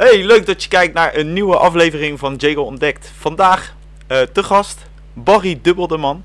Hey, 0.00 0.24
leuk 0.24 0.46
dat 0.46 0.62
je 0.62 0.68
kijkt 0.68 0.94
naar 0.94 1.16
een 1.16 1.32
nieuwe 1.32 1.56
aflevering 1.56 2.18
van 2.18 2.34
Jago 2.36 2.62
Ontdekt. 2.62 3.12
Vandaag 3.18 3.74
eh, 4.06 4.20
te 4.20 4.42
gast 4.42 4.86
Barry 5.12 5.58
Dubbeldeman. 5.62 6.22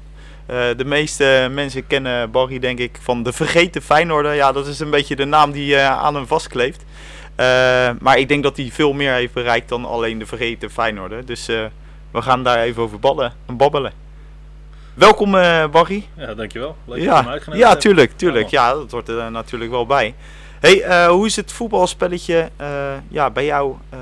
Uh, 0.49 0.57
de 0.77 0.85
meeste 0.85 1.47
mensen 1.51 1.87
kennen 1.87 2.31
Barry 2.31 2.59
denk 2.59 2.79
ik 2.79 2.99
van 3.01 3.23
de 3.23 3.33
Vergeten 3.33 3.81
Feyenoorder. 3.81 4.33
Ja, 4.33 4.51
dat 4.51 4.67
is 4.67 4.79
een 4.79 4.89
beetje 4.89 5.15
de 5.15 5.25
naam 5.25 5.51
die 5.51 5.73
uh, 5.73 5.87
aan 5.87 6.15
hem 6.15 6.27
vastkleeft. 6.27 6.85
maar 7.99 8.17
ik 8.17 8.27
denk 8.27 8.43
dat 8.43 8.57
hij 8.57 8.69
veel 8.71 8.93
meer 8.93 9.13
heeft 9.13 9.33
bereikt 9.33 9.69
dan 9.69 9.85
alleen 9.85 10.19
de 10.19 10.25
Vergeten 10.25 10.71
Feyenoorder. 10.71 11.25
Dus 11.25 11.45
we 12.11 12.21
gaan 12.21 12.43
daar 12.43 12.59
even 12.59 12.83
over 12.83 12.99
ballen, 12.99 13.33
babbelen. 13.45 13.93
Welkom 14.93 15.31
Barry. 15.71 16.07
Ja, 16.17 16.33
dankjewel. 16.33 16.75
Leuk 16.85 17.01
ja, 17.01 17.21
dat 17.21 17.45
je 17.45 17.57
Ja, 17.57 17.75
tuurlijk, 17.75 18.11
tuurlijk. 18.15 18.49
Ja, 18.49 18.73
dat 18.73 18.91
hoort 18.91 19.07
er 19.07 19.31
natuurlijk 19.31 19.71
wel 19.71 19.85
bij. 19.85 20.13
Hey, 20.65 20.85
uh, 20.87 21.07
hoe 21.07 21.25
is 21.25 21.35
het 21.35 21.51
voetbalspelletje 21.51 22.49
uh, 22.61 22.93
ja, 23.07 23.29
bij 23.29 23.45
jou 23.45 23.75
uh, 23.93 23.99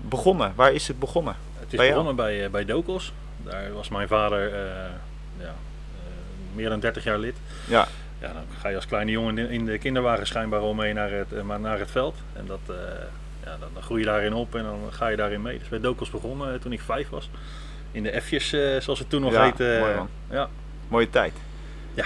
begonnen? 0.00 0.52
Waar 0.54 0.72
is 0.72 0.88
het 0.88 0.98
begonnen? 0.98 1.36
Het 1.58 1.72
is 1.72 1.78
bij 1.78 1.88
begonnen 1.88 2.16
bij, 2.16 2.50
bij 2.50 2.64
Dokos. 2.64 3.12
Daar 3.44 3.72
was 3.72 3.88
mijn 3.88 4.08
vader 4.08 4.50
ja, 5.38 5.54
meer 6.54 6.68
dan 6.68 6.80
30 6.80 7.04
jaar 7.04 7.18
lid. 7.18 7.36
Ja. 7.66 7.88
Ja, 8.20 8.32
dan 8.32 8.42
ga 8.60 8.68
je 8.68 8.76
als 8.76 8.86
kleine 8.86 9.10
jongen 9.10 9.38
in 9.38 9.64
de 9.64 9.78
kinderwagen 9.78 10.26
schijnbaar 10.26 10.60
al 10.60 10.74
mee 10.74 10.92
naar 10.92 11.10
het, 11.10 11.42
maar 11.42 11.60
naar 11.60 11.78
het 11.78 11.90
veld. 11.90 12.16
En 12.32 12.46
dat, 12.46 12.60
ja, 13.44 13.56
dan, 13.60 13.68
dan, 13.74 13.82
groei 13.82 14.00
je 14.00 14.06
daarin 14.06 14.34
op 14.34 14.54
en 14.54 14.62
dan 14.62 14.78
ga 14.90 15.08
je 15.08 15.16
daarin 15.16 15.42
mee. 15.42 15.58
Dus 15.58 15.68
bij 15.68 15.80
Dokos 15.80 16.10
begonnen 16.10 16.60
toen 16.60 16.72
ik 16.72 16.80
vijf 16.80 17.08
was. 17.08 17.30
In 17.90 18.02
de 18.02 18.22
F'jes, 18.22 18.48
zoals 18.84 18.98
het 18.98 19.10
toen 19.10 19.20
nog 19.20 19.32
ja, 19.32 19.42
heette. 19.42 19.76
Mooi 19.80 19.94
man. 19.94 20.08
Ja. 20.30 20.48
Mooie 20.88 21.10
tijd. 21.10 21.32
Ja, 21.94 22.04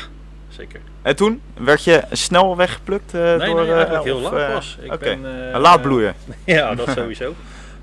zeker. 0.57 0.81
En 1.03 1.17
toen 1.17 1.41
werd 1.55 1.85
je 1.85 2.03
snel 2.11 2.57
weggeplukt 2.57 3.15
uh, 3.15 3.21
nee, 3.21 3.39
door... 3.39 3.61
Nee, 3.61 3.73
eigenlijk 3.73 4.05
heel 4.05 4.21
laat 4.21 4.33
uh, 4.33 4.55
pas. 4.55 4.79
Ik 4.81 4.93
okay. 4.93 5.19
ben, 5.19 5.51
uh, 5.53 5.61
laat 5.61 5.83
bloeien. 5.83 6.15
ja, 6.45 6.75
dat 6.75 6.91
sowieso. 6.91 7.35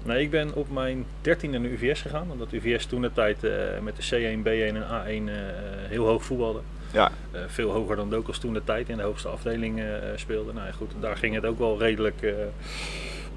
Nee, 0.04 0.22
ik 0.22 0.32
ben 0.32 0.54
op 0.54 0.72
mijn 0.72 1.06
13e 1.06 1.50
naar 1.50 1.62
de 1.62 1.72
UVS 1.72 2.02
gegaan. 2.02 2.28
Omdat 2.32 2.52
UVS 2.52 2.86
toen 2.86 3.02
de 3.02 3.14
tijd 3.14 3.38
met 3.82 3.96
de 3.96 4.36
C1, 4.36 4.44
B1 4.44 4.76
en 4.76 4.84
A1 4.84 5.32
heel 5.90 6.06
hoog 6.06 6.24
voetbalde. 6.24 6.60
Ja. 6.92 7.12
veel 7.48 7.72
hoger 7.72 7.96
dan 7.96 8.10
Dokos 8.10 8.40
toen 8.40 8.54
de 8.54 8.64
tijd 8.64 8.90
in 8.90 8.98
de 8.98 9.04
hoogste 9.04 9.28
afdeling 9.28 9.82
speelde. 10.16 10.54
Nou 10.54 10.72
goed, 10.72 10.92
daar 11.00 11.18
ging 11.18 11.36
het 11.36 11.46
ook 11.46 11.60
wel 11.60 11.80
redelijk, 11.80 12.34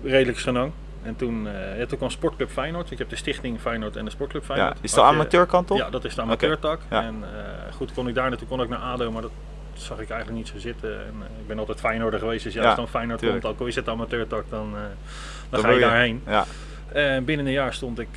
redelijk 0.03 0.39
senang. 0.39 0.73
En 1.07 1.17
toen, 1.17 1.47
uh, 1.47 1.79
ja, 1.79 1.87
toen 1.87 1.99
kwam 1.99 2.11
Sportclub 2.11 2.51
Feyenoord. 2.51 2.91
Ik 2.91 2.99
heb 2.99 3.09
de 3.09 3.17
stichting 3.17 3.61
Feyenoord 3.61 3.97
en 3.97 4.05
de 4.05 4.11
Sportclub 4.11 4.45
Feyenoord. 4.45 4.77
Ja, 4.77 4.83
is 4.83 4.93
de 4.93 5.03
amateurkant 5.03 5.71
op? 5.71 5.79
Ja, 5.79 5.91
dat 5.91 6.05
is 6.05 6.15
de 6.15 6.21
amateurtak. 6.21 6.81
Okay. 6.87 7.03
Ja. 7.03 7.09
En 7.09 7.17
uh, 7.21 7.75
goed, 7.75 7.93
kon 7.93 8.09
ik 8.09 8.15
daar 8.15 8.29
naartoe, 8.29 8.49
kon 8.49 8.63
ik 8.63 8.69
naar 8.69 8.79
ADO, 8.79 9.11
maar 9.11 9.23
dat 9.23 9.31
zag 9.73 9.99
ik 9.99 10.11
eigenlijk 10.11 10.39
niet 10.39 10.49
zo 10.49 10.59
zitten. 10.59 10.91
En, 10.91 11.15
uh, 11.19 11.41
ik 11.41 11.47
ben 11.47 11.59
altijd 11.59 11.81
Feyenoorder 11.81 12.19
geweest, 12.19 12.45
dus 12.45 12.55
ja, 12.55 12.65
als 12.65 12.77
dan 12.77 12.89
Feyenoord 12.89 13.19
tuurlijk. 13.19 13.43
komt, 13.43 13.55
ook 13.55 13.61
al 13.61 13.67
is 13.67 13.75
het 13.75 13.89
amateurtak, 13.89 14.45
dan, 14.51 14.73
dan, 14.73 14.81
dan 15.51 15.61
ga 15.61 15.69
je, 15.69 15.75
je 15.75 15.81
daarheen. 15.81 16.23
Ja. 16.27 16.45
En 16.93 17.25
binnen 17.25 17.47
een 17.47 17.53
jaar 17.53 17.75
stond 17.75 17.99
ik 17.99 18.09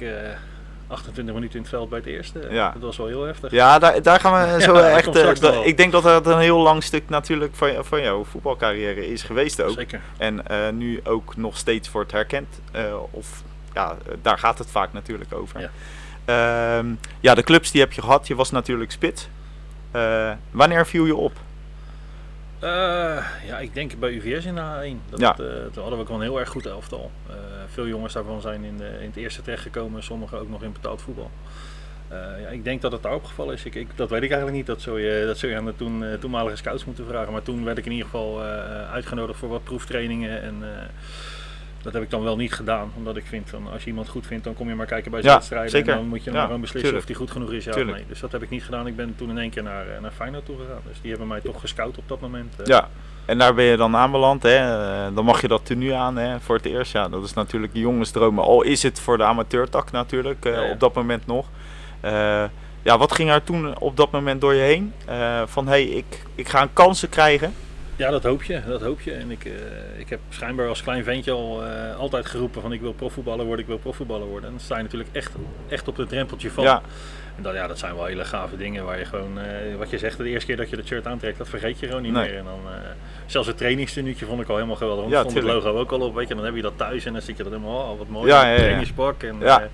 28 0.89 1.33
minuten 1.33 1.55
in 1.55 1.61
het 1.61 1.69
veld 1.69 1.89
bij 1.89 1.99
het 1.99 2.07
eerste. 2.07 2.47
Ja. 2.49 2.71
Dat 2.71 2.81
was 2.81 2.97
wel 2.97 3.07
heel 3.07 3.23
heftig. 3.23 3.51
Ja, 3.51 3.79
daar, 3.79 4.01
daar 4.01 4.19
gaan 4.19 4.53
we 4.53 4.61
zo 4.61 4.77
ja, 4.77 4.89
echt. 4.89 5.15
Uh, 5.43 5.65
ik 5.65 5.77
denk 5.77 5.91
dat 5.91 6.03
dat 6.03 6.25
een 6.25 6.39
heel 6.39 6.59
lang 6.59 6.83
stuk 6.83 7.09
natuurlijk 7.09 7.55
van, 7.55 7.69
van 7.79 8.01
jouw 8.01 8.23
voetbalcarrière 8.23 9.07
is 9.07 9.23
geweest 9.23 9.61
ook. 9.61 9.73
Zeker. 9.73 10.01
En 10.17 10.43
uh, 10.51 10.69
nu 10.69 10.99
ook 11.03 11.35
nog 11.37 11.57
steeds 11.57 11.91
wordt 11.91 12.11
herkend. 12.11 12.59
Uh, 12.75 12.81
of 13.11 13.43
ja, 13.73 13.97
daar 14.21 14.37
gaat 14.37 14.57
het 14.57 14.71
vaak 14.71 14.93
natuurlijk 14.93 15.33
over. 15.33 15.59
Ja. 15.59 15.69
Uh, 16.79 16.91
ja, 17.19 17.35
de 17.35 17.43
clubs 17.43 17.71
die 17.71 17.81
heb 17.81 17.93
je 17.93 18.01
gehad. 18.01 18.27
Je 18.27 18.35
was 18.35 18.51
natuurlijk 18.51 18.91
spits. 18.91 19.29
wanneer 20.51 20.85
viel 20.85 21.05
je 21.05 21.15
op? 21.15 21.33
Uh, 22.63 22.69
ja, 23.45 23.59
ik 23.59 23.73
denk 23.73 23.99
bij 23.99 24.13
UVS 24.13 24.45
in 24.45 24.55
de 24.55 24.61
A1. 24.61 25.09
Dat 25.09 25.19
ja. 25.19 25.31
het, 25.31 25.39
uh, 25.39 25.47
toen 25.47 25.83
hadden 25.83 25.93
we 25.93 25.99
ook 25.99 26.07
wel 26.07 26.17
een 26.17 26.23
heel 26.23 26.39
erg 26.39 26.49
goed 26.49 26.65
elftal. 26.65 27.11
Uh, 27.29 27.35
veel 27.67 27.87
jongens 27.87 28.13
daarvan 28.13 28.41
zijn 28.41 28.63
in, 28.63 28.77
de, 28.77 28.97
in 28.99 29.07
het 29.07 29.15
eerste 29.15 29.41
terechtgekomen, 29.41 30.03
sommigen 30.03 30.39
ook 30.39 30.49
nog 30.49 30.63
in 30.63 30.71
betaald 30.71 31.01
voetbal. 31.01 31.31
ja, 32.09 32.47
ik 32.47 32.63
denk 32.63 32.81
dat 32.81 32.91
het 32.91 33.03
daar 33.03 33.13
opgevallen 33.13 33.53
is. 33.53 33.65
Ik, 33.65 33.75
ik, 33.75 33.87
dat 33.95 34.09
weet 34.09 34.23
ik 34.23 34.29
eigenlijk 34.29 34.57
niet. 34.57 34.67
Dat 34.67 34.81
zul 34.81 34.97
je, 34.97 35.23
dat 35.25 35.37
zul 35.37 35.49
je 35.49 35.55
aan 35.55 35.65
de 35.65 35.75
toen, 35.75 36.03
toenmalige 36.19 36.55
scouts 36.55 36.85
moeten 36.85 37.05
vragen. 37.05 37.31
Maar 37.31 37.43
toen 37.43 37.63
werd 37.63 37.77
ik 37.77 37.85
in 37.85 37.91
ieder 37.91 38.05
geval 38.05 38.41
uitgenodigd 38.91 39.39
voor 39.39 39.49
wat 39.49 39.63
proeftrainingen. 39.63 40.41
En 40.41 40.63
dat 41.81 41.93
heb 41.93 42.03
ik 42.03 42.09
dan 42.09 42.23
wel 42.23 42.35
niet 42.35 42.53
gedaan. 42.53 42.91
Omdat 42.95 43.17
ik 43.17 43.25
vind, 43.25 43.49
van, 43.49 43.71
als 43.71 43.83
je 43.83 43.89
iemand 43.89 44.09
goed 44.09 44.27
vindt, 44.27 44.43
dan 44.43 44.53
kom 44.53 44.69
je 44.69 44.75
maar 44.75 44.85
kijken 44.85 45.11
bij 45.11 45.21
zijn 45.21 45.33
wedstrijden. 45.33 45.79
En 45.79 45.85
dan 45.85 46.07
moet 46.07 46.23
je 46.23 46.29
ja, 46.29 46.35
maar 46.35 46.45
gewoon 46.45 46.61
beslissen 46.61 46.91
tuurlijk. 46.91 47.09
of 47.09 47.17
die 47.17 47.27
goed 47.27 47.31
genoeg 47.31 47.51
is, 47.51 47.63
ja 47.63 47.71
tuurlijk. 47.71 47.91
of 47.91 47.97
nee. 47.97 48.09
Dus 48.09 48.19
dat 48.19 48.31
heb 48.31 48.43
ik 48.43 48.49
niet 48.49 48.63
gedaan. 48.63 48.87
Ik 48.87 48.95
ben 48.95 49.15
toen 49.15 49.29
in 49.29 49.37
één 49.37 49.49
keer 49.49 49.63
naar, 49.63 49.85
naar 50.01 50.11
Feyenoord 50.11 50.45
toe 50.45 50.57
gegaan. 50.57 50.81
Dus 50.87 51.01
die 51.01 51.09
hebben 51.09 51.27
mij 51.27 51.41
toch 51.41 51.59
gescout 51.59 51.97
op 51.97 52.07
dat 52.07 52.19
moment. 52.19 52.55
Ja, 52.63 52.89
en 53.25 53.37
daar 53.37 53.53
ben 53.53 53.65
je 53.65 53.77
dan 53.77 53.95
aanbeland. 53.95 54.43
Hè? 54.43 54.57
Uh, 54.57 55.15
dan 55.15 55.25
mag 55.25 55.41
je 55.41 55.47
dat 55.47 55.65
tenue 55.65 55.95
aan 55.95 56.17
hè? 56.17 56.39
voor 56.39 56.55
het 56.55 56.65
eerst. 56.65 56.91
Ja, 56.91 57.09
dat 57.09 57.23
is 57.23 57.33
natuurlijk 57.33 57.73
de 57.73 57.79
jongensdromen. 57.79 58.43
Al 58.43 58.61
is 58.61 58.83
het 58.83 58.99
voor 58.99 59.17
de 59.17 59.23
amateurtak 59.23 59.91
natuurlijk, 59.91 60.45
uh, 60.45 60.53
Ja, 60.53 60.71
op 60.71 60.79
dat 60.79 60.93
moment 60.93 61.25
nog. 61.25 61.45
Uh, 62.05 62.43
ja, 62.81 62.97
wat 62.97 63.11
ging 63.11 63.29
er 63.29 63.43
toen 63.43 63.79
op 63.79 63.97
dat 63.97 64.11
moment 64.11 64.41
door 64.41 64.53
je 64.53 64.61
heen? 64.61 64.93
van 65.45 65.65
hé, 65.65 65.71
hey, 65.71 65.83
ik, 65.83 66.25
ik 66.35 66.47
ga 66.47 66.61
een 66.61 66.73
kansen 66.73 67.09
krijgen. 67.09 67.53
Ja, 67.99 68.09
dat 68.09 68.23
hoop 68.23 68.43
je. 68.43 68.61
Dat 68.67 68.81
hoop 68.81 69.01
je. 69.01 69.11
En 69.13 69.31
ik, 69.31 69.45
uh, 69.45 69.51
ik 69.97 70.09
heb 70.09 70.19
schijnbaar 70.29 70.67
als 70.67 70.83
klein 70.83 71.03
ventje 71.03 71.31
al 71.31 71.65
uh, 71.65 71.95
altijd 71.97 72.25
geroepen 72.25 72.61
van 72.61 72.71
ik 72.73 72.81
wil 72.81 72.93
profvoetballer 72.93 73.45
worden, 73.45 73.61
ik 73.61 73.69
wil 73.69 73.77
profvoetballer 73.79 74.27
worden. 74.27 74.45
En 74.49 74.55
dan 74.55 74.63
sta 74.65 74.77
je 74.77 74.83
natuurlijk 74.83 75.09
echt, 75.11 75.31
echt 75.67 75.87
op 75.87 75.97
het 75.97 76.09
drempeltje 76.09 76.51
van. 76.51 76.63
Ja. 76.63 76.81
En 77.35 77.43
dat, 77.43 77.53
ja, 77.53 77.67
dat 77.67 77.79
zijn 77.79 77.95
wel 77.95 78.05
hele 78.05 78.25
gave 78.25 78.57
dingen 78.57 78.85
waar 78.85 78.99
je 78.99 79.05
gewoon, 79.05 79.37
uh, 79.37 79.75
wat 79.77 79.89
je 79.89 79.97
zegt, 79.97 80.17
de 80.17 80.29
eerste 80.29 80.45
keer 80.45 80.57
dat 80.57 80.69
je 80.69 80.75
het 80.75 80.87
shirt 80.87 81.07
aantrekt, 81.07 81.37
dat 81.37 81.49
vergeet 81.49 81.79
je 81.79 81.87
gewoon 81.87 82.01
niet 82.01 82.13
Nee. 82.13 82.29
meer. 82.29 82.37
En 82.37 82.43
dan, 82.45 82.59
zelfs 83.25 83.47
het 83.47 83.57
trainingstenuutje 83.57 84.25
vond 84.25 84.41
ik 84.41 84.47
al 84.47 84.55
helemaal 84.55 84.75
geweldig. 84.75 85.01
Want 85.01 85.13
Ja, 85.15 85.19
stond 85.19 85.35
het 85.35 85.43
logo 85.43 85.77
ook 85.79 85.91
al 85.91 85.99
op, 85.99 86.15
weet 86.15 86.27
je. 86.27 86.35
Dan 86.35 86.45
heb 86.45 86.55
je 86.55 86.61
dat 86.61 86.77
thuis 86.77 87.05
en 87.05 87.13
dan 87.13 87.21
zit 87.21 87.37
je 87.37 87.43
dat 87.43 87.51
helemaal, 87.51 87.91
oh, 87.91 87.97
wat 87.97 88.07
mooi, 88.07 88.27
Ja, 88.27 88.41
een 88.41 88.47
ja, 88.47 88.53
ja. 88.53 88.59
trainingspak. 88.59 89.23
En, 89.23 89.35
Ja. 89.39 89.67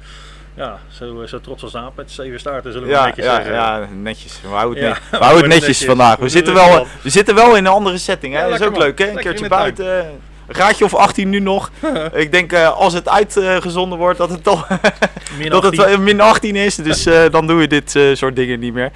Ja, 0.55 0.79
zo, 0.91 1.25
zo 1.25 1.39
trots 1.41 1.63
als 1.63 1.75
aap 1.75 1.95
met 1.95 2.11
zeven 2.11 2.39
staarten, 2.39 2.71
zullen 2.71 2.87
we 2.87 2.93
Ja, 2.93 3.05
netjes 3.05 3.25
ja, 3.25 3.35
zeggen. 3.35 3.53
ja, 3.53 3.87
netjes. 4.01 4.39
We 4.41 4.47
houden 4.47 4.83
het, 4.83 4.83
Ja, 4.83 4.89
net- 4.89 5.09
we 5.11 5.17
we 5.17 5.17
houden 5.17 5.19
het 5.19 5.23
houden 5.23 5.49
netjes 5.49 5.67
netjes. 5.67 5.87
vandaag. 5.87 6.15
We 6.17 6.23
We 6.23 6.29
zitten, 6.29 6.53
wel, 6.53 6.87
we 7.01 7.09
zitten 7.09 7.35
wel 7.35 7.55
in 7.55 7.65
een 7.65 7.71
andere 7.71 7.97
setting. 7.97 8.33
Hè? 8.33 8.39
Ja, 8.43 8.49
dat 8.49 8.59
is 8.59 8.65
ook 8.67 8.77
leuk, 8.77 8.99
hè? 8.99 9.09
Een 9.09 9.15
keertje 9.15 9.47
tuin. 9.47 9.61
buiten. 9.75 10.09
Een 10.47 10.55
graadje 10.55 10.85
of 10.85 10.95
18 10.95 11.29
nu 11.29 11.39
nog. 11.39 11.71
Ik 12.13 12.31
denk 12.31 12.51
eh, 12.53 12.71
als 12.77 12.93
het 12.93 13.09
uitgezonden 13.09 13.97
wordt 13.97 14.17
dat 14.17 14.29
het 14.29 14.43
toch 14.43 14.67
Min 15.37 15.49
dat 15.49 15.63
het 15.63 15.79
18. 15.79 15.95
wel 15.95 15.99
min 16.05 16.21
18 16.21 16.55
is. 16.55 16.75
Dus 16.75 17.05
eh, 17.05 17.23
dan 17.31 17.47
doe 17.47 17.61
je 17.61 17.67
dit 17.67 17.95
eh, 17.95 18.03
soort 18.15 18.35
dingen 18.35 18.59
niet 18.59 18.73
meer. 18.73 18.91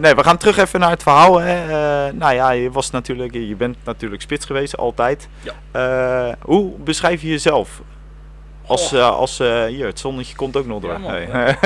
Nee, 0.00 0.14
we 0.14 0.22
gaan 0.22 0.36
terug 0.36 0.56
even 0.58 0.80
naar 0.80 0.90
het 0.90 1.02
verhaal. 1.02 1.40
Hè. 1.40 1.56
Nou 2.12 2.34
ja, 2.34 2.50
je 2.50 2.70
was 2.70 2.90
natuurlijk, 2.90 3.32
je 3.34 3.54
bent 3.56 3.76
natuurlijk 3.84 4.22
spits 4.22 4.46
geweest, 4.46 4.76
altijd. 4.76 5.28
Ja. 5.72 6.34
Hoe 6.40 6.72
beschrijf 6.78 7.22
je 7.22 7.28
jezelf? 7.28 7.80
Als, 8.66 8.88
Goh. 8.88 8.98
eh, 8.98 9.08
als 9.10 9.40
eh, 9.40 9.64
hier, 9.64 9.86
het 9.86 9.98
zonnetje 9.98 10.36
komt 10.36 10.56
ook 10.56 10.66
nog 10.66 10.80
door. 10.80 10.92
Ja, 10.92 10.98
man. 10.98 11.10
Hey. 11.10 11.56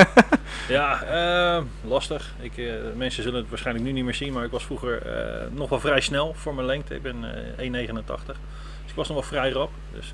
Ja, 0.67 1.01
eh, 1.57 1.63
lastig. 1.87 2.33
Ik, 2.39 2.57
eh, 2.57 2.73
mensen 2.95 3.23
zullen 3.23 3.39
het 3.39 3.49
waarschijnlijk 3.49 3.85
nu 3.85 3.91
niet 3.91 4.03
meer 4.03 4.13
zien, 4.13 4.33
maar 4.33 4.43
ik 4.45 4.51
was 4.51 4.63
vroeger 4.63 5.01
nog 5.51 5.69
wel 5.69 5.79
vrij 5.79 6.01
snel 6.01 6.33
voor 6.35 6.53
mijn 6.55 6.67
lengte. 6.67 6.95
Ik 6.95 7.01
ben 7.01 7.15
eh 7.57 7.65
1,89. 7.65 8.37
Dus 8.81 8.89
ik 8.89 8.95
was 8.95 9.07
nog 9.07 9.17
wel 9.17 9.27
vrij 9.27 9.51
rap. 9.51 9.69
Dus 9.93 10.11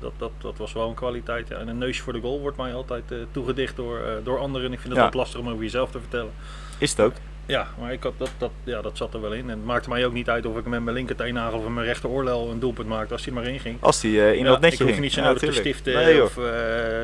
dat, 0.00 0.12
dat, 0.18 0.30
dat 0.38 0.56
was 0.56 0.72
wel 0.72 0.88
een 0.88 0.94
kwaliteit. 0.94 1.48
Ja. 1.48 1.56
En 1.56 1.68
een 1.68 1.78
neusje 1.78 2.02
voor 2.02 2.12
de 2.12 2.20
goal 2.20 2.40
wordt 2.40 2.56
mij 2.56 2.74
altijd 2.74 3.04
toegedicht 3.30 3.76
door, 3.76 4.00
door 4.24 4.38
anderen. 4.38 4.66
En 4.66 4.72
ik 4.72 4.78
vind 4.80 4.88
het 4.92 4.98
Ja. 4.98 5.04
altijd 5.04 5.22
lastig 5.24 5.40
om 5.40 5.48
over 5.48 5.62
jezelf 5.62 5.90
te 5.90 6.00
vertellen. 6.00 6.32
Is 6.78 6.90
het 6.90 7.00
ook? 7.00 7.12
Ja, 7.46 7.66
maar 7.80 7.92
ik 7.92 8.02
had, 8.02 8.12
dat, 8.16 8.30
dat, 8.38 8.50
ja, 8.64 8.82
dat 8.82 8.96
zat 8.96 9.14
er 9.14 9.20
wel 9.20 9.32
in. 9.32 9.42
En 9.50 9.56
het 9.56 9.64
maakte 9.64 9.88
mij 9.88 10.06
ook 10.06 10.12
niet 10.12 10.28
uit 10.28 10.46
of 10.46 10.56
ik 10.56 10.64
met 10.66 10.82
mijn 10.82 10.96
linker 10.96 11.16
teennagel 11.16 11.58
of 11.58 11.64
met 11.64 11.72
mijn 11.72 11.86
rechter 11.86 12.08
oorlel 12.10 12.50
een 12.50 12.58
doelpunt 12.58 12.88
maakte 12.88 13.12
als 13.12 13.24
hij 13.24 13.34
maar 13.34 13.44
in 13.44 13.60
ging. 13.60 13.76
Als 13.80 14.00
die 14.00 14.20
eh, 14.22 14.32
in 14.32 14.38
Ja, 14.38 14.44
dat 14.44 14.60
netje 14.60 14.74
ik 14.76 14.80
hoef 14.82 14.90
ging. 14.90 15.00
niet 15.02 15.12
zo 15.12 15.20
Ja, 15.20 15.26
nodig 15.26 15.42
te 15.42 15.46
tuurlijk. 15.48 15.66
stiften 15.68 15.94
Nee, 16.04 16.22
of 16.22 16.36
eh, 16.38 16.44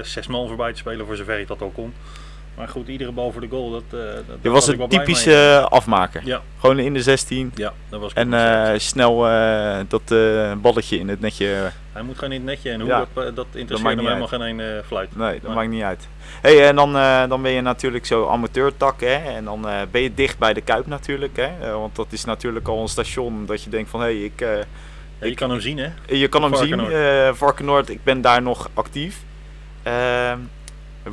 zes 0.02 0.26
man 0.26 0.48
voorbij 0.48 0.72
te 0.72 0.78
spelen 0.78 1.06
voor 1.06 1.16
zover 1.16 1.38
ik 1.38 1.46
dat 1.48 1.60
al 1.62 1.70
kon. 1.74 1.94
Maar 2.56 2.68
goed, 2.68 2.88
iedere 2.88 3.12
bal 3.12 3.32
voor 3.32 3.40
de 3.40 3.48
goal, 3.48 3.70
dat, 3.70 3.82
eh 3.90 3.98
dat 4.42 4.52
was 4.52 4.66
een 4.68 4.88
typische 4.88 5.30
mee. 5.30 5.56
afmaker. 5.58 6.20
Ja, 6.24 6.42
Gewoon 6.60 6.78
in 6.78 6.94
de 6.94 7.02
16. 7.02 7.52
ja, 7.54 7.72
dat 7.88 8.00
was 8.00 8.12
En 8.12 8.80
snel 8.80 9.18
dat 9.88 10.14
balletje 10.62 10.98
in 10.98 11.08
het 11.08 11.20
netje. 11.20 11.70
Hij 12.00 12.08
moet 12.08 12.18
gewoon 12.18 12.32
in 12.34 12.40
het 12.40 12.50
netje 12.50 12.70
en 12.70 12.80
hoe 12.80 12.88
ja. 12.88 12.98
dat, 13.14 13.26
eh, 13.26 13.34
dat 13.34 13.46
interesseert 13.54 13.96
hem 13.96 14.06
helemaal 14.06 14.28
geen 14.28 14.40
een 14.40 14.60
eh, 14.60 14.84
fluit. 14.86 15.16
Nee, 15.16 15.32
dat 15.32 15.42
Maar- 15.42 15.54
maakt 15.54 15.68
niet 15.68 15.82
uit. 15.82 16.08
hey, 16.40 16.68
en 16.68 16.76
dan, 16.76 16.96
eh, 16.96 17.28
dan 17.28 17.42
ben 17.42 17.50
je 17.50 17.60
natuurlijk 17.60 18.06
zo 18.06 18.28
amateurtak. 18.28 19.00
Hè? 19.00 19.14
En 19.14 19.44
dan 19.44 19.68
eh, 19.68 19.80
ben 19.90 20.00
je 20.02 20.14
dicht 20.14 20.38
bij 20.38 20.52
de 20.54 20.60
Kuip 20.60 20.86
natuurlijk. 20.86 21.36
Hè? 21.36 21.70
Want 21.70 21.96
dat 21.96 22.06
is 22.10 22.24
natuurlijk 22.24 22.68
al 22.68 22.80
een 22.80 22.88
station 22.88 23.46
dat 23.46 23.62
je 23.62 23.70
denkt 23.70 23.90
van... 23.90 24.00
Hé, 24.00 24.06
hey, 24.06 24.24
ik, 24.24 24.40
Ja, 25.20 25.26
je 25.26 25.34
kan 25.34 25.50
hem 25.50 25.60
zien 25.60 25.78
hè. 25.78 25.88
je 26.06 26.28
kan 26.28 26.42
hem 26.42 26.54
zien. 26.54 26.68
Varkenoord. 26.78 26.92
eh 26.92 27.32
Varkenoord, 27.34 27.90
ik 27.90 28.04
ben 28.04 28.20
daar 28.20 28.42
nog 28.42 28.68
actief. 28.74 29.22
Ehm, 29.82 30.38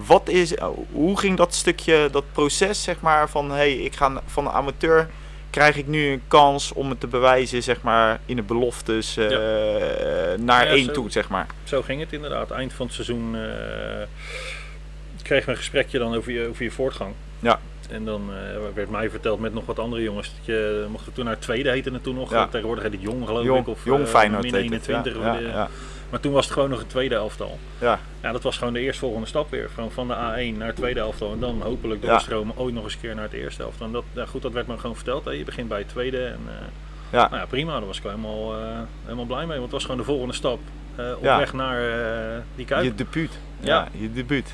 wat 0.06 0.30
is, 0.30 0.56
oh, 0.56 0.78
hoe 0.92 1.20
ging 1.20 1.38
dat 1.38 1.54
stukje, 1.54 2.08
dat 2.12 2.24
proces 2.32 2.84
zeg 2.84 3.02
maar 3.02 3.30
van... 3.30 3.50
Hé, 3.50 3.56
hey, 3.56 3.74
ik 3.74 3.96
ga 3.96 4.22
van 4.26 4.50
amateur... 4.50 5.10
Krijg 5.58 5.76
ik 5.78 5.88
nu 5.88 6.08
een 6.12 6.22
kans 6.28 6.74
om 6.74 6.90
het 6.90 7.00
te 7.00 7.08
bewijzen, 7.08 7.64
zeg 7.64 7.82
maar, 7.82 8.20
in 8.26 8.36
de 8.36 8.42
beloftes 8.42 9.18
eh, 9.18 9.28
naar 10.38 10.66
Ja, 10.66 10.72
één 10.72 10.86
zo. 10.86 10.92
toe, 10.92 11.12
zeg 11.12 11.30
maar. 11.30 11.46
Zo 11.64 11.82
ging 11.82 12.00
het 12.00 12.14
inderdaad. 12.14 12.52
Eind 12.52 12.74
van 12.74 12.86
het 12.86 12.96
seizoen 12.96 13.36
eh 13.36 13.42
kregen 15.24 15.46
we 15.46 15.52
een 15.52 15.58
gesprekje 15.58 16.00
dan 16.00 16.16
over 16.16 16.32
je, 16.32 16.48
over 16.48 16.64
je 16.64 16.72
voortgang. 16.72 17.14
Ja. 17.40 17.60
En 17.90 18.06
dan 18.06 18.30
eh, 18.30 18.58
werd 18.76 18.90
mij 18.90 19.10
verteld 19.10 19.40
met 19.40 19.54
nog 19.54 19.66
wat 19.66 19.80
andere 19.80 20.02
jongens. 20.04 20.28
Dat 20.38 20.46
je 20.46 20.86
mocht 20.90 21.06
het 21.06 21.16
toen 21.16 21.24
naar 21.26 21.34
het 21.34 21.42
tweede 21.44 21.70
heten 21.70 21.94
en 21.94 22.02
toen 22.02 22.16
nog. 22.16 22.32
Ja. 22.32 22.48
Tegenwoordig 22.48 22.84
heet 22.84 22.94
het 22.94 23.02
jong 23.02 23.26
geloof 23.26 23.44
Jong, 23.46 23.60
ik. 23.60 23.68
Of 23.68 23.86
jong 23.86 24.04
eh, 24.04 24.10
Feyenoord 24.10 24.44
min 24.44 24.54
heet 24.54 24.64
het, 24.72 24.88
21. 24.88 25.14
ja, 25.14 25.20
of 25.20 25.26
ja, 25.26 25.42
de- 25.42 25.48
ja. 25.48 25.70
Maar 26.10 26.20
toen 26.20 26.32
was 26.32 26.44
het 26.46 26.54
gewoon 26.54 26.70
nog 26.70 26.80
een 26.80 26.88
tweede 26.88 27.16
elftal. 27.16 27.60
Ja. 27.80 28.00
Ja, 28.22 28.32
dat 28.32 28.44
was 28.44 28.58
gewoon 28.58 28.74
de 28.74 28.80
eerstvolgende 28.80 29.28
stap 29.28 29.52
weer. 29.52 29.70
Van, 29.74 29.92
van 29.92 30.08
de 30.08 30.14
A1 30.14 30.58
naar 30.58 30.68
het 30.68 30.76
tweede 30.76 31.00
elftal. 31.00 31.32
En 31.34 31.40
dan 31.40 31.62
hopelijk 31.62 32.04
Ja. 32.04 32.10
doorstromen 32.10 32.58
ooit 32.58 32.74
nog 32.74 32.84
eens 32.84 32.94
een 32.94 33.00
keer 33.00 33.16
naar 33.16 33.24
het 33.24 33.34
eerste 33.34 33.64
elftal. 33.64 33.86
En 33.86 33.92
dat, 33.92 34.04
ja, 34.14 34.26
goed, 34.26 34.42
dat 34.42 34.52
werd 34.52 34.68
me 34.68 34.78
gewoon 34.78 34.96
verteld. 34.96 35.26
Hè. 35.26 35.32
Je 35.32 35.44
begint 35.44 35.68
bij 35.68 35.78
het 35.80 35.90
tweede. 35.90 36.26
En, 36.26 36.40
eh, 36.48 36.54
Ja. 37.12 37.28
Nou 37.28 37.36
ja, 37.42 37.46
prima. 37.46 37.72
Daar 37.78 37.86
was 37.86 37.98
ik 37.98 38.04
wel 38.04 38.12
helemaal, 38.12 38.54
eh, 38.60 38.80
helemaal 39.04 39.26
blij 39.26 39.40
mee. 39.46 39.48
Want 39.48 39.62
het 39.62 39.72
was 39.72 39.82
gewoon 39.82 39.98
de 39.98 40.04
volgende 40.04 40.34
stap 40.34 40.60
eh, 40.96 41.12
op 41.18 41.24
Ja. 41.24 41.38
weg 41.38 41.54
naar 41.54 41.82
die 42.56 42.66
kuip. 42.66 42.84
Je 42.84 42.96
debuut. 42.96 43.32
Ja, 43.60 43.68
Ja. 43.76 43.88
je 43.92 44.12
debuut. 44.14 44.54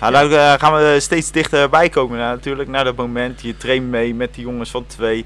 Nou, 0.00 0.28
daar 0.28 0.58
gaan 0.58 0.72
we 0.74 0.96
steeds 1.00 1.30
dichterbij 1.30 1.88
komen 1.88 2.18
nou, 2.18 2.34
natuurlijk, 2.34 2.68
naar 2.68 2.84
dat 2.84 2.96
moment. 2.96 3.40
Je 3.42 3.56
traint 3.56 3.86
mee 3.90 4.14
met 4.14 4.34
die 4.34 4.44
jongens 4.44 4.70
van 4.70 4.86
twee. 4.86 5.24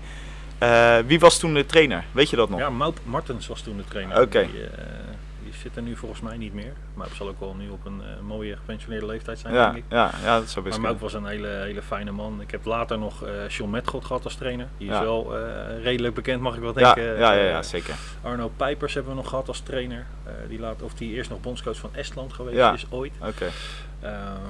Wie 1.06 1.18
was 1.20 1.38
toen 1.38 1.54
de 1.54 1.66
trainer? 1.66 2.04
Weet 2.12 2.30
je 2.30 2.36
dat 2.36 2.48
nog? 2.50 2.58
Ja, 2.58 2.70
Maup 2.70 2.98
Martens 3.04 3.46
was 3.46 3.60
toen 3.60 3.76
de 3.76 3.84
trainer. 3.84 4.20
Oké. 4.20 4.46
Zit 5.64 5.76
er 5.76 5.82
nu 5.82 5.96
volgens 5.96 6.20
mij 6.20 6.36
niet 6.36 6.54
meer. 6.54 6.72
Maup 6.94 7.12
zal 7.14 7.28
ook 7.28 7.40
wel 7.40 7.54
nu 7.54 7.68
op 7.70 7.84
een 7.86 8.00
eh, 8.02 8.20
mooie 8.26 8.56
gepensioneerde 8.56 9.06
leeftijd 9.06 9.38
zijn, 9.38 9.54
ja, 9.54 9.64
denk 9.70 9.76
ik. 9.76 9.84
ja, 9.88 10.10
ja, 10.22 10.38
dat 10.38 10.50
zou 10.50 10.64
best 10.64 10.78
Maar 10.78 10.86
kunnen. 10.90 11.02
was 11.02 11.12
een 11.14 11.26
hele, 11.26 11.48
hele 11.48 11.82
fijne 11.82 12.10
man. 12.10 12.40
Ik 12.40 12.50
heb 12.50 12.64
later 12.64 12.98
nog 12.98 13.24
eh 13.26 13.48
John 13.48 13.70
Metgod 13.70 14.04
gehad 14.04 14.24
als 14.24 14.34
trainer. 14.34 14.66
Die 14.78 14.88
is 14.88 14.94
Ja. 14.94 15.00
wel 15.02 15.36
eh, 15.38 15.82
redelijk 15.82 16.14
bekend, 16.14 16.40
mag 16.40 16.54
ik 16.54 16.60
wel 16.60 16.72
denken. 16.72 17.02
ja, 17.18 17.32
ja, 17.32 17.44
ja, 17.44 17.62
zeker. 17.62 17.94
Arno 18.22 18.52
Pijpers 18.56 18.94
hebben 18.94 19.12
we 19.12 19.18
nog 19.18 19.28
gehad 19.28 19.48
als 19.48 19.60
trainer. 19.60 20.06
Die 20.48 20.58
laat, 20.60 20.82
of 20.82 20.94
die 20.94 21.12
eerst 21.14 21.30
nog 21.30 21.40
bondscoach 21.40 21.76
van 21.76 21.90
Estland 21.94 22.32
geweest 22.32 22.74
is 22.74 22.86
ooit. 22.90 23.12
Oké. 23.20 23.46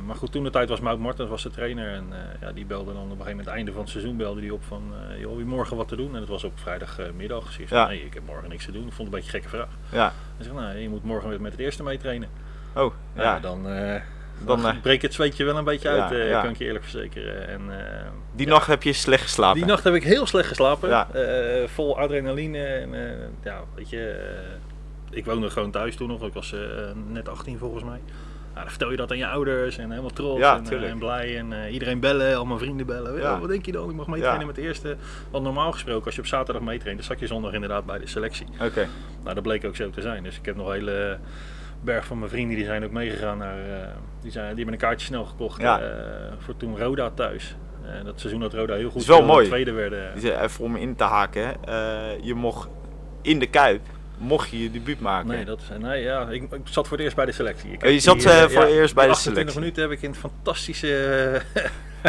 Maar 0.06 0.16
goed, 0.16 0.32
toen 0.32 0.44
de 0.44 0.50
tijd 0.50 0.68
was 0.68 0.80
Mout 0.80 0.98
Martens 0.98 1.28
was 1.30 1.42
de 1.42 1.50
trainer. 1.50 1.92
En 1.94 2.06
eh, 2.12 2.18
ja, 2.40 2.52
die 2.52 2.64
belde 2.64 2.92
dan 2.92 3.02
op 3.02 3.02
een 3.02 3.10
gegeven 3.10 3.30
moment, 3.30 3.46
het 3.46 3.54
einde 3.56 3.72
van 3.72 3.80
het 3.80 3.90
seizoen, 3.90 4.16
belde 4.16 4.40
die 4.40 4.54
op 4.54 4.64
van, 4.64 4.82
eh 5.10 5.20
joh, 5.20 5.36
wie 5.36 5.44
morgen 5.44 5.76
wat 5.76 5.88
te 5.88 5.96
doen? 5.96 6.14
En 6.14 6.20
het 6.20 6.28
was 6.28 6.44
op 6.44 6.52
vrijdagmiddag. 6.54 7.44
Dus 7.46 7.58
ik 7.58 7.68
zei, 7.68 7.80
Ja. 7.80 7.86
nee, 7.86 8.04
ik 8.04 8.14
heb 8.14 8.22
morgen 8.26 8.48
niks 8.48 8.64
te 8.64 8.72
doen. 8.72 8.86
Ik 8.86 8.92
vond 8.92 9.08
het 9.08 9.16
een 9.16 9.22
beetje 9.22 9.36
een 9.38 9.42
gekke 9.42 9.56
vraag. 9.56 9.68
Ja. 9.98 10.12
Hij 10.36 10.44
zegt, 10.44 10.56
nou, 10.56 10.76
je 10.76 10.88
moet 10.88 11.04
morgen 11.04 11.28
weer 11.28 11.40
met 11.40 11.52
het 11.52 11.60
eerste 11.60 11.82
mee 11.82 11.98
trainen. 11.98 12.28
Oh, 12.74 12.94
Ja, 13.16 13.22
ja. 13.22 13.40
dan, 13.40 13.68
eh 13.68 14.00
Dan, 14.44 14.60
dan 14.62 14.70
eh, 14.74 14.80
breekt 14.80 15.02
het 15.02 15.14
zweetje 15.14 15.44
wel 15.44 15.56
een 15.56 15.64
beetje 15.64 15.88
uit, 15.88 16.12
eh, 16.12 16.28
ja. 16.28 16.40
kan 16.40 16.50
ik 16.50 16.56
je 16.58 16.64
eerlijk 16.64 16.84
verzekeren. 16.84 17.48
En, 17.48 17.60
eh, 17.78 18.06
Die 18.32 18.46
ja, 18.46 18.52
nacht 18.52 18.66
heb 18.66 18.82
je 18.82 18.92
slecht 18.92 19.22
geslapen. 19.22 19.58
die 19.58 19.68
nacht 19.68 19.84
heb 19.84 19.94
ik 19.94 20.02
heel 20.04 20.26
slecht 20.26 20.48
geslapen. 20.48 20.90
Eh, 21.14 21.68
vol 21.68 21.98
adrenaline. 21.98 22.58
En, 22.64 22.94
eh, 22.94 23.26
ja, 23.44 23.60
weet 23.74 23.90
je, 23.90 24.08
eh, 24.10 25.16
ik 25.18 25.24
woonde 25.24 25.50
gewoon 25.50 25.70
thuis 25.70 25.96
toen 25.96 26.08
nog. 26.08 26.22
Ik 26.26 26.32
was 26.32 26.52
eh, 26.52 26.60
net 27.06 27.28
18 27.28 27.58
volgens 27.58 27.84
mij. 27.84 28.00
Nou, 28.54 28.66
dan 28.66 28.68
vertel 28.74 28.90
je 28.90 28.96
dat 28.96 29.10
aan 29.10 29.16
je 29.18 29.26
ouders 29.26 29.78
en 29.78 29.90
helemaal 29.90 30.10
trots 30.10 30.38
Ja, 30.40 30.56
en, 30.56 30.82
eh, 30.82 30.90
en 30.90 30.98
blij. 30.98 31.38
En 31.38 31.52
eh, 31.64 31.72
iedereen 31.72 32.00
bellen, 32.00 32.36
al 32.36 32.44
mijn 32.44 32.58
vrienden 32.58 32.86
bellen. 32.86 33.14
Ja. 33.14 33.20
Ja. 33.20 33.40
Wat 33.40 33.48
denk 33.48 33.66
je 33.66 33.72
dan? 33.72 33.90
Ik 33.90 33.96
mag 33.96 34.06
meetrainen 34.06 34.40
Ja. 34.40 34.46
met 34.46 34.54
de 34.54 34.62
eerste. 34.62 34.96
Want 35.30 35.44
normaal 35.44 35.72
gesproken, 35.72 36.04
als 36.04 36.14
je 36.14 36.20
op 36.20 36.26
zaterdag 36.26 36.62
meetraint, 36.62 36.96
dan 36.98 37.06
zat 37.06 37.18
je 37.20 37.26
zondag 37.26 37.52
inderdaad 37.52 37.84
bij 37.86 37.98
de 37.98 38.06
selectie. 38.06 38.46
Oké. 38.62 38.86
Nou, 39.22 39.34
dat 39.34 39.42
bleek 39.42 39.64
ook 39.64 39.76
zo 39.76 39.90
te 39.90 40.00
zijn. 40.00 40.22
Dus 40.22 40.38
ik 40.38 40.44
heb 40.46 40.56
nog 40.56 40.66
een 40.66 40.72
hele 40.72 41.18
berg 41.80 42.04
van 42.06 42.18
mijn 42.18 42.30
vrienden 42.30 42.56
die 42.56 42.64
zijn 42.64 42.84
ook 42.84 42.90
meegegaan 42.90 43.38
naar. 43.38 43.58
eh, 43.58 43.86
die, 44.22 44.30
zijn, 44.32 44.46
die 44.46 44.56
hebben 44.56 44.74
een 44.74 44.80
kaartje 44.88 45.06
snel 45.06 45.24
gekocht 45.24 45.60
Ja. 45.60 45.80
voor 46.38 46.56
toen 46.56 46.78
Roda 46.78 47.10
thuis. 47.10 47.56
Dat 48.04 48.20
seizoen 48.20 48.40
dat 48.40 48.54
Roda 48.54 48.74
heel 48.74 48.90
goed 48.90 49.00
Is 49.00 49.06
wel 49.06 49.24
mooi. 49.24 49.46
tweede 49.46 49.72
werden. 49.72 50.14
Dus, 50.14 50.22
Even 50.22 50.64
om 50.64 50.76
in 50.76 50.96
te 50.96 51.04
haken. 51.04 51.54
je 52.22 52.34
mocht 52.34 52.68
in 53.22 53.38
de 53.38 53.46
Kuip, 53.46 53.80
mocht 54.18 54.50
je 54.50 54.62
je 54.62 54.70
debuut 54.70 55.00
maken. 55.00 55.28
Nee, 55.28 55.44
dat 55.44 55.60
is, 55.60 55.78
nee 55.78 56.02
ja, 56.02 56.28
ik, 56.30 56.42
ik 56.42 56.60
zat 56.64 56.88
voor 56.88 56.96
het 56.96 57.04
eerst 57.06 57.16
bij 57.16 57.26
de 57.26 57.32
selectie. 57.32 57.70
Ik 57.72 57.84
Oh, 57.84 57.90
je 57.90 58.00
zat, 58.00 58.18
die, 58.20 58.30
eh, 58.30 58.42
eh, 58.42 58.50
voor 58.50 58.64
eerst 58.64 58.94
bij 58.94 59.04
de 59.04 59.10
28 59.10 59.22
selectie. 59.32 59.58
minuten 59.60 59.82
heb 59.82 59.90
ik 59.90 60.02
in 60.02 60.10
het 60.10 60.18
fantastische 60.18 61.42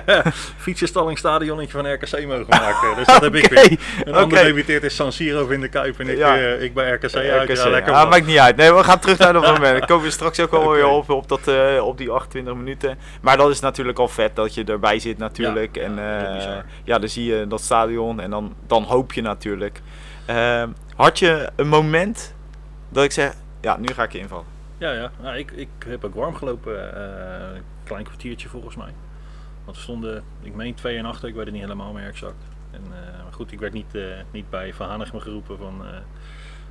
eh, 0.06 0.26
fietsenstallingstadionnetje 0.58 1.72
van 1.72 1.94
RKC 1.94 2.26
mogen 2.26 2.46
maken. 2.50 2.96
Dus 2.96 3.06
dat 3.06 3.22
heb 3.22 3.36
ik 3.36 3.50
weer. 3.50 3.80
Een 4.06 4.14
ander 4.14 4.38
oké. 4.40 4.48
debuteert 4.48 4.84
in 4.84 4.92
San 4.92 5.12
Siro 5.12 5.48
in 5.48 5.62
de 5.62 5.68
Kuip 5.68 6.00
en 6.00 6.10
ik, 6.10 6.18
Ja. 6.18 6.36
ik 6.36 6.74
bij 6.74 6.92
RKC, 6.92 7.16
uit. 7.16 7.50
RKC. 7.50 7.58
Ja, 7.58 7.70
lekker 7.70 7.94
man. 7.94 8.10
maakt 8.10 8.26
niet 8.26 8.38
uit. 8.38 8.56
Nee, 8.56 8.74
we 8.74 8.84
gaan 8.84 9.00
terug 9.00 9.18
naar 9.18 9.34
dat 9.34 9.44
moment. 9.54 9.62
Daar 9.62 9.86
komen 9.88 10.06
we 10.06 10.12
straks 10.12 10.40
ook 10.40 10.52
wel 10.52 10.72
weer 10.72 10.86
Oké. 10.86 10.94
op, 10.96 11.10
op, 11.10 11.28
dat, 11.46 11.80
op 11.82 11.98
die 11.98 12.10
28 12.12 12.56
minuten. 12.56 12.98
Maar 13.22 13.38
dat 13.38 13.50
is 13.50 13.60
natuurlijk 13.60 14.00
al 14.00 14.08
vet 14.08 14.36
dat 14.36 14.54
je 14.54 14.64
erbij 14.64 15.00
zit 15.00 15.18
natuurlijk. 15.18 15.76
Ja, 15.76 15.82
en 15.82 15.96
ja, 15.96 16.36
is 16.36 16.48
ja, 16.84 17.00
dan 17.00 17.10
zie 17.10 17.26
je 17.26 17.48
dat 17.48 17.62
stadion 17.62 18.20
en 18.20 18.30
dan, 18.30 18.56
dan 18.68 18.84
hoop 18.84 19.14
je 19.14 19.22
natuurlijk. 19.22 19.82
Had 20.96 21.20
je 21.20 21.50
een 21.56 21.68
moment 21.68 22.34
dat 22.90 23.04
ik 23.04 23.12
zeg, 23.12 23.34
ja, 23.62 23.78
nu 23.78 23.88
ga 23.88 24.04
ik 24.04 24.12
je 24.12 24.20
invallen. 24.20 24.46
Ja, 24.78 24.92
ja. 24.92 25.12
Nou, 25.22 25.38
ik, 25.38 25.52
ik 25.52 25.70
heb 25.88 26.04
ook 26.06 26.16
warm 26.16 26.36
gelopen. 26.36 26.96
eh, 26.96 27.56
een 27.56 27.64
klein 27.84 28.04
kwartiertje 28.04 28.50
volgens 28.50 28.76
mij. 28.76 28.94
Want 29.66 29.78
we 29.78 29.84
stonden, 29.84 30.24
ik 30.42 30.56
meen 30.56 30.74
2 30.74 30.98
en 30.98 31.06
achter, 31.06 31.28
ik 31.30 31.36
weet 31.36 31.44
het 31.46 31.54
niet 31.54 31.64
helemaal 31.64 31.94
meer 31.94 32.08
exact. 32.08 32.44
En, 32.72 32.82
eh, 32.84 33.24
maar 33.24 33.34
goed, 33.34 33.52
ik 33.52 33.60
werd 33.60 33.74
niet, 33.74 33.96
eh, 33.96 34.02
niet 34.32 34.50
bij 34.50 34.74
Van 34.74 34.88
Hanegem 34.88 35.20
geroepen 35.20 35.58
van 35.58 35.82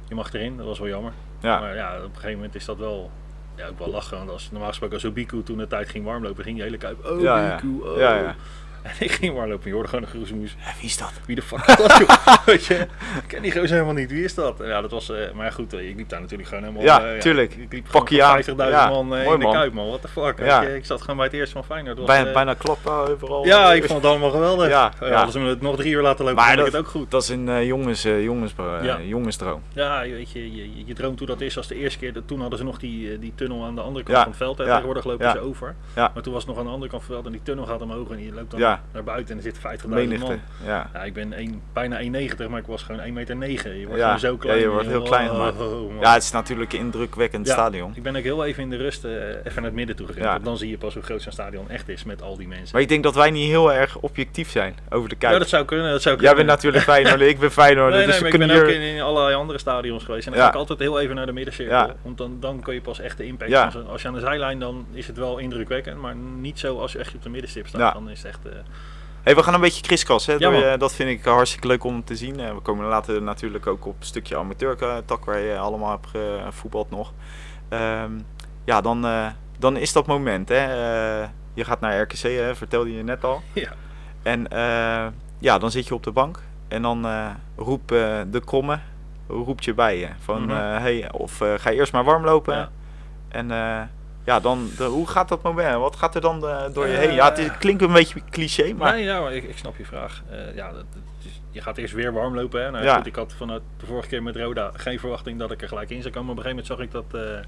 je 0.09 0.15
mag 0.15 0.33
erin. 0.33 0.57
Dat 0.57 0.67
was 0.67 0.79
wel 0.79 0.89
jammer. 0.89 1.13
Ja, 1.41 1.61
Maar 1.61 1.75
ja, 1.75 1.97
op 1.97 2.05
een 2.05 2.15
gegeven 2.15 2.35
moment 2.35 2.55
is 2.55 2.65
dat 2.65 2.79
wel, 2.79 3.11
ja, 3.55 3.67
ook 3.67 3.79
wel 3.79 3.91
lachen. 3.91 4.19
Want 4.19 4.31
als, 4.31 4.51
normaal 4.51 4.69
gesproken 4.69 4.95
als 4.95 5.05
Obiku 5.05 5.43
toen 5.43 5.59
de 5.59 5.67
tijd 5.67 5.89
ging 5.89 6.05
warmlopen, 6.05 6.45
ging 6.45 6.55
die 6.57 6.65
hele 6.65 6.77
kuip. 6.77 7.05
Oh, 7.05 7.21
Ja. 7.21 7.53
Obiku, 7.53 7.81
oh. 7.83 7.97
Ja, 7.99 8.15
ja. 8.15 8.35
En 8.91 8.91
ik 8.99 9.11
ging 9.13 9.35
warmlopen 9.35 9.63
en 9.63 9.69
je 9.69 9.75
hoorde 9.75 9.89
gewoon 9.89 10.05
een 10.05 10.11
geroezemoes. 10.11 10.57
Ja, 10.65 10.73
wie 10.81 10.85
is 10.89 10.97
dat? 10.97 11.13
Wie 11.27 11.37
de 11.37 11.43
fuck 11.43 11.67
is 11.67 11.77
dat 11.77 11.97
joh? 11.99 12.37
Weet 12.47 12.65
je, 12.67 12.75
ik 12.75 13.25
ken 13.27 13.43
die 13.43 13.53
gozer 13.53 13.71
helemaal 13.71 13.95
niet. 13.95 14.11
Wie 14.11 14.25
is 14.25 14.35
dat? 14.35 14.61
En 14.61 14.69
Ja, 14.69 14.81
dat 14.81 14.91
was, 14.91 15.11
eh, 15.11 15.33
maar 15.35 15.45
ja, 15.45 15.51
goed, 15.51 15.73
eh, 15.73 15.89
ik 15.89 15.97
liep 15.97 16.09
daar 16.09 16.21
natuurlijk 16.21 16.49
gewoon 16.49 16.65
helemaal... 16.65 16.85
Ja, 16.85 17.05
eh, 17.05 17.21
tuurlijk. 17.21 17.55
Ik 17.55 17.73
liep 17.73 17.87
Pak 17.91 18.09
je 18.09 18.15
gewoon 18.23 18.31
aan. 18.37 18.43
50.000 18.43 18.73
Ja, 18.73 18.89
man 18.89 19.07
mooi 19.07 19.23
in 19.25 19.31
de 19.31 19.37
man. 19.39 19.53
Kuip, 19.53 19.73
man. 19.73 19.87
What 19.89 20.01
the 20.01 20.09
fuck? 20.09 20.39
Ja. 20.39 20.63
Je, 20.63 20.77
ik 20.77 20.85
zat 20.85 21.01
gewoon 21.01 21.17
bij 21.17 21.25
het 21.25 21.35
eerste 21.35 21.53
van 21.55 21.65
Feyenoord. 21.65 21.97
Was, 21.99 22.07
Bijna, 22.07 22.33
bijna 22.33 22.55
kloppen 22.55 22.93
overal. 22.93 23.47
ja, 23.47 23.73
ik 23.73 23.85
vond 23.85 24.03
het 24.03 24.11
allemaal 24.11 24.31
geweldig. 24.31 24.69
Ja, 24.69 24.93
Ja, 25.01 25.07
ja. 25.07 25.13
Hadden 25.15 25.33
ze 25.33 25.39
me 25.41 25.49
het 25.49 25.61
nog 25.61 25.77
drie 25.77 25.93
uur 25.93 26.03
laten 26.03 26.25
lopen, 26.25 26.37
Maar 26.43 26.55
vond 26.55 26.59
ik 26.67 26.73
dat- 26.73 26.75
het 26.75 26.83
ook 26.85 26.89
goed. 27.01 27.11
Dat 27.11 27.23
is 27.23 27.29
een 27.29 27.67
jongens, 27.67 28.03
jongens, 28.03 28.53
Ja. 28.83 29.01
jongensdroom. 29.01 29.63
Ja, 29.73 30.01
je 30.03 30.13
weet 30.15 30.31
je, 30.33 30.55
je, 30.55 30.85
je 30.87 30.95
droomt 30.95 31.19
hoe 31.19 31.29
dat 31.29 31.41
is 31.41 31.57
als 31.57 31.67
de 31.69 31.75
eerste 31.75 31.99
keer. 31.99 32.13
Toen 32.27 32.41
hadden 32.41 32.59
ze 32.59 32.65
nog 32.65 32.79
die, 32.79 33.19
die 33.19 33.33
tunnel 33.35 33.65
aan 33.65 33.75
de 33.75 33.81
andere 33.81 34.05
kant 34.05 34.17
Ja, 34.17 34.23
van 34.23 34.33
het 34.33 34.41
veld. 34.43 34.59
ja, 34.59 34.65
Tegenwoordig 34.65 35.05
lopen 35.05 35.27
ja. 35.27 35.33
ze 35.33 35.41
over. 35.41 35.75
Ja. 35.95 36.11
Maar 36.15 36.23
toen 36.23 36.33
was 36.33 36.43
het 36.43 36.51
nog 36.51 36.61
aan 36.61 36.67
de 36.67 36.73
andere 36.73 36.91
kant 36.91 37.03
van 37.05 37.15
het 37.15 37.23
veld 37.23 37.35
en 37.35 37.39
die 37.41 37.47
tunnel 37.55 37.67
gaat 37.67 37.83
omhoog 37.83 38.11
en 38.11 38.23
je 38.25 38.33
loopt 38.33 38.51
dan 38.51 38.61
Ja. 38.75 38.83
naar 38.93 39.05
buiten 39.05 39.31
en 39.31 39.37
er 39.37 39.43
zit 39.43 39.81
50.000 39.83 39.89
Menigte. 39.89 40.27
man. 40.27 40.41
Ja. 40.65 40.91
Ja, 40.95 41.03
ik 41.05 41.13
ben 41.13 41.39
een, 41.39 41.63
bijna 41.73 42.01
1,90 42.03 42.49
maar 42.51 42.59
ik 42.61 42.67
was 42.67 42.83
gewoon 42.83 43.01
1,9 43.07 43.13
meter. 43.13 43.37
Negen. 43.37 43.79
Je 43.79 43.87
wordt 43.87 44.01
Ja, 44.01 44.19
zo 44.19 44.31
ja, 44.33 44.39
klein. 44.39 44.59
je 44.61 44.69
wordt 44.69 44.87
heel 44.87 45.03
klein 45.03 45.29
gemaakt. 45.29 45.61
oh, 45.61 46.01
ja, 46.01 46.13
het 46.13 46.23
is 46.23 46.31
natuurlijk 46.31 46.73
een 46.73 46.79
indrukwekkend 46.79 47.47
Ja. 47.47 47.53
stadion. 47.53 47.93
Ik 47.95 48.03
ben 48.03 48.17
ook 48.17 48.23
heel 48.23 48.45
even 48.45 48.63
in 48.63 48.71
de 48.71 48.77
rust 48.77 49.05
eh, 49.05 49.13
even 49.13 49.43
naar 49.55 49.65
het 49.65 49.73
midden 49.75 49.97
toe 49.97 50.07
gegaan. 50.07 50.23
Ja. 50.23 50.39
Dan 50.39 50.57
zie 50.57 50.71
je 50.71 50.79
pas 50.79 50.95
hoe 50.95 51.03
groot 51.03 51.23
zo'n 51.23 51.33
stadion 51.33 51.71
echt 51.71 51.89
is 51.89 52.05
met 52.05 52.23
al 52.23 52.37
die 52.37 52.49
mensen. 52.49 52.69
Maar 52.73 52.81
ik 52.81 52.89
denk 52.89 53.03
dat 53.03 53.15
wij 53.15 53.31
niet 53.31 53.49
heel 53.49 53.73
erg 53.73 53.97
objectief 53.99 54.51
zijn 54.51 54.75
over 54.91 55.09
de 55.09 55.17
Kuip. 55.17 55.33
Ja, 55.33 55.39
dat 55.39 55.49
zou 55.49 55.65
kunnen. 55.65 55.91
Dat 55.91 56.03
zou 56.03 56.15
Jij 56.21 56.27
kunnen. 56.35 56.47
bent 56.47 56.63
natuurlijk 56.63 56.85
Feyenoord, 56.85 57.21
ik 57.21 57.39
ben 57.39 57.51
Feyenoord. 57.51 57.89
Nee, 57.91 57.99
nee, 57.99 58.07
dus 58.07 58.19
we 58.19 58.25
ik 58.27 58.31
ben 58.39 58.41
kunnen 58.49 58.65
ook 58.65 58.71
in, 58.71 58.81
in 58.81 59.01
allerlei 59.01 59.35
andere 59.35 59.59
stadions 59.59 60.05
geweest. 60.05 60.27
En 60.27 60.33
dan 60.33 60.41
Ja. 60.41 60.47
ga 60.47 60.53
ik 60.53 60.59
altijd 60.59 60.79
heel 60.79 61.01
even 61.01 61.15
naar 61.15 61.27
de 61.27 61.33
middencirkel. 61.33 61.77
Ja. 61.77 61.95
Want 62.03 62.19
dan, 62.19 62.37
dan 62.41 62.61
kun 62.63 62.75
je 62.75 62.81
pas 62.81 63.01
echt 63.01 63.17
de 63.17 63.27
impact 63.27 63.51
Ja. 63.51 63.73
Als 63.89 64.03
je 64.03 64.09
aan 64.09 64.15
de 64.15 64.21
zijlijn, 64.21 64.59
dan 64.59 64.87
is 64.93 65.07
het 65.07 65.17
wel 65.17 65.39
indrukwekkend. 65.39 66.01
Maar 66.01 66.15
niet 66.17 66.59
zo 66.59 66.79
als 66.79 66.93
je 66.93 66.99
echt 66.99 67.15
op 67.15 67.23
de 67.23 67.29
middenstip 67.31 67.67
staat. 67.67 67.81
Ja. 67.81 67.91
Dan 67.93 68.11
is 68.11 68.19
het 68.23 68.27
echt... 68.27 68.41
eh, 68.47 68.53
Hey, 69.23 69.35
we 69.35 69.43
gaan 69.43 69.55
een 69.55 69.61
beetje 69.61 69.83
kriskras. 69.83 70.27
Hè? 70.27 70.33
Ja, 70.39 70.77
dat 70.77 70.95
vind 70.95 71.11
ik 71.11 71.25
hartstikke 71.25 71.67
leuk 71.67 71.85
om 71.85 72.05
te 72.05 72.17
zien. 72.17 72.41
Eh, 72.41 72.55
we 72.55 72.61
komen 72.61 72.87
later 72.87 73.23
natuurlijk 73.23 73.67
ook 73.67 73.87
op 73.87 73.97
een 74.01 74.07
stukje 74.07 74.37
amateurtak 74.37 75.25
waar 75.25 75.39
je 75.39 75.59
allemaal 75.59 75.91
hebt 75.91 76.09
gevoetbald 76.47 76.91
nog. 76.91 77.13
Ehm, 77.69 78.11
ja, 78.65 78.81
dan, 78.81 79.07
eh, 79.07 79.27
dan 79.59 79.77
is 79.77 79.93
dat 79.93 80.07
moment. 80.07 80.49
Hè? 80.49 80.57
Eh, 81.23 81.29
je 81.55 81.65
gaat 81.65 81.81
naar 81.81 82.01
RKC, 82.01 82.19
hè? 82.23 82.55
vertelde 82.55 82.93
je 82.97 83.03
net 83.03 83.25
al. 83.25 83.43
ja. 83.53 83.73
En 84.23 84.49
eh, 84.49 85.07
ja, 85.39 85.59
dan 85.59 85.71
zit 85.71 85.87
je 85.87 85.95
op 85.95 86.03
de 86.03 86.13
bank 86.13 86.43
en 86.69 86.83
dan 86.83 87.07
eh 87.07 87.27
roept 87.57 87.93
eh, 87.93 88.21
de 88.31 88.41
kromme 88.45 88.79
roept 89.29 89.65
je 89.65 89.75
bij 89.75 89.99
je. 89.99 90.09
Van, 90.21 90.43
Mhm. 90.43 90.51
eh, 90.51 90.79
hey, 90.79 91.13
of 91.13 91.41
eh, 91.41 91.53
ga 91.57 91.71
eerst 91.71 91.93
maar 91.93 92.05
warm 92.05 92.25
lopen. 92.25 92.55
Ja. 92.57 92.71
En 93.29 93.51
eh, 93.51 93.81
ja, 94.25 94.41
dan, 94.41 94.71
de, 94.77 94.85
hoe 94.85 95.07
gaat 95.09 95.29
dat 95.29 95.43
moment? 95.43 95.77
Wat 95.79 95.97
gaat 95.97 96.15
er 96.15 96.21
dan 96.21 96.47
eh, 96.49 96.63
door 96.73 96.87
je 96.87 96.93
Eh, 96.93 96.99
heen? 96.99 97.15
Ja, 97.15 97.29
het 97.29 97.39
is- 97.39 97.59
klinkt 97.59 97.83
een 97.83 97.93
beetje 97.93 98.21
cliché, 98.31 98.73
maar... 98.73 98.93
Nee, 98.93 99.05
ja, 99.05 99.21
maar 99.21 99.35
ik, 99.35 99.45
ik 99.45 99.59
snap 99.59 99.77
je 99.77 99.85
vraag. 99.85 100.23
Eh, 100.31 100.55
ja, 100.55 100.73
dat, 100.73 100.85
is- 101.25 101.41
je 101.51 101.61
gaat 101.61 101.77
eerst 101.77 101.95
weer 101.95 102.13
warm 102.13 102.35
lopen. 102.35 102.63
Hè? 102.65 102.71
Nou, 102.71 102.85
Ja. 102.85 102.97
goed, 102.97 103.07
ik 103.07 103.15
had 103.17 103.33
vanuit 103.37 103.63
de 103.77 103.87
vorige 103.87 104.09
keer 104.09 104.23
met 104.23 104.37
Roda 104.37 104.71
geen 104.75 104.99
verwachting 104.99 105.39
dat 105.39 105.51
ik 105.51 105.63
er 105.63 105.69
gelijk 105.69 105.91
in 105.91 106.03
zou 106.03 106.15
komen. 106.15 106.35
Maar 106.35 106.45
op 106.45 106.45
een 106.45 106.51
gegeven 106.57 106.77
moment 106.79 106.93
zag 106.93 107.03
ik 107.05 107.13
dat 107.13 107.23
uh, 107.41 107.47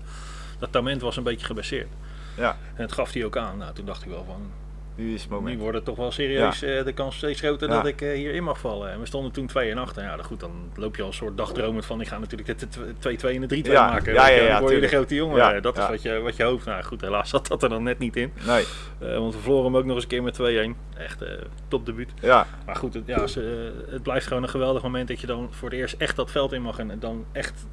dat 0.59 0.73
Tament 0.73 1.01
was 1.01 1.17
een 1.17 1.23
beetje 1.23 1.47
gebaseerd. 1.47 1.89
Ja. 2.37 2.57
En 2.75 2.83
het 2.83 2.93
gaf 2.93 3.13
hij 3.13 3.25
ook 3.25 3.37
aan. 3.37 3.59
Nou, 3.59 3.73
toen 3.75 3.85
dacht 3.85 4.03
ik 4.03 4.09
wel 4.11 4.25
van, 4.27 4.51
Nu 4.97 5.15
is 5.15 5.21
het 5.23 5.31
moment. 5.31 5.57
nu 5.57 5.61
wordt 5.63 5.77
het 5.77 5.85
toch 5.85 5.97
wel 5.97 6.11
serieus 6.11 6.63
eh, 6.63 6.85
de 6.85 6.93
kans 6.93 7.17
steeds 7.17 7.41
groter 7.41 7.69
Ja. 7.69 7.75
dat 7.75 7.87
ik 7.87 8.01
uh, 8.01 8.13
hierin 8.13 8.45
mag 8.45 8.59
vallen. 8.59 8.91
En 8.93 9.01
we 9.01 9.07
stonden 9.07 9.33
toen 9.33 9.47
2 9.47 9.71
en 9.71 9.79
8. 9.79 9.97
En 9.97 10.05
ja, 10.05 10.17
goed, 10.23 10.41
dan 10.41 10.51
loop 10.75 10.97
je 10.97 11.03
al 11.03 11.09
een 11.09 11.15
soort 11.15 11.37
dagdromend 11.37 11.87
van 11.87 12.01
ik 12.01 12.07
ga 12.09 12.19
natuurlijk 12.19 12.59
de 12.59 12.67
2-2 13.17 13.35
en 13.35 13.47
de 13.47 13.63
3-2 13.65 13.71
Ja. 13.73 13.91
maken. 13.91 14.13
Ja, 14.15 14.29
ja, 14.29 14.43
ja, 14.43 14.53
dan 14.53 14.61
word 14.61 14.75
je 14.75 14.81
de 14.81 14.89
grote 14.89 15.15
jongen. 15.15 15.37
Ja, 15.37 15.55
Eh, 15.55 15.63
Dat 15.63 15.77
is 15.77 15.83
ja. 15.85 15.91
wat 15.91 16.03
je, 16.03 16.19
wat 16.21 16.37
je 16.37 16.43
hoopt. 16.43 16.65
Nou 16.65 16.83
goed, 16.83 17.01
helaas 17.01 17.31
zat 17.31 17.47
dat 17.47 17.63
er 17.63 17.69
dan 17.69 17.83
net 17.83 17.99
niet 17.99 18.17
in. 18.17 18.33
Nee, 18.47 18.65
Eh, 19.01 19.19
want 19.19 19.35
we 19.35 19.41
verloren 19.41 19.65
hem 19.65 19.77
ook 19.77 19.85
nog 19.85 19.95
eens 19.95 20.03
een 20.03 20.09
keer 20.11 20.23
met 20.23 20.35
2-1. 20.35 20.77
Echt 20.99 21.23
uh, 21.23 21.29
top 21.69 21.87
debuut. 21.87 22.11
ja. 22.21 22.47
Maar 22.67 22.77
goed, 22.77 22.95
het, 22.95 23.07
ja, 23.07 23.27
ze, 23.27 23.73
uh, 23.87 23.93
het 23.93 24.03
blijft 24.03 24.27
gewoon 24.27 24.43
een 24.43 24.49
geweldig 24.49 24.83
moment 24.83 25.09
dat 25.09 25.21
je 25.21 25.27
dan 25.27 25.49
voor 25.51 25.69
het 25.71 25.79
eerst 25.79 25.95
echt 25.99 26.17
dat 26.17 26.31
veld 26.31 26.53
in 26.53 26.63
mag 26.63 26.79
en 26.79 26.97
dan 26.99 27.25
echt, 27.33 27.67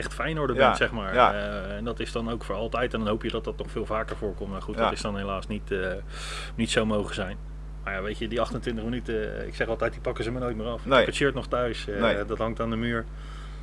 echt 0.00 0.14
Feyenoorder 0.14 0.56
bent, 0.56 0.76
zeg 0.76 0.90
maar. 0.92 1.14
ja. 1.14 1.34
Uh, 1.34 1.76
en 1.76 1.84
dat 1.84 2.00
is 2.00 2.12
dan 2.12 2.30
ook 2.30 2.44
voor 2.44 2.54
altijd 2.54 2.92
en 2.92 2.98
dan 2.98 3.08
hoop 3.08 3.22
je 3.22 3.30
dat 3.30 3.44
dat 3.44 3.56
nog 3.56 3.70
veel 3.70 3.86
vaker 3.86 4.16
voorkomt. 4.16 4.50
Maar 4.50 4.62
goed, 4.62 4.76
dat 4.76 4.92
is 4.92 5.00
dan 5.00 5.16
helaas 5.16 5.46
niet, 5.46 5.70
uh, 5.70 5.86
niet 6.54 6.70
zo 6.70 6.86
mogen 6.86 7.14
zijn. 7.14 7.36
Maar 7.84 7.94
ja, 7.94 8.02
weet 8.02 8.18
je, 8.18 8.28
die 8.28 8.40
28 8.40 8.84
minuten, 8.84 9.46
ik 9.46 9.54
zeg 9.54 9.68
altijd, 9.68 9.92
die 9.92 10.00
pakken 10.00 10.24
ze 10.24 10.30
me 10.30 10.38
nooit 10.38 10.56
meer 10.56 10.66
af. 10.66 10.80
Nee. 10.84 10.90
Ik 10.92 10.96
heb 10.98 11.06
het 11.06 11.14
shirt 11.14 11.34
nog 11.34 11.46
thuis, 11.48 11.86
uh, 11.88 12.00
Nee. 12.00 12.24
dat 12.24 12.38
hangt 12.38 12.60
aan 12.60 12.70
de 12.70 12.76
muur. 12.76 13.04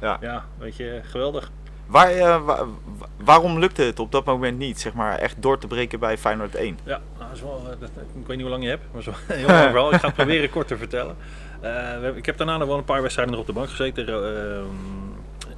Ja. 0.02 0.18
ja, 0.22 0.46
weet 0.58 0.76
je, 0.76 1.00
geweldig. 1.04 1.52
Waar, 1.86 2.10
eh, 2.10 2.46
wa- 2.46 2.66
wa- 2.98 3.08
waarom 3.24 3.60
lukte 3.60 3.82
het 3.82 4.00
op 4.00 4.12
dat 4.12 4.26
moment 4.26 4.58
niet, 4.58 4.80
zeg 4.80 4.94
maar, 4.94 5.18
echt 5.18 5.42
door 5.42 5.58
te 5.58 5.68
breken 5.68 6.00
bij 6.00 6.18
Feyenoord 6.18 6.56
1? 6.56 6.80
Ja, 6.84 7.00
nou, 7.20 7.32
is 7.34 7.42
wel, 7.42 7.62
eh, 7.64 7.80
dat, 7.80 7.90
ik 7.96 8.28
weet 8.28 8.28
niet 8.28 8.42
hoe 8.42 8.50
lang 8.50 8.64
je 8.64 8.70
hebt, 8.70 8.84
maar 8.94 9.02
zo 9.04 9.12
heel 9.28 9.48
lang. 9.74 9.94
Ik 9.94 10.00
ga 10.00 10.06
het 10.08 10.16
proberen 10.16 10.50
kort 10.50 10.68
te 10.68 10.78
vertellen. 10.78 11.16
Eh, 11.62 11.72
hebben- 11.74 12.18
ik 12.18 12.26
heb 12.26 12.38
daarna 12.38 12.58
nog 12.58 12.68
wel 12.68 12.78
een 12.78 12.84
paar 12.84 13.02
wedstrijden 13.02 13.34
nog 13.34 13.42
op 13.44 13.48
de 13.50 13.60
bank 13.60 13.70
gezeten. 13.70 14.08
Ehm, 14.08 14.66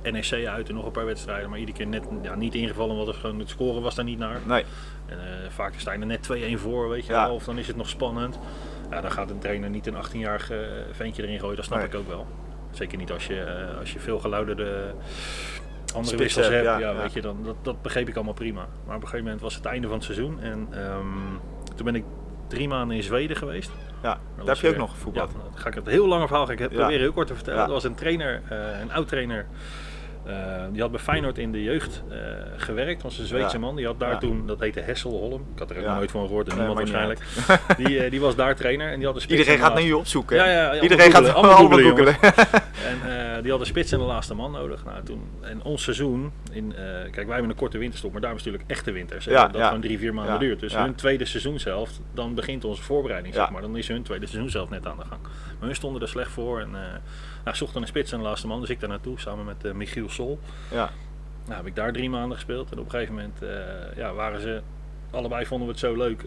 NEC 0.03 0.46
uit 0.48 0.70
en 0.70 0.75
nog 0.75 0.86
een 0.86 0.91
paar 0.91 1.06
wedstrijden, 1.06 1.50
maar 1.50 1.60
iedere 1.60 1.77
keer 1.77 1.88
net 1.88 2.03
ja, 2.22 2.36
niet 2.36 2.56
ingevallen, 2.56 2.96
want 2.96 3.08
het, 3.08 3.15
gewoon, 3.18 3.39
het 3.39 3.50
scoren 3.50 3.82
was 3.82 3.96
daar 3.96 4.06
niet 4.06 4.20
naar. 4.20 4.39
Nee, 4.46 4.63
En, 5.06 5.18
eh, 5.20 5.50
vaak 5.50 5.74
sta 5.77 5.91
je 5.91 6.00
er 6.00 6.06
net 6.06 6.24
2-1 6.24 6.58
voor, 6.60 6.89
weet 6.89 7.06
je 7.06 7.13
Ja. 7.13 7.32
of 7.32 7.44
dan 7.44 7.58
is 7.58 7.68
het 7.68 7.75
nog 7.75 7.89
spannend. 7.89 8.39
Ja, 8.89 9.01
dan 9.01 9.12
gaat 9.12 9.29
een 9.29 9.39
trainer 9.39 9.70
niet 9.70 9.88
een 9.88 9.96
18-jarig 9.96 10.51
eh, 10.51 10.58
ventje 10.91 11.24
erin 11.24 11.39
gooien, 11.39 11.56
dat 11.56 11.65
snap 11.65 11.77
Nee. 11.77 11.88
ik 11.88 11.96
ook 11.96 12.08
wel. 12.08 12.27
Zeker 12.72 12.98
niet 12.98 13.12
als 13.12 13.27
je, 13.27 13.41
eh, 13.41 13.77
als 13.79 13.94
je 13.94 14.00
veel 14.00 14.20
gelouderde 14.20 14.94
andere 15.96 16.15
Spits 16.15 16.36
wissels 16.36 16.48
hebt, 16.48 16.79
ja. 16.79 16.96
Weet 16.96 17.13
je, 17.13 17.22
dan, 17.22 17.44
dat, 17.44 17.56
dat 17.62 17.82
begreep 17.82 18.08
ik 18.08 18.15
allemaal 18.15 18.34
prima. 18.34 18.60
Maar 18.86 18.96
op 18.96 19.01
een 19.01 19.08
gegeven 19.08 19.24
moment 19.24 19.41
was 19.41 19.56
het 19.56 19.65
einde 19.65 19.88
van 19.88 19.96
het 19.96 20.06
seizoen 20.06 20.39
en 20.39 20.68
ehm, 20.72 21.06
toen 21.75 21.86
ben 21.86 21.96
ik 21.96 22.03
drie 22.48 22.68
maanden 22.68 22.96
in 22.98 23.03
Zweden 23.03 23.36
geweest. 23.38 23.72
ja, 24.03 24.20
daar 24.38 24.46
heb 24.46 24.58
je 24.58 24.70
ook 24.70 24.77
nog. 24.77 24.96
Ja, 25.13 25.25
dan 25.25 25.29
ga 25.53 25.68
ik 25.68 25.74
het 25.74 25.86
heel 25.86 26.08
lange 26.08 26.27
verhaal 26.27 26.46
ga 26.46 26.51
ik 26.51 26.60
het 26.60 26.72
Ja. 26.72 26.77
proberen 26.77 27.01
heel 27.01 27.12
kort 27.13 27.27
te 27.27 27.36
vertellen. 27.36 27.63
Er 27.63 27.70
was 27.70 27.84
een 27.84 27.96
trainer, 27.96 28.41
een 28.82 28.91
oud 28.91 29.08
eh, 30.26 30.34
die 30.72 30.82
had 30.82 30.92
bij 30.92 31.00
Feyenoord 31.00 31.38
in 31.38 31.52
de 31.52 31.64
jeugd 31.64 32.04
eh, 32.10 32.18
gewerkt, 32.58 33.02
was 33.04 33.18
een 33.18 33.26
Zweedse 33.26 33.56
Ja. 33.56 33.60
man. 33.60 33.76
Die 33.76 33.86
had 33.86 34.00
daar 34.00 34.12
Ja. 34.12 34.18
toen, 34.18 34.48
dat 34.48 34.60
heette 34.60 34.80
Hessel 34.80 35.12
Holm. 35.12 35.46
Ik 35.54 35.60
had 35.60 35.70
er 35.70 35.76
ook 35.78 35.82
Ja. 35.84 35.88
nog 35.90 35.98
nooit 35.98 36.12
van 36.12 36.26
gehoord 36.28 36.48
en 36.50 36.58
Nee, 36.58 36.66
niemand 36.68 36.90
waarschijnlijk. 36.90 37.20
Die, 37.86 38.04
eh, 38.04 38.12
die 38.12 38.20
was 38.22 38.36
daar 38.36 38.56
trainer 38.56 38.92
en 38.92 38.98
die 38.98 39.08
had 39.08 39.16
een 39.24 39.30
Iedereen 39.32 39.58
gaat 39.58 39.74
naar 39.74 39.84
je 39.84 39.98
opzoeken. 39.98 40.38
Ja, 40.38 40.44
hè? 40.44 40.50
ja, 40.52 40.56
ja, 40.58 40.64
allemaal 40.68 40.84
Iedereen 40.84 41.12
gaat 41.12 41.34
allemaal 41.34 41.68
googelen. 41.70 42.16
En 42.86 43.27
eh, 43.36 43.41
die 43.41 43.51
had 43.51 43.59
een 43.59 43.65
spits 43.65 43.91
en 43.91 44.00
de 44.00 44.05
laatste 44.05 44.33
man 44.33 44.51
nodig. 44.51 44.86
Nou, 44.86 45.03
toen, 45.03 45.29
en 45.41 45.63
ons 45.63 45.83
seizoen, 45.83 46.31
in, 46.51 46.75
eh, 46.75 46.83
kijk 46.83 47.15
wij 47.15 47.33
hebben 47.33 47.50
een 47.50 47.55
korte 47.55 47.77
winterstop, 47.77 48.12
maar 48.12 48.21
daar 48.21 48.36
is 48.36 48.38
natuurlijk 48.43 48.69
echte 48.69 48.91
winters. 48.91 49.25
hè, 49.25 49.31
Ja, 49.31 49.48
dat 49.48 49.55
ja. 49.55 49.65
gewoon 49.65 49.81
drie, 49.81 49.98
vier 49.98 50.13
maanden 50.13 50.33
Ja, 50.33 50.39
duurt. 50.39 50.59
Dus 50.59 50.75
hun 50.75 50.95
tweede 50.95 51.25
seizoenshelft, 51.25 52.01
dan 52.13 52.36
begint 52.36 52.65
onze 52.65 52.81
voorbereiding, 52.81 53.33
zeg 53.33 53.50
maar. 53.50 53.62
Dan 53.62 53.77
is 53.77 53.88
hun 53.88 54.03
tweede 54.03 54.25
seizoenshelft 54.25 54.71
net 54.71 54.86
aan 54.88 54.98
de 54.98 55.05
gang. 55.05 55.21
Maar 55.21 55.67
hun 55.67 55.75
stonden 55.75 56.01
er 56.01 56.07
slecht 56.07 56.31
voor 56.31 56.59
en 56.59 56.75
eh 56.75 56.81
nou, 57.43 57.57
zochten 57.57 57.81
een 57.81 57.88
spits 57.88 58.12
en 58.12 58.17
de 58.17 58.24
laatste 58.24 58.48
man. 58.48 58.59
Dus 58.59 58.69
ik 58.69 58.79
daar 58.79 58.89
naartoe, 58.89 59.19
samen 59.19 59.45
met 59.45 59.74
Michiel 59.74 60.09
Sol. 60.09 60.39
Ja, 60.71 60.89
Nou, 61.45 61.57
heb 61.57 61.65
ik 61.65 61.75
daar 61.75 61.91
drie 61.93 62.09
maanden 62.09 62.36
gespeeld. 62.36 62.71
En 62.71 62.79
op 62.79 62.86
een 62.86 62.91
gegeven 62.91 63.15
moment 63.15 63.39
ja, 63.95 64.13
waren 64.13 64.41
ze, 64.41 64.62
allebei 65.12 65.45
vonden 65.45 65.67
we 65.67 65.74
het 65.74 65.81
zo 65.81 65.95
leuk, 65.95 66.25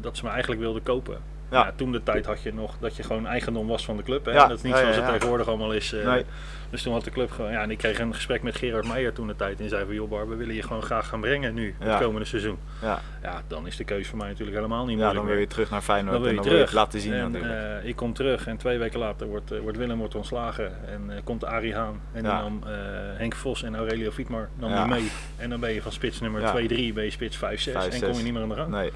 dat 0.00 0.16
ze 0.16 0.24
me 0.24 0.30
eigenlijk 0.30 0.60
wilden 0.60 0.82
kopen. 0.82 1.18
Ja. 1.50 1.58
Ja. 1.64 1.72
toen 1.76 1.92
de 1.92 2.02
tijd 2.02 2.26
had 2.26 2.42
je 2.42 2.54
nog 2.54 2.74
dat 2.80 2.96
je 2.96 3.02
gewoon 3.02 3.26
eigendom 3.26 3.66
was 3.66 3.84
van 3.84 3.96
de 3.96 4.02
club. 4.02 4.24
Hè? 4.24 4.32
Ja, 4.32 4.46
Dat 4.46 4.56
is 4.56 4.62
niet 4.62 4.72
ja, 4.72 4.78
ja, 4.78 4.82
zoals 4.82 4.96
het 4.96 5.06
ja. 5.06 5.12
tegenwoordig 5.12 5.46
allemaal 5.48 5.72
is. 5.72 5.92
eh, 5.92 6.06
Nee. 6.06 6.24
Dus 6.70 6.82
toen 6.82 6.92
had 6.92 7.04
de 7.04 7.10
club 7.10 7.30
gewoon, 7.30 7.50
ja, 7.50 7.62
en 7.62 7.70
ik 7.70 7.78
kreeg 7.78 7.98
een 7.98 8.14
gesprek 8.14 8.42
met 8.42 8.56
Gerard 8.56 8.86
Meijer 8.88 9.12
toen 9.12 9.26
de 9.26 9.36
tijd. 9.36 9.60
En 9.60 9.68
zei 9.68 9.84
van, 9.84 9.94
joh 9.94 10.10
Bar, 10.10 10.28
we 10.28 10.34
willen 10.34 10.54
je 10.54 10.62
gewoon 10.62 10.82
graag 10.82 11.08
gaan 11.08 11.20
brengen 11.20 11.54
nu, 11.54 11.74
Ja. 11.80 11.86
het 11.86 12.02
komende 12.02 12.26
seizoen. 12.26 12.58
ja. 12.82 13.00
Ja, 13.22 13.42
dan 13.46 13.66
is 13.66 13.76
de 13.76 13.84
keuze 13.84 14.08
voor 14.08 14.18
mij 14.18 14.28
natuurlijk 14.28 14.56
helemaal 14.56 14.86
niet 14.86 14.98
ja, 14.98 15.04
moeilijk 15.04 15.16
dan 15.16 15.24
wil 15.26 15.34
meer. 15.34 15.42
je 15.44 15.50
terug 15.50 15.70
naar 15.70 15.80
Feyenoord 15.82 16.12
Dan 16.12 16.22
wil 16.22 16.30
en 16.30 16.36
je 16.36 16.40
dan 16.42 16.50
wil 16.50 16.60
je 16.60 16.66
terug. 16.66 16.82
het 16.82 16.94
laten 16.94 17.00
zien 17.00 17.42
en, 17.44 17.78
eh, 17.80 17.88
ik 17.88 17.96
kom 17.96 18.12
terug 18.12 18.46
en 18.46 18.56
twee 18.56 18.78
weken 18.78 18.98
later 18.98 19.26
wordt, 19.26 19.50
eh, 19.52 19.58
wordt 19.60 19.76
Willem 19.78 19.98
wordt 19.98 20.14
ontslagen. 20.14 20.72
En 20.88 21.10
komt 21.24 21.44
Arie 21.44 21.74
Haan. 21.74 22.00
En 22.12 22.22
Ja. 22.22 22.40
dan 22.42 22.62
nam 22.62 22.72
Henk 23.16 23.34
Vos 23.34 23.62
en 23.62 23.76
Aurelio 23.76 24.10
Fietmar 24.10 24.48
Ja. 24.60 24.84
die 24.84 24.92
mee. 24.94 25.10
En 25.36 25.50
dan 25.50 25.60
ben 25.60 25.72
je 25.72 25.82
van 25.82 25.92
spits 25.92 26.20
nummer 26.20 26.40
Ja. 26.40 26.50
2-3, 26.50 26.92
ben 26.92 27.04
je 27.04 27.10
spits 27.10 27.36
5-6 27.36 27.72
Vijf, 27.74 27.94
en 27.94 28.08
kom 28.08 28.18
je 28.18 28.22
niet 28.24 28.32
meer 28.32 28.42
aan 28.42 28.48
de 28.48 28.54
gang. 28.54 28.68
nee. 28.70 28.90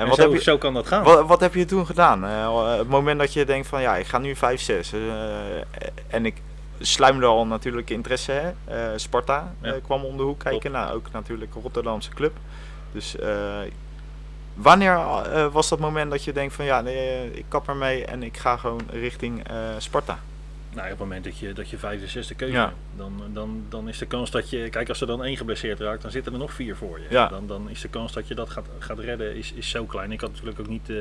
En, 0.00 0.06
En 0.06 0.08
wat 0.08 0.16
zo, 0.18 0.22
heb, 0.30 0.32
je, 0.32 0.42
zo 0.42 0.58
kan 0.58 0.74
dat 0.74 0.86
gaan. 0.86 1.02
wat, 1.04 1.26
wat 1.26 1.40
heb 1.40 1.54
je 1.54 1.64
toen 1.64 1.86
gedaan? 1.86 2.24
Eh, 2.24 2.76
het 2.78 2.88
moment 2.88 3.18
dat 3.18 3.32
je 3.32 3.44
denkt 3.44 3.66
van 3.68 3.80
ja, 3.82 3.96
ik 3.96 4.06
ga 4.06 4.18
nu 4.18 4.34
5-6. 4.36 4.38
eh, 4.92 5.00
en 6.08 6.26
ik 6.26 6.34
sluimde 6.80 7.26
al 7.26 7.46
natuurlijk 7.46 7.90
interesse. 7.90 8.32
Hè? 8.32 8.48
Eh, 8.64 8.92
Sparta 8.96 9.54
Ja. 9.62 9.72
eh, 9.72 9.80
kwam 9.84 10.04
om 10.04 10.16
de 10.16 10.22
hoek 10.22 10.38
kijken. 10.38 10.72
Nou, 10.72 10.94
ook 10.94 11.06
natuurlijk 11.12 11.54
Rotterdamse 11.62 12.10
club. 12.10 12.32
Dus 12.92 13.16
eh, 13.18 13.58
wanneer 14.54 14.94
eh, 15.32 15.46
was 15.52 15.68
dat 15.68 15.78
moment 15.78 16.10
dat 16.10 16.24
je 16.24 16.32
denkt 16.32 16.54
van 16.54 16.64
ja, 16.64 16.80
nee, 16.80 16.96
eh, 16.96 17.24
ik 17.24 17.44
kap 17.48 17.68
ermee 17.68 18.04
en 18.04 18.22
ik 18.22 18.36
ga 18.36 18.56
gewoon 18.56 18.80
richting 18.90 19.48
eh, 19.48 19.54
Sparta? 19.78 20.18
Nou, 20.70 20.84
op 20.84 20.90
het 20.90 20.98
moment 20.98 21.24
dat 21.24 21.38
je, 21.38 21.52
dat 21.52 21.70
je 21.70 21.78
vijfde, 21.78 22.06
zesde 22.06 22.34
keuze 22.34 22.54
Ja. 22.54 22.64
hebt, 22.64 22.76
dan, 22.96 23.22
dan, 23.32 23.64
dan 23.68 23.88
is 23.88 23.98
de 23.98 24.06
kans 24.06 24.30
dat 24.30 24.50
je... 24.50 24.68
Kijk, 24.68 24.88
als 24.88 25.00
er 25.00 25.06
dan 25.06 25.24
één 25.24 25.36
geblesseerd 25.36 25.80
raakt, 25.80 26.02
dan 26.02 26.10
zitten 26.10 26.32
er 26.32 26.38
nog 26.38 26.52
vier 26.52 26.76
voor 26.76 26.98
je. 26.98 27.06
Ja. 27.10 27.28
Dan, 27.28 27.46
dan 27.46 27.70
is 27.70 27.80
de 27.80 27.88
kans 27.88 28.12
dat 28.12 28.28
je 28.28 28.34
dat 28.34 28.50
gaat, 28.50 28.66
gaat 28.78 28.98
redden 28.98 29.36
is, 29.36 29.52
is 29.52 29.70
zo 29.70 29.84
klein. 29.84 30.12
Ik 30.12 30.20
had 30.20 30.30
natuurlijk 30.30 30.60
ook 30.60 30.68
niet 30.68 30.90
eh, 30.90 30.96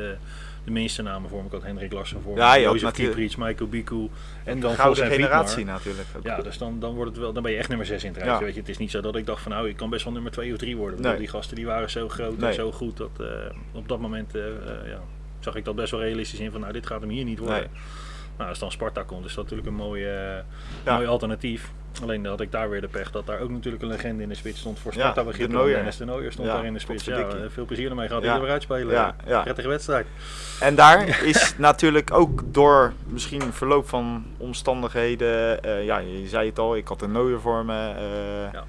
de 0.64 0.72
minste 0.72 1.02
namen 1.02 1.30
voor 1.30 1.40
me. 1.40 1.46
Ik 1.46 1.52
had 1.52 1.64
Hendrik 1.64 1.94
Larsen 1.94 2.22
voor 2.22 2.34
me, 2.34 2.40
Ja, 2.40 2.50
had 2.50 2.62
Jozef 2.62 2.92
Kieprits, 2.92 3.36
Michael 3.36 3.70
Biku 3.70 4.10
en 4.44 4.60
dan 4.60 4.76
Gouden 4.76 5.04
en 5.04 5.12
generatie 5.12 5.66
natuurlijk. 5.66 6.08
ook. 6.18 6.24
Ja, 6.24 6.42
dus 6.42 6.58
dan, 6.58 6.80
dan, 6.80 6.94
wordt 6.94 7.12
het 7.12 7.20
wel, 7.20 7.34
dan 7.34 7.44
ben 7.44 7.52
je 7.52 7.58
echt 7.58 7.70
nummer 7.70 7.86
6 7.86 8.04
in 8.04 8.10
het 8.10 8.18
rijtje. 8.18 8.40
Ja. 8.40 8.46
Weet 8.46 8.54
je. 8.54 8.60
Het 8.60 8.70
is 8.70 8.78
niet 8.78 8.92
zo 8.92 9.02
dat 9.02 9.16
ik 9.16 9.26
dacht 9.26 9.42
van 9.42 9.52
nou, 9.52 9.70
ik 9.70 9.76
kan 9.78 9.90
best 9.90 10.04
wel 10.04 10.14
nummer 10.14 10.32
2 10.32 10.52
of 10.52 10.58
3 10.58 10.78
worden. 10.78 11.02
Bedoel. 11.02 11.18
Die 11.18 11.28
gasten 11.28 11.56
die 11.56 11.66
waren 11.66 11.90
zo 11.90 12.10
groot 12.10 12.38
Nee. 12.38 12.50
en 12.50 12.56
zo 12.56 12.72
goed 12.72 12.98
dat 12.98 13.10
eh, 13.20 13.28
op 13.72 13.88
dat 13.88 14.00
moment 14.00 14.36
eh, 14.36 14.48
eh, 14.48 14.54
ja, 14.86 15.02
zag 15.40 15.56
ik 15.56 15.66
dat 15.66 15.76
best 15.76 15.92
wel 15.92 16.02
realistisch 16.02 16.40
in 16.40 16.52
van 16.52 16.62
nou, 16.62 16.74
dit 16.74 16.88
gaat 16.88 17.02
hem 17.02 17.10
hier 17.10 17.24
niet 17.26 17.40
worden. 17.40 17.58
Nee. 17.58 17.68
Nou, 18.40 18.52
als 18.52 18.60
dan 18.60 18.72
Sparta 18.72 19.04
komt, 19.04 19.26
is 19.26 19.34
dat 19.34 19.44
natuurlijk 19.44 19.70
een 19.70 19.76
mooi, 19.76 20.04
eh, 20.06 20.12
Ja. 20.86 20.96
mooi 20.96 21.08
alternatief. 21.08 21.72
Alleen 22.02 22.26
had 22.26 22.42
ik 22.42 22.52
daar 22.52 22.70
weer 22.70 22.82
de 22.82 22.88
pech 22.88 23.12
dat 23.12 23.26
daar 23.26 23.40
ook 23.40 23.50
natuurlijk 23.50 23.84
een 23.84 23.90
legende 23.90 24.24
in 24.24 24.30
de 24.30 24.36
spits 24.36 24.60
stond 24.60 24.80
voor 24.80 24.94
Ja, 24.94 25.00
Sparta. 25.00 25.24
begrip. 25.24 25.50
Nooier. 25.52 25.76
Dennis 25.76 25.98
de 25.98 26.06
Nooier 26.06 26.32
stond 26.32 26.48
Ja, 26.48 26.54
daar 26.54 26.66
in 26.66 26.74
de 26.74 26.80
spits. 26.80 27.06
Ja, 27.06 27.28
veel 27.48 27.66
plezier 27.66 27.90
ermee 27.90 28.08
gehad. 28.08 28.24
Ja. 28.24 28.34
Ja. 28.34 28.42
weer 28.42 28.50
uitspelen. 28.50 28.94
Ja, 28.94 29.16
ja. 29.28 29.42
Prettige 29.42 29.68
wedstrijd. 29.68 30.08
En 30.60 30.76
daar 30.76 31.08
is 31.34 31.54
natuurlijk 31.58 32.12
ook 32.14 32.54
door 32.54 32.94
misschien 33.08 33.42
verloop 33.54 33.88
van 33.90 34.26
omstandigheden, 34.38 35.64
eh, 35.64 35.86
ja, 35.86 35.98
je 35.98 36.28
zei 36.28 36.50
het 36.50 36.60
al, 36.60 36.76
ik 36.76 36.88
had 36.88 37.02
een 37.02 37.12
nooier 37.12 37.40
voor 37.40 37.66
me. 37.66 37.74
eh, 37.96 38.54
ja. 38.54 38.64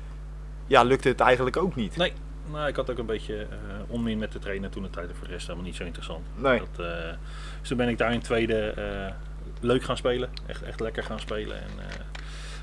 Ja. 0.66 0.82
lukte 0.82 1.08
het 1.08 1.20
eigenlijk 1.20 1.56
ook 1.56 1.74
niet. 1.74 1.96
Nee, 1.96 2.12
nou, 2.50 2.68
ik 2.68 2.76
had 2.76 2.90
ook 2.90 2.98
een 2.98 3.06
beetje 3.06 3.46
onmin 3.86 4.18
met 4.18 4.32
de 4.32 4.38
trainer 4.38 4.70
toen 4.70 4.82
de 4.82 4.90
tijd. 4.90 5.08
en 5.08 5.14
Voor 5.16 5.26
de 5.26 5.32
rest 5.32 5.46
helemaal 5.46 5.66
niet 5.66 5.76
zo 5.76 5.84
interessant. 5.84 6.26
Nee. 6.36 6.58
Dat, 6.58 6.86
dus 7.60 7.68
toen 7.68 7.76
ben 7.76 7.88
ik 7.88 7.98
daar 7.98 8.12
in 8.12 8.20
tweede 8.20 8.74
leuk 9.60 9.82
gaan 9.82 9.96
spelen. 9.96 10.28
Echt, 10.46 10.62
echt 10.62 10.80
lekker 10.80 11.02
gaan 11.02 11.20
spelen. 11.20 11.56
En, 11.56 11.68
eh, 11.78 11.84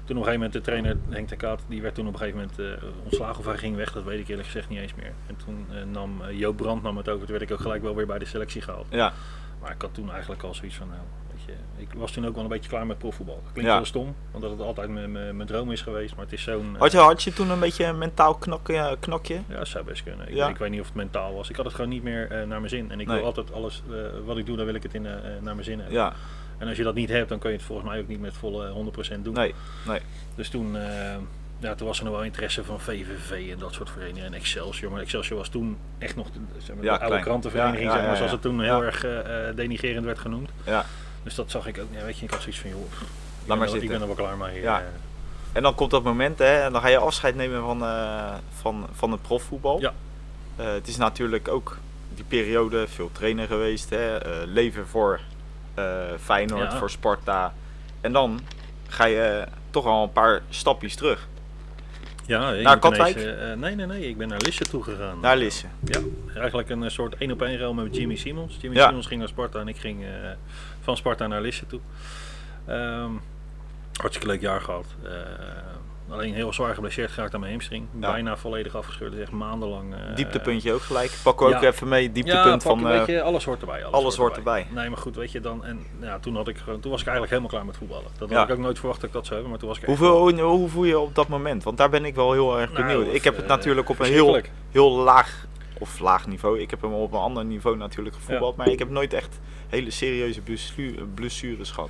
toen 0.06 0.18
op 0.18 0.24
een 0.24 0.30
gegeven 0.32 0.34
moment 0.34 0.54
de 0.54 0.62
trainer 0.62 0.98
Henk 1.10 1.30
de 1.30 1.36
Kaat, 1.36 1.62
die 1.68 1.82
werd 1.82 1.96
toen 1.96 2.08
op 2.08 2.14
een 2.14 2.20
gegeven 2.20 2.40
moment 2.40 2.60
eh, 2.82 2.90
ontslagen 3.04 3.38
of 3.40 3.46
hij 3.46 3.58
ging 3.58 3.76
weg. 3.76 3.92
Dat 3.94 4.04
weet 4.04 4.20
ik 4.20 4.28
eerlijk 4.28 4.46
gezegd 4.48 4.70
niet 4.70 4.80
eens 4.80 4.96
meer. 4.96 5.12
En 5.28 5.36
toen 5.46 5.68
eh, 5.72 5.84
nam 5.92 6.22
Joop 6.32 6.58
Brandt 6.58 6.84
nam 6.84 6.98
het 6.98 7.10
over. 7.10 7.22
Toen 7.28 7.38
werd 7.38 7.50
ik 7.50 7.52
ook 7.52 7.62
gelijk 7.62 7.82
wel 7.82 7.96
weer 7.96 8.06
bij 8.06 8.20
de 8.20 8.26
selectie 8.26 8.62
gehaald. 8.62 8.86
Ja, 8.90 9.14
Maar 9.62 9.72
ik 9.72 9.82
had 9.82 9.94
toen 9.94 10.12
eigenlijk 10.12 10.44
al 10.44 10.54
zoiets 10.54 10.76
van, 10.76 10.88
nou, 10.88 11.00
weet 11.32 11.44
je, 11.46 11.82
ik 11.82 11.94
was 11.94 12.12
toen 12.12 12.26
ook 12.28 12.34
wel 12.36 12.44
een 12.44 12.50
beetje 12.50 12.70
klaar 12.70 12.86
met 12.86 12.98
profvoetbal. 12.98 13.40
Dat 13.44 13.52
klinkt 13.52 13.70
Ja. 13.72 13.76
wel 13.76 13.86
stom, 13.86 14.16
want 14.32 14.44
dat 14.44 14.52
het 14.52 14.62
altijd 14.62 14.90
mijn- 14.90 15.46
droom 15.48 15.72
is 15.72 15.82
geweest. 15.82 16.16
Maar 16.16 16.24
het 16.24 16.34
is 16.34 16.44
zo'n... 16.44 16.76
had 16.80 16.92
je, 16.92 16.98
had 16.98 17.24
je 17.24 17.34
toen 17.34 17.50
een 17.50 17.60
beetje 17.60 17.86
een 17.86 17.98
mentaal 17.98 18.36
knakje? 18.36 18.98
knakje? 19.00 19.40
ja, 19.48 19.58
dat 19.58 19.68
zou 19.68 19.86
best 19.86 20.04
kunnen. 20.04 20.28
Ik, 20.28 20.36
Ja. 20.36 20.48
ik 20.50 20.58
weet 20.58 20.70
niet 20.70 20.80
of 20.80 20.86
het 20.86 20.96
mentaal 20.96 21.34
was. 21.34 21.50
Ik 21.50 21.56
had 21.56 21.66
het 21.66 21.74
gewoon 21.74 21.90
niet 21.90 22.04
meer 22.04 22.28
naar 22.30 22.48
mijn 22.48 22.70
zin. 22.70 22.92
En 22.92 23.00
ik 23.00 23.08
Nee. 23.08 23.16
wil 23.18 23.26
altijd 23.26 23.54
alles 23.54 23.84
wat 24.26 24.38
ik 24.38 24.46
doe, 24.46 24.58
dan 24.58 24.66
wil 24.66 24.76
ik 24.76 24.84
het 24.84 24.94
in, 24.94 25.02
naar 25.42 25.42
mijn 25.42 25.64
zin 25.64 25.78
hebben. 25.80 25.96
Ja, 25.98 26.14
En 26.58 26.68
als 26.68 26.78
je 26.78 26.84
dat 26.84 26.96
niet 26.96 27.10
hebt, 27.10 27.30
dan 27.30 27.40
kun 27.40 27.50
je 27.52 27.56
het 27.58 27.66
volgens 27.66 27.88
mij 27.90 28.00
ook 28.00 28.08
niet 28.08 28.20
met 28.22 28.34
volle 28.34 28.92
100% 29.18 29.22
doen. 29.22 29.34
nee, 29.34 29.54
nee. 29.88 30.00
Dus 30.36 30.50
toen, 30.50 30.78
eh, 30.78 31.16
ja, 31.60 31.76
toen 31.76 31.88
was 31.88 31.98
er 32.00 32.06
nog 32.06 32.14
wel 32.14 32.24
interesse 32.24 32.64
van 32.64 32.80
VVV 32.80 33.52
en 33.52 33.60
dat 33.60 33.74
soort 33.74 33.90
verenigingen. 33.90 34.26
En 34.26 34.34
Excelsior. 34.34 34.92
Maar 34.92 35.02
Excelsior 35.02 35.38
was 35.38 35.50
toen 35.50 35.78
echt 35.98 36.16
nog 36.16 36.28
de, 36.32 36.40
zeg 36.58 36.76
maar, 36.76 36.84
Ja, 36.86 36.92
de 36.92 36.98
oude 37.00 37.08
klein. 37.08 37.24
krantenvereniging, 37.24 37.84
Ja, 37.84 37.90
ja, 37.90 37.96
zeg 37.98 38.08
maar, 38.08 38.16
zoals 38.18 38.32
het 38.32 38.42
toen 38.42 38.62
heel 38.62 38.84
erg 38.84 39.04
eh, 39.04 39.50
eh, 39.50 39.56
denigerend 39.56 40.06
werd 40.06 40.20
genoemd. 40.20 40.50
Ja. 40.66 40.86
Dus 41.24 41.36
dat 41.36 41.52
zag 41.52 41.68
ik 41.68 41.80
ook. 41.80 41.88
Ja, 41.92 42.04
weet 42.04 42.18
je, 42.18 42.26
ik 42.26 42.32
had 42.32 42.42
zoiets 42.42 42.60
van, 42.60 42.70
joh, 42.70 42.90
pff, 42.90 43.04
ben 43.46 43.58
maar 43.58 43.76
ik 43.76 43.88
ben 43.90 44.02
er 44.02 44.08
wel 44.08 44.16
klaar 44.16 44.38
mee. 44.38 44.62
Ja. 44.62 44.80
eh. 44.80 44.86
En 45.52 45.64
dan 45.64 45.76
komt 45.76 45.92
dat 45.92 46.04
moment, 46.04 46.40
hè, 46.40 46.62
en 46.62 46.72
dan 46.72 46.82
ga 46.82 46.88
je 46.88 46.98
afscheid 46.98 47.36
nemen 47.36 47.62
van, 47.62 47.84
eh, 47.84 48.34
van, 48.62 48.88
van 48.94 49.12
het 49.12 49.22
profvoetbal. 49.22 49.80
Ja. 49.80 49.94
Eh, 50.56 50.66
het 50.72 50.88
is 50.88 50.98
natuurlijk 50.98 51.48
ook 51.48 51.78
die 52.16 52.24
periode 52.28 52.88
veel 52.88 53.10
trainer 53.12 53.48
geweest, 53.48 53.90
hè, 53.90 54.18
eh, 54.18 54.32
leven 54.46 54.88
voor 54.88 55.14
eh, 55.14 55.22
Feyenoord, 56.20 56.72
Ja. 56.72 56.78
voor 56.78 56.90
Sparta. 56.90 57.54
En 58.02 58.12
dan 58.14 58.40
ga 58.88 59.06
je 59.06 59.46
toch 59.70 59.86
al 59.86 60.04
een 60.04 60.12
paar 60.12 60.42
stapjes 60.50 60.96
terug 60.96 61.28
Ja, 62.26 62.52
Naar 62.52 62.80
Katwijk? 62.80 63.16
ineens, 63.16 63.28
eh, 63.38 63.52
eh, 63.52 63.60
nee, 63.60 63.76
nee, 63.76 63.86
nee. 63.86 64.10
Ik 64.10 64.18
ben 64.18 64.28
naar 64.28 64.40
Lisse 64.42 64.64
toe 64.64 64.84
gegaan. 64.84 65.20
naar 65.20 65.38
Lisse. 65.38 65.66
Ja, 65.84 66.00
eigenlijk 66.36 66.70
een 66.70 66.84
eh, 66.84 66.90
soort 66.90 67.16
één 67.18 67.32
op 67.32 67.42
één 67.42 67.58
ruil 67.58 67.74
met 67.74 67.96
Jimmy 67.96 68.16
Simons. 68.16 68.58
Jimmy 68.62 68.78
Ja. 68.78 68.88
Simons 68.88 69.06
ging 69.08 69.20
naar 69.20 69.30
Sparta 69.30 69.60
en 69.60 69.68
ik 69.68 69.78
ging 69.78 70.04
eh, 70.04 70.10
van 70.82 70.98
Sparta 70.98 71.28
naar 71.28 71.42
Lisse 71.42 71.66
toe. 71.68 71.80
Ehm, 72.66 73.12
hartstikke 73.94 74.28
leuk 74.32 74.42
jaar 74.42 74.62
gehad. 74.62 74.86
Eh, 75.04 75.12
alleen 76.10 76.34
heel 76.34 76.54
zwaar 76.54 76.74
geblesseerd 76.74 77.12
geraakt 77.12 77.34
aan 77.34 77.40
mijn 77.40 77.52
hamstring. 77.52 77.86
Ja. 78.00 78.12
Bijna 78.12 78.38
volledig 78.38 78.76
afgescheurd. 78.76 79.12
Dus 79.12 79.22
echt 79.22 79.32
maandenlang. 79.32 79.94
eh, 79.94 80.16
Dieptepuntje 80.16 80.74
ook 80.74 80.82
gelijk. 80.82 81.12
We 81.24 81.30
ook 81.38 81.50
ja. 81.50 81.62
even 81.62 81.88
mee, 81.88 82.04
Ja, 82.04 82.10
dieptepunt 82.10 82.64
pak, 82.64 82.80
van... 82.80 82.88
eh, 82.92 83.22
alles 83.22 83.46
hoort 83.46 83.60
erbij. 83.62 83.84
Alles, 83.84 83.94
alles 84.00 84.16
hoort 84.16 84.38
erbij. 84.38 84.68
Nee, 84.70 84.90
maar 84.90 84.98
goed, 84.98 85.16
weet 85.16 85.32
je 85.32 85.40
dan. 85.40 85.66
En 85.66 85.86
ja, 86.02 86.20
toen, 86.20 86.36
had 86.36 86.48
ik, 86.48 86.58
toen 86.58 86.92
was 86.92 87.02
ik 87.02 87.08
eigenlijk 87.08 87.30
helemaal 87.30 87.50
klaar 87.50 87.66
met 87.66 87.78
voetballen. 87.78 88.12
Dat 88.18 88.30
Ja. 88.30 88.36
had 88.38 88.50
ik 88.50 88.56
ook 88.56 88.62
nooit 88.62 88.80
verwacht 88.80 89.00
dat 89.02 89.10
ik 89.10 89.16
dat 89.16 89.26
zou 89.26 89.34
hebben, 89.42 89.50
maar 89.52 89.60
toen 89.60 89.70
was 89.70 89.78
ik 89.78 89.84
echt 89.88 89.98
Hoeveel, 89.98 90.20
hoe, 90.20 90.42
hoe 90.58 90.70
voel 90.70 90.84
je 90.84 91.00
op 91.00 91.16
dat 91.16 91.28
moment? 91.28 91.64
Want 91.64 91.78
daar 91.78 91.90
ben 91.90 92.06
ik 92.06 92.16
wel 92.16 92.32
heel 92.32 92.60
erg 92.60 92.72
Nou, 92.74 92.86
benieuwd. 92.86 93.14
ik 93.16 93.24
heb 93.24 93.36
het 93.36 93.44
eh, 93.44 93.50
natuurlijk 93.50 93.90
op 93.90 94.00
een 94.00 94.06
heel, 94.06 94.42
heel 94.72 94.92
laag, 94.92 95.46
of 95.80 96.00
laag 96.00 96.28
niveau. 96.28 96.60
Ik 96.60 96.70
heb 96.70 96.82
hem 96.82 96.94
op 96.94 97.14
een 97.14 97.20
ander 97.20 97.46
niveau 97.46 97.78
natuurlijk 97.78 98.16
gevoetbald. 98.16 98.56
Maar 98.56 98.68
ik 98.68 98.80
heb 98.80 98.90
nooit 98.90 99.14
echt 99.14 99.40
hele 99.68 99.92
serieuze 99.92 100.42
blessu- 100.42 101.06
blessures 101.16 101.72
gehad. 101.72 101.90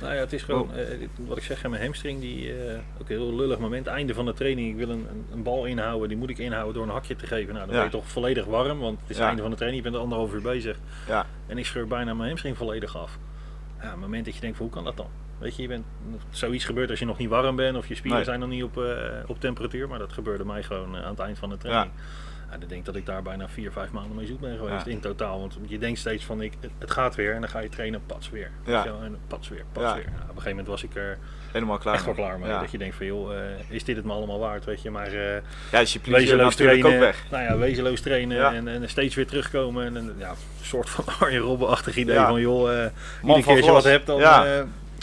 Nou 0.00 0.14
ja, 0.14 0.20
het 0.20 0.32
is 0.32 0.42
gewoon, 0.42 0.74
eh, 0.74 0.98
dit- 0.98 1.08
wat 1.26 1.36
ik 1.36 1.42
zeg, 1.42 1.68
mijn 1.68 1.82
hamstring, 1.82 2.20
die, 2.20 2.52
eh, 2.64 2.74
ook 3.00 3.08
een 3.10 3.16
heel 3.16 3.34
lullig 3.36 3.58
moment. 3.58 3.86
Einde 3.86 4.14
van 4.14 4.24
de 4.26 4.32
training, 4.32 4.70
ik 4.70 4.76
wil 4.86 4.88
een, 4.88 5.06
een, 5.32 5.42
bal 5.42 5.64
inhouden, 5.64 6.08
die 6.08 6.16
moet 6.18 6.30
ik 6.30 6.38
inhouden 6.38 6.74
door 6.74 6.82
een 6.82 6.88
hakje 6.92 7.16
te 7.16 7.26
geven. 7.26 7.54
Nou, 7.54 7.66
dan 7.66 7.74
Ja. 7.74 7.80
ben 7.82 7.90
je 7.90 7.96
toch 7.96 8.08
volledig 8.08 8.44
warm, 8.44 8.78
want 8.78 9.00
het 9.00 9.10
is 9.10 9.14
Ja. 9.16 9.20
het 9.20 9.26
einde 9.28 9.42
van 9.42 9.50
de 9.50 9.56
training, 9.56 9.84
je 9.84 9.90
bent 9.90 10.02
anderhalf 10.02 10.32
uur 10.34 10.42
bezig. 10.42 10.78
Ja. 11.08 11.26
En 11.46 11.58
ik 11.58 11.66
scheur 11.66 11.86
bijna 11.86 12.14
mijn 12.14 12.28
hamstring 12.28 12.56
volledig 12.56 12.96
af. 12.96 13.18
Ja, 13.82 13.92
een 13.92 13.98
moment 13.98 14.24
dat 14.24 14.34
je 14.34 14.40
denkt, 14.40 14.56
van, 14.56 14.66
hoe 14.66 14.74
kan 14.74 14.84
dat 14.84 14.96
dan? 14.96 15.06
Weet 15.38 15.56
je, 15.56 15.62
je 15.62 15.68
bent, 15.68 15.84
zoiets 16.30 16.64
gebeurt 16.64 16.90
als 16.90 16.98
je 16.98 17.04
nog 17.04 17.18
niet 17.18 17.28
warm 17.28 17.56
bent 17.56 17.76
of 17.76 17.86
je 17.88 17.94
spieren 17.94 18.16
Nee. 18.16 18.26
zijn 18.26 18.40
nog 18.40 18.48
niet 18.48 18.62
op, 18.62 18.78
eh, 18.82 18.94
op 19.26 19.40
temperatuur. 19.40 19.88
Maar 19.88 19.98
dat 19.98 20.12
gebeurde 20.12 20.44
mij 20.44 20.62
gewoon 20.62 20.96
eh, 20.96 21.02
aan 21.04 21.10
het 21.10 21.18
eind 21.18 21.38
van 21.38 21.48
de 21.48 21.56
training. 21.56 21.92
Ja. 21.96 22.02
Ik 22.60 22.68
denk 22.68 22.84
dat 22.84 22.96
ik 22.96 23.06
daar 23.06 23.22
bijna 23.22 23.48
vier, 23.48 23.72
vijf 23.72 23.90
maanden 23.90 24.16
mee 24.16 24.26
zoet 24.26 24.40
ben 24.40 24.56
geweest 24.58 24.84
Ja. 24.84 24.90
in 24.90 25.00
totaal. 25.00 25.40
Want 25.40 25.56
je 25.66 25.78
denkt 25.78 25.98
steeds 25.98 26.24
van, 26.24 26.42
ik, 26.42 26.52
het 26.78 26.90
gaat 26.90 27.14
weer 27.14 27.34
en 27.34 27.40
dan 27.40 27.50
ga 27.50 27.58
je 27.58 27.68
trainen, 27.68 28.00
pats 28.06 28.30
weer. 28.30 28.50
Ja. 28.66 28.84
En 29.02 29.16
pats 29.26 29.48
weer, 29.48 29.64
pats 29.72 29.86
Ja. 29.86 29.94
weer. 29.94 30.04
Ja, 30.04 30.10
op 30.10 30.20
een 30.20 30.26
gegeven 30.28 30.50
moment 30.50 30.66
was 30.66 30.82
ik 30.82 30.94
er 30.96 31.18
Helemaal 31.52 31.78
klaar. 31.78 31.94
echt 31.94 32.04
wel 32.04 32.14
klaar 32.14 32.38
mee. 32.38 32.48
Ja, 32.48 32.60
Dat 32.60 32.70
je 32.70 32.78
denkt 32.78 32.96
van, 32.96 33.06
joh, 33.06 33.34
eh, 33.36 33.40
is 33.68 33.84
dit 33.84 33.96
het 33.96 34.04
me 34.04 34.12
allemaal 34.12 34.38
waard, 34.38 34.64
weet 34.64 34.82
je. 34.82 34.90
Maar 34.90 35.06
eh 35.06 35.12
ja 35.12 35.78
je 35.78 35.98
plezier 35.98 36.12
wezenloos 36.12 36.54
trainen, 36.54 36.92
ook 36.94 36.98
weg. 36.98 37.24
nou 37.30 37.42
ja, 37.44 37.56
wezenloos 37.56 38.00
trainen 38.00 38.36
Ja. 38.36 38.54
en, 38.54 38.68
en 38.68 38.88
steeds 38.88 39.14
weer 39.14 39.26
terugkomen. 39.26 39.84
En, 39.86 39.96
en, 39.96 40.14
ja, 40.18 40.30
een 40.30 40.36
soort 40.62 40.90
van 40.90 41.04
Arjen 41.20 41.40
Robben-achtig 41.40 41.96
idee 41.96 42.14
Ja. 42.14 42.28
van, 42.28 42.40
joh, 42.40 42.62
Man 42.62 43.36
iedere 43.36 43.42
keer 43.42 43.56
als 43.56 43.64
je 43.64 43.72
wat 43.72 43.84
hebt, 43.84 44.06
dan... 44.06 44.20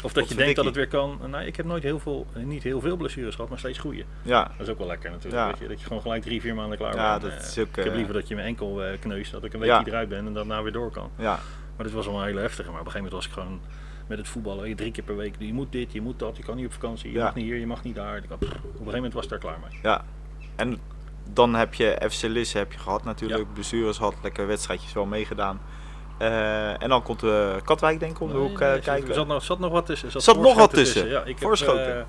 Of 0.04 0.14
dat 0.14 0.30
je 0.30 0.36
denkt 0.36 0.56
dat 0.56 0.66
het 0.66 0.76
weer 0.76 0.88
kan. 0.88 1.20
Nou, 1.30 1.44
ik 1.46 1.56
heb 1.56 1.66
nooit 1.66 1.84
heel 1.84 2.00
veel, 2.00 2.26
eh, 2.34 2.44
niet 2.44 2.64
heel 2.64 2.82
veel 2.82 2.96
blessures 2.98 3.36
gehad, 3.36 3.50
maar 3.50 3.60
steeds 3.60 3.80
goede. 3.80 4.04
Ja, 4.22 4.44
Dat 4.58 4.68
is 4.68 4.74
ook 4.74 4.78
wel 4.78 4.88
lekker 4.88 5.12
natuurlijk. 5.12 5.42
Ja. 5.44 5.50
Weet 5.50 5.60
je, 5.60 5.68
dat 5.68 5.80
je 5.80 5.86
gewoon 5.88 6.02
gelijk 6.02 6.22
drie, 6.24 6.42
vier 6.42 6.56
maanden 6.56 6.78
klaar 6.78 6.96
Ja, 6.96 7.12
bent. 7.20 7.22
dat 7.22 7.42
Eh, 7.42 7.48
is 7.48 7.60
ook, 7.60 7.68
ik 7.68 7.76
heb 7.76 7.86
eh, 7.86 7.96
liever 7.96 8.14
dat 8.14 8.28
je 8.28 8.36
mijn 8.36 8.48
enkel 8.48 8.82
kneust, 9.00 9.32
dat 9.32 9.44
ik 9.44 9.54
een 9.54 9.60
weekje 9.60 9.84
eruit 9.88 10.10
ben 10.10 10.26
en 10.26 10.34
daarna 10.34 10.62
weer 10.64 10.72
door 10.72 10.92
kan. 10.92 11.10
ja, 11.18 11.40
Maar 11.76 11.86
dit 11.86 11.96
was 11.96 12.06
wel 12.06 12.20
een 12.20 12.26
hele 12.26 12.40
heftige. 12.40 12.72
Maar 12.72 12.80
op 12.80 12.86
een 12.86 12.92
gegeven 12.92 13.12
moment 13.14 13.14
was 13.14 13.26
ik 13.26 13.32
gewoon 13.44 13.62
met 14.08 14.18
het 14.18 14.28
voetballen. 14.28 14.76
Drie 14.76 14.92
keer 14.92 15.04
per 15.04 15.16
week. 15.18 15.36
Je 15.40 15.54
moet 15.54 15.72
dit, 15.72 15.92
je 15.92 16.02
moet 16.02 16.20
dat. 16.20 16.38
Je 16.38 16.44
kan 16.44 16.56
niet 16.56 16.66
op 16.66 16.74
vakantie. 16.74 17.12
Je 17.12 17.20
mag 17.20 17.36
niet 17.36 17.46
hier, 17.46 17.58
je 17.58 17.68
mag 17.68 17.84
niet 17.84 17.96
daar. 17.96 18.22
Op 18.30 18.42
een 18.42 18.48
gegeven 18.48 18.86
moment 18.86 19.14
was 19.14 19.24
ik 19.24 19.30
daar 19.30 19.40
klaar 19.40 19.58
mee. 19.70 19.80
ja. 19.82 20.04
En 20.56 20.80
dan 21.34 21.56
heb 21.56 21.74
je 21.74 22.02
FC 22.10 22.22
Lisse 22.22 22.58
heb 22.58 22.72
je 22.72 22.78
gehad 22.80 23.04
natuurlijk. 23.04 23.54
Blessures 23.54 23.98
had, 23.98 24.16
lekker 24.24 24.48
wedstrijdjes 24.48 24.94
wel 24.94 25.06
meegedaan. 25.06 25.60
Eh, 26.18 26.82
en 26.84 26.90
dan 26.90 27.04
komt 27.04 27.20
de 27.20 27.56
Katwijk 27.64 28.00
denk 28.00 28.12
ik 28.12 28.20
om 28.22 28.32
de 28.32 28.38
hoek 28.38 28.60
eh, 28.60 28.70
Nee, 28.70 28.80
kijken. 28.80 29.08
Er 29.10 29.14
zat 29.14 29.28
nog, 29.28 29.44
zat 29.44 29.60
nog 29.60 29.72
wat 29.72 29.86
tussen. 29.86 30.10
Er 30.14 30.22
Zat 30.22 30.38
nog 30.40 30.56
wat 30.56 30.74
tussen? 30.74 31.08
Ja, 31.08 31.20
ik, 31.20 31.40
heb, 31.40 31.52
eh, 31.52 32.00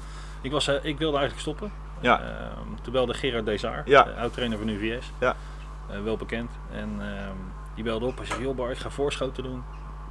ik, 0.43 0.51
was, 0.51 0.69
eh, 0.69 0.75
ik 0.83 0.99
wilde 0.99 1.17
eigenlijk 1.19 1.41
stoppen. 1.41 1.73
Ja. 2.01 2.21
Ehm, 2.21 2.75
toen 2.83 2.93
belde 2.93 3.15
Gerard 3.15 3.47
Desaar, 3.47 3.83
Ja. 3.87 4.03
de 4.03 4.13
oud-trainer 4.15 4.59
van 4.59 4.69
UVS. 4.69 5.13
Ja. 5.21 5.37
Eh, 5.91 6.03
wel 6.03 6.17
bekend. 6.17 6.51
En 6.73 6.97
ehm, 7.01 7.37
die 7.75 7.85
belde 7.85 8.07
op. 8.07 8.17
Hij 8.17 8.27
zei, 8.27 8.43
joh 8.43 8.57
Bar, 8.57 8.71
ik 8.71 8.79
ga 8.79 8.91
voorschoten 8.91 9.43
doen. 9.43 9.63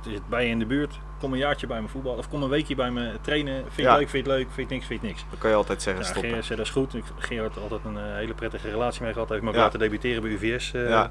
Het 0.03 0.13
is 0.13 0.19
bij 0.29 0.43
je 0.45 0.49
in 0.49 0.59
de 0.59 0.65
buurt. 0.65 0.99
Kom 1.19 1.31
een 1.33 1.37
jaartje 1.39 1.67
bij 1.67 1.81
me 1.81 1.87
voetballen. 1.87 2.19
Of 2.19 2.29
kom 2.29 2.43
een 2.43 2.49
weekje 2.49 2.75
bij 2.75 2.91
me 2.91 3.11
trainen. 3.21 3.55
Vind 3.63 3.75
je 3.75 3.81
Ja. 3.81 3.95
leuk, 3.97 4.09
vind 4.09 4.25
je 4.25 4.31
het 4.31 4.39
leuk, 4.39 4.47
vind 4.51 4.69
je 4.69 4.75
niks, 4.75 4.87
vind 4.87 5.01
je 5.01 5.07
niks. 5.07 5.25
Dan 5.29 5.39
kan 5.39 5.49
je 5.49 5.55
altijd 5.55 5.81
zeggen 5.81 6.03
Ja, 6.03 6.09
stoppen. 6.09 6.29
Gerard 6.29 6.45
zei 6.45 6.57
dat 6.57 6.67
is 6.67 6.73
goed. 6.73 6.93
Ik- 6.95 7.03
Gerard 7.17 7.53
had 7.53 7.63
altijd 7.63 7.81
een 7.85 7.97
eh, 7.97 8.13
hele 8.15 8.33
prettige 8.33 8.69
relatie 8.69 9.03
mee 9.03 9.13
gehad. 9.13 9.29
Hij 9.29 9.37
heeft 9.39 9.51
me 9.51 9.57
laten 9.59 9.79
debuteren 9.79 10.21
bij 10.21 10.31
UVS 10.31 10.73
eh, 10.73 11.05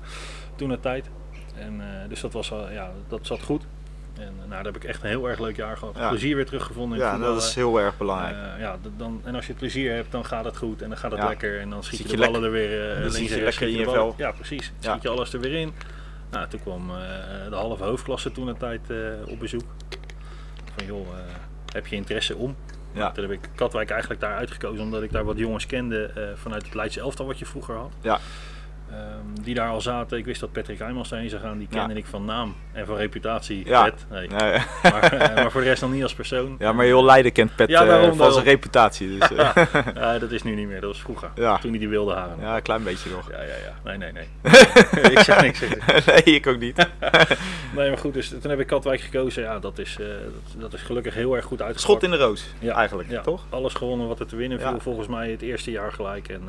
toen 0.56 0.68
de 0.68 0.80
tijd. 0.80 1.10
En, 1.58 1.80
eh, 1.80 2.08
dus 2.08 2.20
dat, 2.20 2.32
was, 2.32 2.48
wel- 2.48 2.70
ja, 2.70 2.90
dat 3.08 3.26
zat 3.26 3.42
goed. 3.42 3.62
En 4.18 4.22
eh, 4.22 4.28
nou, 4.38 4.48
daar 4.48 4.64
heb 4.64 4.76
ik 4.76 4.84
echt 4.84 5.02
een 5.02 5.08
heel 5.08 5.28
erg 5.28 5.38
leuk 5.38 5.56
jaar 5.56 5.76
gehad. 5.76 5.94
Ja. 5.96 6.08
Plezier 6.08 6.36
weer 6.36 6.46
teruggevonden 6.46 6.98
in 6.98 7.04
Ja, 7.04 7.10
voetballen. 7.10 7.34
dat 7.36 7.44
is 7.44 7.54
heel 7.54 7.80
erg 7.80 7.96
belangrijk. 7.96 8.36
Eh, 8.54 8.60
ja, 8.60 8.76
dan, 8.96 9.20
en 9.24 9.34
als 9.34 9.46
je 9.46 9.54
plezier 9.54 9.94
hebt, 9.94 10.12
dan 10.12 10.24
gaat 10.24 10.44
het 10.44 10.56
goed 10.56 10.82
en 10.82 10.88
dan 10.88 10.98
gaat 10.98 11.10
het 11.10 11.20
Ja. 11.20 11.26
lekker. 11.28 11.60
En 11.60 11.70
dan 11.70 11.84
schiet 11.84 11.98
Zit 12.00 12.10
je 12.10 12.16
je 12.16 12.22
de 12.22 12.30
ballen 12.30 12.44
er 12.44 12.50
weer 12.50 12.82
eh, 12.82 12.92
dan 12.94 13.00
links 13.02 13.16
zit 13.16 13.38
je 13.38 13.44
lekker 13.44 13.68
in 13.68 13.76
je 13.78 13.84
vel. 13.84 14.14
Ja, 14.16 14.30
precies. 14.32 14.72
Ja. 14.78 14.90
Schiet 14.90 15.02
je 15.02 15.08
alles 15.08 15.32
er 15.32 15.40
weer 15.40 15.54
in. 15.60 15.72
Nou, 16.30 16.48
toen 16.48 16.60
kwam 16.62 16.90
eh, 16.90 16.96
de 17.48 17.54
halve 17.56 17.84
hoofdklasse 17.84 18.32
toen 18.32 18.46
een 18.48 18.56
tijd 18.56 18.90
eh, 18.90 18.96
op 19.28 19.38
bezoek. 19.38 19.62
Van 20.76 20.86
joh, 20.86 21.08
eh, 21.08 21.24
heb 21.72 21.86
je 21.86 21.96
interesse 21.96 22.36
om? 22.36 22.56
Ja. 22.92 23.10
Toen 23.12 23.22
heb 23.24 23.32
ik 23.32 23.48
Katwijk 23.54 23.90
eigenlijk 23.90 24.20
daar 24.20 24.36
uitgekozen 24.36 24.84
omdat 24.84 25.02
ik 25.02 25.12
daar 25.12 25.24
wat 25.24 25.38
jongens 25.38 25.66
kende 25.66 26.04
eh, 26.04 26.22
vanuit 26.34 26.64
het 26.64 26.74
Leidse 26.74 27.00
elftal 27.00 27.26
wat 27.26 27.38
je 27.38 27.46
vroeger 27.46 27.74
had. 27.74 27.90
Ja. 28.00 28.18
Ehm, 28.98 29.42
die 29.44 29.54
daar 29.54 29.68
al 29.68 29.80
zaten. 29.80 30.18
Ik 30.18 30.24
wist 30.24 30.40
dat 30.40 30.52
Patrick 30.52 30.78
Heijmans 30.78 31.08
daarheen 31.08 31.28
zou 31.30 31.42
gaan. 31.42 31.58
Die 31.58 31.66
Ja. 31.70 31.78
kende 31.84 31.94
ik 32.00 32.06
van 32.06 32.24
naam 32.24 32.54
en 32.72 32.86
van 32.86 32.96
reputatie. 32.96 33.62
Ja. 33.66 33.84
Vet. 33.84 34.06
Nee. 34.10 34.28
Nee, 34.28 34.58
Maar, 34.82 35.02
eh, 35.12 35.34
maar 35.34 35.50
voor 35.50 35.60
de 35.60 35.66
rest 35.66 35.82
nog 35.82 35.92
niet 35.92 36.02
als 36.02 36.14
persoon. 36.14 36.56
ja, 36.58 36.72
maar 36.72 36.84
heel 36.84 37.04
Leiden 37.04 37.32
kent 37.32 37.56
Pet 37.56 37.68
Ja, 37.68 37.84
eh, 37.86 38.12
van 38.12 38.32
zijn 38.32 38.44
reputatie. 38.44 39.18
Dus, 39.18 39.30
eh, 39.36 39.50
Ja, 39.94 40.18
dat 40.18 40.30
is 40.30 40.42
nu 40.42 40.54
niet 40.54 40.66
meer. 40.68 40.80
Dat 40.80 40.90
was 40.90 41.00
vroeger. 41.00 41.30
Ja. 41.34 41.58
Toen 41.58 41.70
hij 41.70 41.78
die 41.78 41.88
wilde 41.88 42.12
haren. 42.14 42.36
ja, 42.40 42.56
een 42.56 42.62
klein 42.62 42.82
beetje 42.82 43.10
nog. 43.10 43.30
Ja, 43.30 43.40
ja, 43.42 43.44
ja. 43.44 43.74
Nee, 43.84 43.96
nee, 43.96 44.12
nee. 44.12 44.26
ik 45.12 45.18
zeg 45.18 45.40
niks. 45.42 45.60
nee, 46.06 46.22
ik 46.34 46.46
ook 46.46 46.58
niet. 46.58 46.76
Nee, 47.74 47.88
maar 47.88 47.98
goed. 47.98 48.14
Dus 48.14 48.28
toen 48.28 48.50
heb 48.50 48.60
ik 48.60 48.66
Katwijk 48.66 49.00
gekozen. 49.00 49.42
Ja, 49.42 49.58
dat 49.58 49.78
is, 49.78 49.96
dat, 49.98 50.60
dat 50.60 50.72
is 50.72 50.82
gelukkig 50.82 51.14
heel 51.14 51.34
erg 51.36 51.44
goed 51.44 51.62
uitgepakt. 51.62 51.80
Schot 51.80 52.02
in 52.02 52.10
de 52.10 52.16
roos, 52.16 52.46
Ja. 52.58 52.74
eigenlijk, 52.74 53.10
Ja, 53.10 53.20
toch? 53.20 53.42
Alles 53.50 53.74
gewonnen 53.74 54.08
wat 54.08 54.20
er 54.20 54.26
te 54.26 54.36
winnen 54.36 54.60
viel. 54.60 54.80
Volgens 54.80 55.06
mij 55.08 55.30
het 55.30 55.42
eerste 55.42 55.70
jaar 55.70 55.92
gelijk. 55.92 56.28
En 56.28 56.42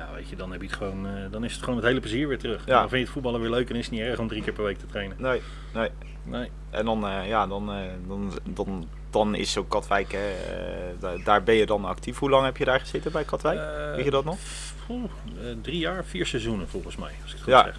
ja, 0.00 0.14
weet 0.14 0.28
je, 0.28 0.36
dan, 0.36 0.52
heb 0.52 0.60
je 0.60 0.66
het 0.66 0.76
gewoon, 0.76 1.06
eh, 1.06 1.12
dan 1.30 1.44
is 1.44 1.52
het 1.52 1.62
gewoon 1.62 1.76
het 1.78 1.86
hele 1.86 2.00
plezier 2.00 2.28
weer 2.28 2.38
terug. 2.38 2.62
Ja. 2.66 2.72
Dan 2.72 2.80
vind 2.80 2.90
je 2.92 2.98
het 2.98 3.08
voetballen 3.10 3.40
weer 3.40 3.50
leuk 3.50 3.70
en 3.70 3.76
is 3.76 3.84
het 3.84 3.94
niet 3.94 4.00
erg 4.00 4.18
om 4.18 4.28
drie 4.28 4.42
keer 4.42 4.52
per 4.52 4.64
week 4.64 4.78
te 4.78 4.86
trainen. 4.86 5.16
Nee, 5.20 5.42
nee. 5.74 5.88
Nee. 6.22 6.50
En 6.70 6.84
dan, 6.84 7.06
eh, 7.06 7.28
ja, 7.28 7.46
dan, 7.46 7.72
eh, 7.72 7.76
dan, 8.06 8.32
dan, 8.44 8.88
dan 9.10 9.34
is 9.34 9.52
zo 9.52 9.64
Katwijk, 9.64 10.12
hè, 10.12 10.30
daar, 10.98 11.22
daar 11.24 11.42
ben 11.42 11.54
je 11.54 11.66
dan 11.66 11.84
actief. 11.84 12.18
Hoe 12.18 12.30
lang 12.30 12.44
heb 12.44 12.56
je 12.56 12.64
daar 12.64 12.80
gezeten 12.80 13.12
bij 13.12 13.24
Katwijk? 13.24 13.60
Weet 13.96 14.04
je 14.04 14.10
dat 14.10 14.24
nog? 14.24 14.38
drie 15.62 15.78
jaar, 15.78 16.04
vier 16.04 16.26
seizoenen 16.26 16.68
volgens 16.68 16.96
mij. 16.96 17.12
Als 17.22 17.30
ik 17.32 17.38
het 17.38 17.42
goed 17.42 17.52
Ja. 17.52 17.64
zeg. 17.64 17.78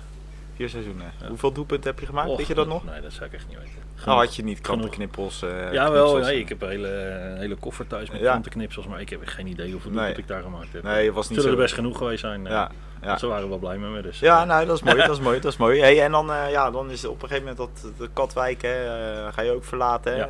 Vier 0.61 0.69
seizoenen. 0.69 1.11
Ja. 1.21 1.27
Hoeveel 1.27 1.51
doelpunten 1.51 1.89
heb 1.89 1.99
je 1.99 2.05
gemaakt? 2.05 2.29
Och, 2.29 2.37
Weet 2.37 2.47
je 2.47 2.53
dat 2.53 2.67
nog? 2.67 2.85
Nee, 2.85 3.01
dat 3.01 3.11
zou 3.13 3.25
ik 3.25 3.33
echt 3.33 3.47
niet 3.47 3.57
weten. 3.57 3.71
Nou, 4.05 4.17
had 4.19 4.35
je 4.35 4.43
niet 4.43 4.61
krantenknippels? 4.61 5.41
eh 5.43 5.73
Ja, 5.73 5.91
wel. 5.91 6.17
Nee, 6.17 6.39
ik 6.39 6.49
heb 6.49 6.61
een 6.61 6.69
hele, 6.69 6.87
een 7.31 7.37
hele 7.37 7.55
koffer 7.55 7.87
thuis 7.87 8.09
met 8.11 8.19
Ja. 8.19 8.29
krantenknipsels, 8.29 8.87
maar 8.87 9.01
ik 9.01 9.09
heb 9.09 9.19
geen 9.23 9.47
idee 9.47 9.71
hoeveel 9.71 9.89
Nee. 9.91 9.97
doelpunten 9.99 10.23
ik 10.23 10.29
daar 10.29 10.41
gemaakt 10.41 10.67
heb. 10.73 10.83
Nee, 10.83 11.03
je 11.03 11.11
was 11.11 11.29
niet 11.29 11.37
Zullen 11.39 11.53
zo... 11.53 11.57
er 11.57 11.63
best 11.63 11.73
genoeg 11.75 11.97
geweest 11.97 12.19
zijn. 12.19 12.45
eh. 12.45 12.51
Ja, 12.51 12.71
ja. 13.01 13.17
Ze 13.17 13.27
waren 13.27 13.49
wel 13.49 13.57
blij 13.57 13.77
met 13.77 13.89
me. 13.91 14.01
Dus. 14.01 14.19
Ja, 14.19 14.45
nou, 14.45 14.65
dat 14.65 14.75
is 14.75 14.83
mooi, 14.83 14.97
dat 14.97 15.09
is 15.09 15.19
mooi, 15.27 15.39
dat 15.39 15.51
is 15.51 15.57
mooi. 15.57 15.79
Hey, 15.79 16.01
en 16.03 16.11
dan, 16.11 16.31
eh, 16.31 16.51
ja, 16.51 16.71
dan 16.71 16.89
is 16.91 17.05
op 17.05 17.21
een 17.23 17.27
gegeven 17.29 17.55
moment 17.55 17.57
dat 17.83 17.91
de 17.97 18.09
Katwijk, 18.13 18.61
hè, 18.61 18.83
eh, 19.25 19.33
ga 19.33 19.41
je 19.41 19.51
ook 19.51 19.63
verlaten. 19.63 20.11
Hè? 20.13 20.17
Ja. 20.17 20.27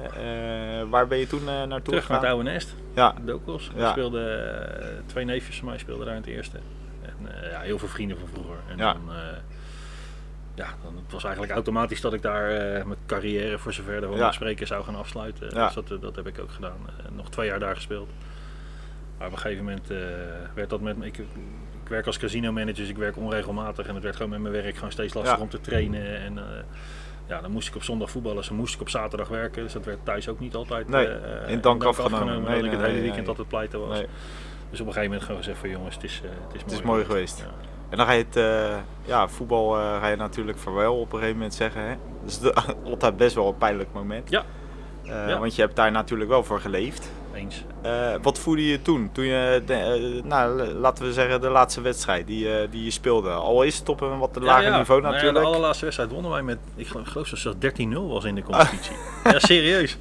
Eh, 0.82 0.90
waar 0.90 1.08
ben 1.08 1.18
je 1.18 1.28
toen 1.28 1.40
eh, 1.40 1.46
naartoe 1.46 1.70
Terug 1.84 1.94
naar 1.94 2.02
gegaan? 2.20 2.24
het 2.24 2.26
oude 2.30 2.44
nest, 2.50 2.76
Ja, 2.96 3.14
Dokos. 3.22 3.72
Ja. 3.76 3.92
Speelden 3.92 4.60
eh, 4.82 4.88
twee 5.06 5.26
neefjes 5.26 5.58
van 5.58 5.68
mij 5.68 5.78
speelden 5.78 6.06
daar 6.06 6.16
in 6.16 6.22
het 6.22 6.30
eerste. 6.30 6.58
En 7.02 7.44
eh, 7.44 7.52
ja, 7.52 7.60
heel 7.60 7.78
veel 7.80 7.88
vrienden 7.88 8.18
van 8.20 8.28
vroeger. 8.34 8.56
En 8.70 8.78
Ja. 8.78 8.94
dan, 8.94 9.02
eh, 9.16 9.18
ja, 10.56 10.68
dan, 10.84 10.96
het 11.04 11.12
was 11.12 11.24
eigenlijk 11.24 11.54
automatisch 11.54 12.02
dat 12.02 12.14
ik 12.14 12.22
daar 12.22 12.50
eh, 12.50 12.86
mijn 12.86 13.00
carrière 13.06 13.58
voor 13.60 13.74
zover 13.74 14.02
de 14.02 14.08
Ja. 14.16 14.32
spreken 14.32 14.68
zou 14.68 14.84
gaan 14.84 14.96
afsluiten. 14.96 15.50
Ja. 15.56 15.66
Dus 15.66 15.74
dat, 15.74 15.92
eh, 15.92 16.02
dat 16.02 16.16
heb 16.16 16.28
ik 16.28 16.40
ook 16.40 16.52
gedaan. 16.52 16.78
Eh, 16.88 17.12
nog 17.16 17.30
twee 17.30 17.48
jaar 17.48 17.60
daar 17.60 17.76
gespeeld. 17.76 18.10
Maar 19.18 19.28
op 19.28 19.34
een 19.34 19.40
gegeven 19.40 19.64
moment 19.66 19.88
werd 20.54 20.70
dat 20.70 20.82
met 20.82 20.98
me. 20.98 21.06
Ik, 21.06 21.18
ik 21.84 21.88
werk 21.88 22.06
als 22.06 22.18
casino 22.18 22.52
manager, 22.52 22.76
dus 22.76 22.90
ik 22.90 22.98
werk 22.98 23.18
onregelmatig. 23.18 23.88
En 23.88 23.94
het 23.94 24.04
werd 24.04 24.16
gewoon 24.16 24.32
met 24.32 24.40
mijn 24.42 24.54
werk 24.54 24.76
gewoon 24.76 24.92
steeds 24.92 25.14
lastiger 25.14 25.38
Ja. 25.40 25.44
om 25.44 25.50
te 25.50 25.62
trainen. 25.62 26.18
En 26.18 26.40
ja, 27.28 27.42
dan 27.42 27.52
moest 27.52 27.68
ik 27.68 27.76
op 27.76 27.84
zondag 27.84 28.10
voetballen, 28.10 28.38
dus 28.38 28.48
dan 28.48 28.58
moest 28.58 28.74
ik 28.76 28.82
op 28.82 28.90
zaterdag 28.90 29.28
werken. 29.28 29.64
Dus 29.64 29.74
dat 29.74 29.86
werd 29.86 30.06
thuis 30.06 30.30
ook 30.30 30.40
niet 30.40 30.56
altijd 30.56 30.88
Nee, 30.88 31.08
in 31.48 31.62
dank 31.62 31.84
afgenomen. 31.84 32.26
Nee, 32.26 32.44
dat 32.44 32.50
nee, 32.50 32.64
ik 32.64 32.72
het 32.72 32.82
hele 32.82 33.02
weekend 33.02 33.28
altijd 33.28 33.48
pleiten 33.48 33.80
was. 33.88 33.98
Dus 34.70 34.80
op 34.80 34.88
een 34.88 34.94
gegeven 34.94 35.04
moment 35.04 35.24
gewoon 35.24 35.38
gezegd 35.38 35.60
van 35.60 35.70
jongens, 35.70 35.96
het 35.96 36.04
is, 36.04 36.22
het 36.48 36.56
is 36.56 36.64
mooi, 36.64 36.76
is 36.80 36.82
mooi 36.86 37.06
geweest. 37.06 37.40
Ja. 37.40 37.70
En 37.92 37.98
dan 37.98 38.06
ga 38.06 38.12
je 38.12 38.24
het, 38.24 38.36
eh, 38.36 38.78
ja, 39.06 39.28
voetbal 39.28 39.78
eh, 39.78 40.00
ga 40.00 40.08
je 40.08 40.16
natuurlijk 40.16 40.58
vaarwel 40.58 41.00
op 41.00 41.06
een 41.12 41.18
gegeven 41.18 41.36
moment 41.36 41.54
zeggen. 41.54 41.82
Hè? 41.82 41.96
Dus 42.24 42.40
de, 42.44 42.54
altijd 42.84 43.18
best 43.18 43.36
wel 43.36 43.48
een 43.48 43.58
pijnlijk 43.58 43.90
moment. 43.94 44.30
Ja. 44.30 44.44
Eh, 45.04 45.28
Ja. 45.28 45.40
Want 45.40 45.56
je 45.56 45.62
hebt 45.62 45.76
daar 45.76 45.92
natuurlijk 45.92 46.30
wel 46.30 46.44
voor 46.44 46.60
geleefd. 46.60 47.12
Eens. 47.34 47.64
Eh, 47.82 48.14
wat 48.22 48.40
voelde 48.40 48.68
je 48.68 48.82
toen? 48.82 49.10
Toen 49.12 49.26
je, 49.26 49.62
de, 49.66 49.74
eh, 49.74 50.24
nou, 50.24 50.62
laten 50.74 51.06
we 51.06 51.14
zeggen, 51.14 51.42
de 51.42 51.50
laatste 51.50 51.82
wedstrijd 51.82 52.28
die, 52.28 52.54
eh, 52.58 52.68
die 52.72 52.84
je 52.84 52.92
speelde. 52.92 53.30
Al 53.30 53.64
is 53.64 53.78
het 53.80 53.90
op 53.90 54.02
een 54.02 54.18
wat 54.18 54.38
lager 54.42 54.78
niveau 54.78 55.02
Nou 55.02 55.14
ja, 55.14 55.20
natuurlijk. 55.20 55.46
de 55.46 55.52
allerlaatste 55.52 55.84
wedstrijd 55.84 56.12
wonnen 56.12 56.32
wij 56.32 56.42
met, 56.42 56.58
ik 56.76 56.88
geloof, 56.88 57.06
ik 57.06 57.12
geloof 57.12 57.30
dat 57.30 57.44
het 57.44 57.62
zelfs 57.62 57.76
13-0 58.06 58.08
was 58.08 58.24
in 58.24 58.36
de 58.36 58.42
competitie. 58.44 58.96
ja, 59.24 59.40
serieus. 59.40 59.98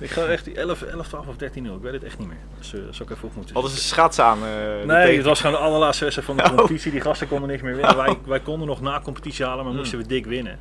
Ik 0.00 0.10
ga 0.10 0.22
echt 0.24 0.44
die 0.44 0.54
11, 0.56 0.82
11 0.82 1.08
12 1.08 1.26
of 1.26 1.34
13-0, 1.34 1.38
ik 1.56 1.82
weet 1.82 1.92
het 1.92 2.04
echt 2.04 2.18
niet 2.18 2.28
meer. 2.28 2.36
Dus 2.58 2.74
uh, 2.74 2.80
zou 2.90 3.08
ik 3.10 3.16
even 3.16 3.28
op 3.28 3.34
moeten 3.36 3.54
Hadden 3.54 3.72
ze 3.72 3.78
schaats 3.80 4.18
aan? 4.18 4.38
de 4.40 4.82
Nee, 4.86 5.16
het 5.16 5.24
was 5.26 5.40
gewoon 5.40 5.56
de 5.56 5.62
allerlaatste 5.62 6.04
wedstrijd 6.04 6.28
van 6.28 6.36
de 6.36 6.42
Oh. 6.50 6.56
competitie. 6.56 6.90
Die 6.90 7.00
gasten 7.00 7.28
konden 7.28 7.48
niks 7.48 7.62
meer 7.62 7.76
winnen. 7.76 7.96
Wij, 8.04 8.18
wij 8.26 8.40
konden 8.40 8.68
nog 8.68 8.80
na 8.80 9.00
competitie 9.00 9.44
halen, 9.44 9.58
maar 9.64 9.66
Hmm. 9.72 9.76
moesten 9.80 9.98
we 9.98 10.06
dik 10.06 10.26
winnen. 10.26 10.58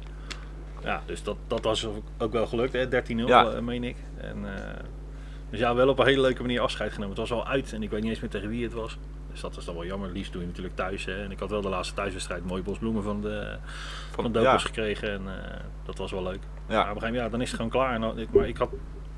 Ja, 0.84 1.02
dus 1.06 1.24
dat, 1.24 1.36
dat 1.48 1.64
was 1.64 1.88
ook 2.18 2.32
wel 2.32 2.48
gelukt, 2.48 2.74
hè? 2.74 2.88
13-0 2.88 3.28
Ja. 3.28 3.46
eh, 3.52 3.60
meen 3.60 3.84
ik. 3.84 3.96
En, 4.18 4.46
dus 5.54 5.62
ja, 5.62 5.76
wel 5.76 5.88
op 5.90 6.00
een 6.00 6.06
hele 6.06 6.22
leuke 6.22 6.42
manier 6.42 6.62
afscheid 6.62 6.92
genomen. 6.94 7.10
Het 7.10 7.30
was 7.30 7.32
al 7.40 7.48
uit 7.48 7.74
en 7.74 7.84
ik 7.84 7.90
weet 7.90 8.02
niet 8.02 8.10
eens 8.10 8.20
meer 8.20 8.30
tegen 8.30 8.50
wie 8.50 8.64
het 8.64 8.74
was. 8.74 8.98
Dus 9.32 9.42
dat 9.42 9.58
is 9.58 9.66
dan 9.66 9.76
wel 9.76 9.86
jammer. 9.86 10.12
Liefst 10.12 10.32
doe 10.32 10.42
je 10.42 10.48
natuurlijk 10.48 10.76
thuis. 10.76 11.06
Hè? 11.06 11.24
En 11.24 11.32
ik 11.32 11.40
had 11.40 11.50
wel 11.50 11.62
de 11.62 11.70
laatste 11.70 11.96
thuiswedstrijd 11.96 12.46
mooie 12.46 12.62
bosbloemen 12.62 13.04
van 13.04 13.22
de, 13.22 13.58
van 14.12 14.32
de 14.32 14.40
ja, 14.40 14.58
gekregen. 14.58 15.12
En 15.12 15.22
eh, 15.28 15.60
dat 15.86 15.98
was 15.98 16.12
wel 16.12 16.24
leuk. 16.24 16.40
Maar 16.68 16.76
ja, 16.76 16.82
op 16.82 16.88
een 16.88 16.88
gegeven 16.88 17.06
moment, 17.06 17.24
ja, 17.24 17.30
dan 17.30 17.42
is 17.42 17.48
het 17.48 17.56
gewoon 17.56 17.72
klaar. 17.72 17.94
En 17.94 18.02
dan, 18.02 18.20
ik, 18.20 18.32
maar 18.32 18.48
ik, 18.48 18.58
had, 18.58 18.70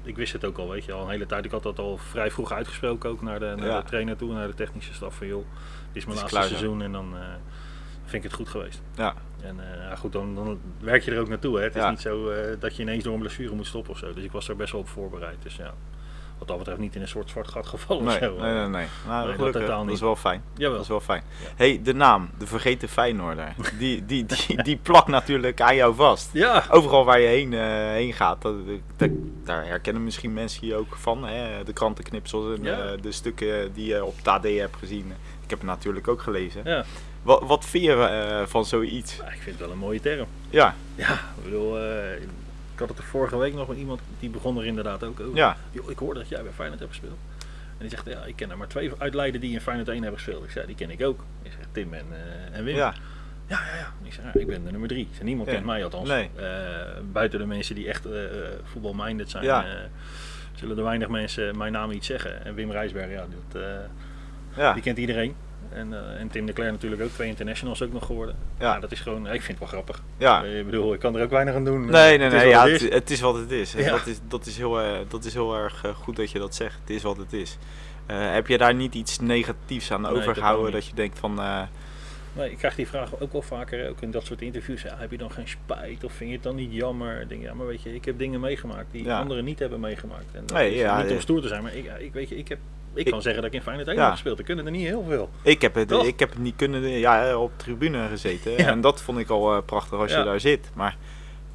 ik 0.03 0.15
wist 0.15 0.33
het 0.33 0.45
ook 0.45 0.57
al, 0.57 0.69
weet 0.69 0.85
je 0.85 0.93
al, 0.93 1.03
een 1.03 1.09
hele 1.09 1.25
tijd. 1.25 1.45
Ik 1.45 1.51
had 1.51 1.63
dat 1.63 1.79
al 1.79 1.97
vrij 1.97 2.31
vroeg 2.31 2.51
uitgesproken 2.51 3.09
ook 3.09 3.21
naar 3.21 3.39
de, 3.39 3.53
naar 3.57 3.67
Ja. 3.67 3.79
de 3.79 3.85
trainer 3.85 4.15
toe, 4.17 4.33
naar 4.33 4.47
de 4.47 4.53
technische 4.53 4.93
staf. 4.93 5.15
Van 5.15 5.27
joh, 5.27 5.45
dit 5.91 5.95
is 5.95 6.05
mijn 6.05 6.25
is 6.25 6.31
laatste 6.31 6.55
seizoen 6.55 6.81
en 6.81 6.91
dan 6.91 7.15
eh, 7.15 7.21
vind 8.03 8.23
ik 8.23 8.23
het 8.23 8.33
goed 8.33 8.49
geweest. 8.49 8.81
ja. 8.95 9.13
En 9.41 9.89
eh, 9.89 9.97
goed, 9.97 10.11
dan, 10.11 10.35
dan 10.35 10.59
werk 10.79 11.03
je 11.03 11.11
er 11.11 11.19
ook 11.19 11.29
naartoe. 11.29 11.57
Hè. 11.57 11.63
Het 11.63 11.75
is 11.75 11.89
niet 11.89 12.01
zo 12.01 12.31
dat 12.59 12.75
je 12.75 12.81
ineens 12.81 13.03
door 13.03 13.13
een 13.13 13.19
blessure 13.19 13.55
moet 13.55 13.65
stoppen 13.67 13.91
of 13.91 13.97
zo. 13.97 14.13
Dus 14.13 14.23
ik 14.23 14.31
was 14.31 14.47
er 14.49 14.55
best 14.55 14.71
wel 14.71 14.81
op 14.81 14.87
voorbereid. 14.87 15.37
Dus 15.43 15.55
ja, 15.55 15.73
wat 16.37 16.47
dat 16.47 16.57
betreft 16.57 16.79
niet 16.79 16.95
in 16.95 17.01
een 17.01 17.07
soort 17.07 17.29
zwart 17.29 17.47
gat 17.47 17.65
gevallen 17.67 18.03
Nee, 18.03 18.19
nee, 18.19 18.29
nee. 18.29 18.67
nee. 18.67 18.85
Nou, 19.07 19.27
dat 19.27 19.35
gelukkig, 19.35 19.89
is 19.93 19.99
wel 19.99 20.15
fijn. 20.15 20.43
Jawel. 20.53 20.71
Dat 20.73 20.81
is 20.81 20.87
wel 20.87 20.99
fijn. 20.99 21.23
Ja. 21.43 21.47
hey, 21.55 21.79
de 21.83 21.93
naam, 21.93 22.29
de 22.37 22.47
vergeten 22.47 22.89
Feyenoorder, 22.89 23.53
die, 23.79 24.05
die, 24.05 24.25
die, 24.25 24.63
die 24.63 24.77
plakt 24.77 25.07
natuurlijk 25.07 25.61
aan 25.61 25.75
jou 25.75 25.95
vast. 25.95 26.29
Ja, 26.33 26.63
Overal 26.69 27.05
waar 27.05 27.19
je 27.19 27.27
heen, 27.27 27.53
eh, 27.53 27.59
heen 27.91 28.13
gaat, 28.13 28.41
dat, 28.41 28.53
dat- 28.97 29.09
daar 29.43 29.65
herkennen 29.65 30.03
misschien 30.03 30.33
mensen 30.33 30.67
je 30.67 30.75
ook 30.75 30.95
van. 30.95 31.25
Hè? 31.27 31.63
De 31.63 31.73
krantenknipsels 31.73 32.57
en 32.57 32.63
Ja. 32.63 32.79
eh, 32.79 33.01
de 33.01 33.11
stukken 33.11 33.73
die 33.73 33.85
je 33.85 34.03
op 34.05 34.15
TAD 34.21 34.43
hebt 34.43 34.75
gezien. 34.75 35.13
Ik 35.43 35.49
heb 35.49 35.59
het 35.59 35.67
natuurlijk 35.69 36.07
ook 36.07 36.21
gelezen. 36.21 36.61
ja. 36.65 36.85
Wat, 37.23 37.41
wat 37.45 37.65
vind 37.65 37.83
je 37.83 37.93
eh, 37.93 38.45
van 38.47 38.65
zoiets? 38.65 39.15
Ja, 39.15 39.25
ik 39.25 39.31
vind 39.41 39.45
het 39.45 39.59
wel 39.59 39.71
een 39.71 39.77
mooie 39.77 39.99
term. 39.99 40.27
Ja, 40.49 40.75
Ja, 40.95 41.13
ik 41.13 41.43
bedoel, 41.43 41.77
ik 42.75 42.81
had 42.81 42.89
het 42.89 42.97
er 42.97 43.03
vorige 43.03 43.37
week 43.37 43.53
nog 43.53 43.67
met 43.67 43.77
iemand, 43.77 43.99
die 44.19 44.29
begon 44.29 44.57
er 44.57 44.65
inderdaad 44.65 45.03
ook 45.03 45.19
over. 45.19 45.35
ja, 45.35 45.57
ik 45.87 45.97
hoorde 45.97 46.19
dat 46.19 46.29
jij 46.29 46.43
bij 46.43 46.51
Feyenoord 46.51 46.79
hebt 46.79 46.91
gespeeld. 46.91 47.17
En 47.77 47.87
die 47.87 47.89
zegt, 47.89 48.05
ja, 48.05 48.23
ik 48.25 48.35
ken 48.35 48.49
er 48.51 48.57
maar 48.57 48.67
twee 48.67 48.91
uit 48.97 49.13
Leiden 49.13 49.41
die 49.41 49.51
in 49.51 49.61
Feyenoord 49.61 49.87
1 49.89 50.01
hebben 50.01 50.19
gespeeld. 50.19 50.43
Ik 50.43 50.51
zei, 50.51 50.65
die 50.65 50.75
ken 50.75 50.89
ik 50.89 51.01
ook. 51.03 51.23
Ik 51.41 51.51
zeg, 51.51 51.65
Tim 51.71 51.93
en, 51.93 52.05
eh, 52.11 52.57
en 52.57 52.63
Wim. 52.63 52.75
ja, 52.75 52.93
Ja, 53.47 53.59
ja, 53.71 53.75
ja. 53.77 53.93
Ik 54.03 54.13
zeg, 54.13 54.23
ja, 54.33 54.39
ik 54.39 54.47
ben 54.47 54.63
de 54.65 54.71
nummer 54.71 54.89
drie. 54.89 55.07
Niemand 55.21 55.49
kent 55.49 55.65
mij 55.65 55.83
althans. 55.83 56.09
Nee. 56.09 56.29
Eh, 56.35 56.45
buiten 57.11 57.39
de 57.39 57.45
mensen 57.45 57.75
die 57.75 57.87
echt 57.87 58.05
eh 58.05 58.21
voetbalminded 58.63 59.29
zijn, 59.29 59.43
Ja. 59.43 59.65
zullen 60.55 60.77
er 60.77 60.83
weinig 60.83 61.07
mensen 61.07 61.57
mijn 61.57 61.71
naam 61.71 61.91
iets 61.91 62.07
zeggen. 62.07 62.45
En 62.45 62.53
Wim 62.55 62.71
Rijsberg, 62.71 63.11
ja, 63.11 63.25
dat, 63.51 63.61
ja. 64.55 64.73
die 64.73 64.81
kent 64.81 64.97
iedereen. 64.97 65.35
En, 65.69 65.93
eh, 65.93 66.19
en 66.21 66.27
Tim 66.29 66.45
de 66.45 66.53
Cler 66.53 66.71
natuurlijk 66.71 67.01
ook, 67.01 67.09
twee 67.09 67.27
internationals 67.27 67.81
ook 67.81 67.91
nog 67.93 68.05
geworden. 68.05 68.35
Ja. 68.59 68.79
Dat 68.79 68.91
is 68.91 68.99
gewoon, 68.99 69.25
ik 69.25 69.41
vind 69.41 69.47
het 69.47 69.59
wel 69.59 69.67
grappig. 69.67 70.01
ja. 70.17 70.43
Ik 70.43 70.65
bedoel, 70.65 70.93
ik 70.93 70.99
kan 70.99 71.15
er 71.15 71.23
ook 71.23 71.29
weinig 71.29 71.55
aan 71.55 71.65
doen. 71.65 71.85
Nee, 71.85 72.17
nee, 72.17 72.27
Het 72.29 72.33
is 72.33 72.41
nee. 72.43 72.53
wat 72.53 72.53
Ja, 72.53 72.63
het 72.63 72.71
het, 72.71 72.81
is. 72.89 72.93
het 72.95 73.09
is 73.09 73.19
wat 73.21 73.35
het 73.35 73.51
is. 73.51 73.73
Ja. 73.73 73.89
Dat, 73.91 74.07
is, 74.07 74.19
dat, 74.27 74.45
is 74.45 74.57
heel, 74.57 74.81
eh, 74.81 74.91
dat 75.07 75.25
is 75.25 75.33
heel 75.33 75.55
erg 75.55 75.83
eh, 75.85 75.95
goed 75.95 76.15
dat 76.15 76.31
je 76.31 76.39
dat 76.39 76.55
zegt. 76.55 76.79
Het 76.81 76.89
is 76.89 77.03
wat 77.03 77.17
het 77.17 77.33
is. 77.33 77.57
Heb 78.05 78.47
je 78.47 78.57
daar 78.57 78.73
niet 78.73 78.95
iets 78.95 79.19
negatiefs 79.19 79.91
aan 79.91 80.01
Nee, 80.01 80.11
overgehouden? 80.11 80.71
Dat 80.71 80.85
je 80.85 80.93
denkt 80.95 81.19
van... 81.19 81.39
Nee, 82.37 82.51
ik 82.51 82.57
krijg 82.57 82.75
die 82.75 82.87
vraag 82.87 83.19
ook 83.19 83.31
wel 83.31 83.41
vaker, 83.41 83.89
ook 83.89 84.01
in 84.01 84.11
dat 84.11 84.25
soort 84.25 84.41
interviews. 84.41 84.81
Ja, 84.81 84.95
heb 84.97 85.11
je 85.11 85.17
dan 85.17 85.31
geen 85.31 85.47
spijt 85.47 86.03
of 86.03 86.13
vind 86.13 86.29
je 86.29 86.35
het 86.35 86.43
dan 86.45 86.55
niet 86.55 86.73
jammer? 86.73 87.21
Ik 87.21 87.29
denk, 87.29 87.41
ja, 87.41 87.53
maar 87.53 87.67
weet 87.67 87.81
je, 87.83 87.95
ik 87.95 88.05
heb 88.05 88.17
dingen 88.17 88.39
meegemaakt 88.39 88.85
die 88.91 89.03
Ja. 89.03 89.19
anderen 89.19 89.45
niet 89.45 89.59
hebben 89.59 89.79
meegemaakt. 89.79 90.25
En 90.31 90.43
dat 90.45 90.57
Nee, 90.57 90.73
is 90.73 90.79
ja, 90.79 91.01
niet 91.01 91.11
om 91.11 91.19
stoer 91.19 91.41
te 91.41 91.47
zijn, 91.47 91.63
maar 91.63 91.75
ik, 91.75 91.91
ik, 91.99 92.13
weet 92.13 92.29
je, 92.29 92.37
ik, 92.37 92.47
heb, 92.47 92.59
ik, 92.95 93.05
Ik- 93.05 93.11
kan 93.11 93.21
zeggen 93.21 93.41
dat 93.41 93.51
ik 93.51 93.57
in 93.57 93.63
Feyenoord 93.63 93.87
1 93.87 93.95
Ja. 93.97 94.03
heb 94.03 94.11
gespeeld. 94.11 94.37
Er 94.39 94.43
kunnen 94.45 94.65
er 94.65 94.71
niet 94.71 94.85
heel 94.87 95.05
veel. 95.07 95.29
ik, 95.41 95.61
heb 95.61 95.75
het, 95.75 95.87
Toch? 95.87 96.05
ik 96.05 96.19
heb 96.19 96.29
het 96.29 96.39
niet 96.39 96.55
kunnen... 96.55 96.81
Ja, 96.89 97.29
eh, 97.29 97.41
op 97.41 97.51
tribune 97.55 98.07
gezeten. 98.07 98.51
Ja. 98.51 98.57
En 98.57 98.81
dat 98.81 99.01
vond 99.01 99.17
ik 99.19 99.29
al 99.29 99.55
eh, 99.55 99.61
prachtig 99.65 99.99
als 99.99 100.11
je 100.11 100.23
daar 100.23 100.39
zit. 100.39 100.69
Maar 100.73 100.97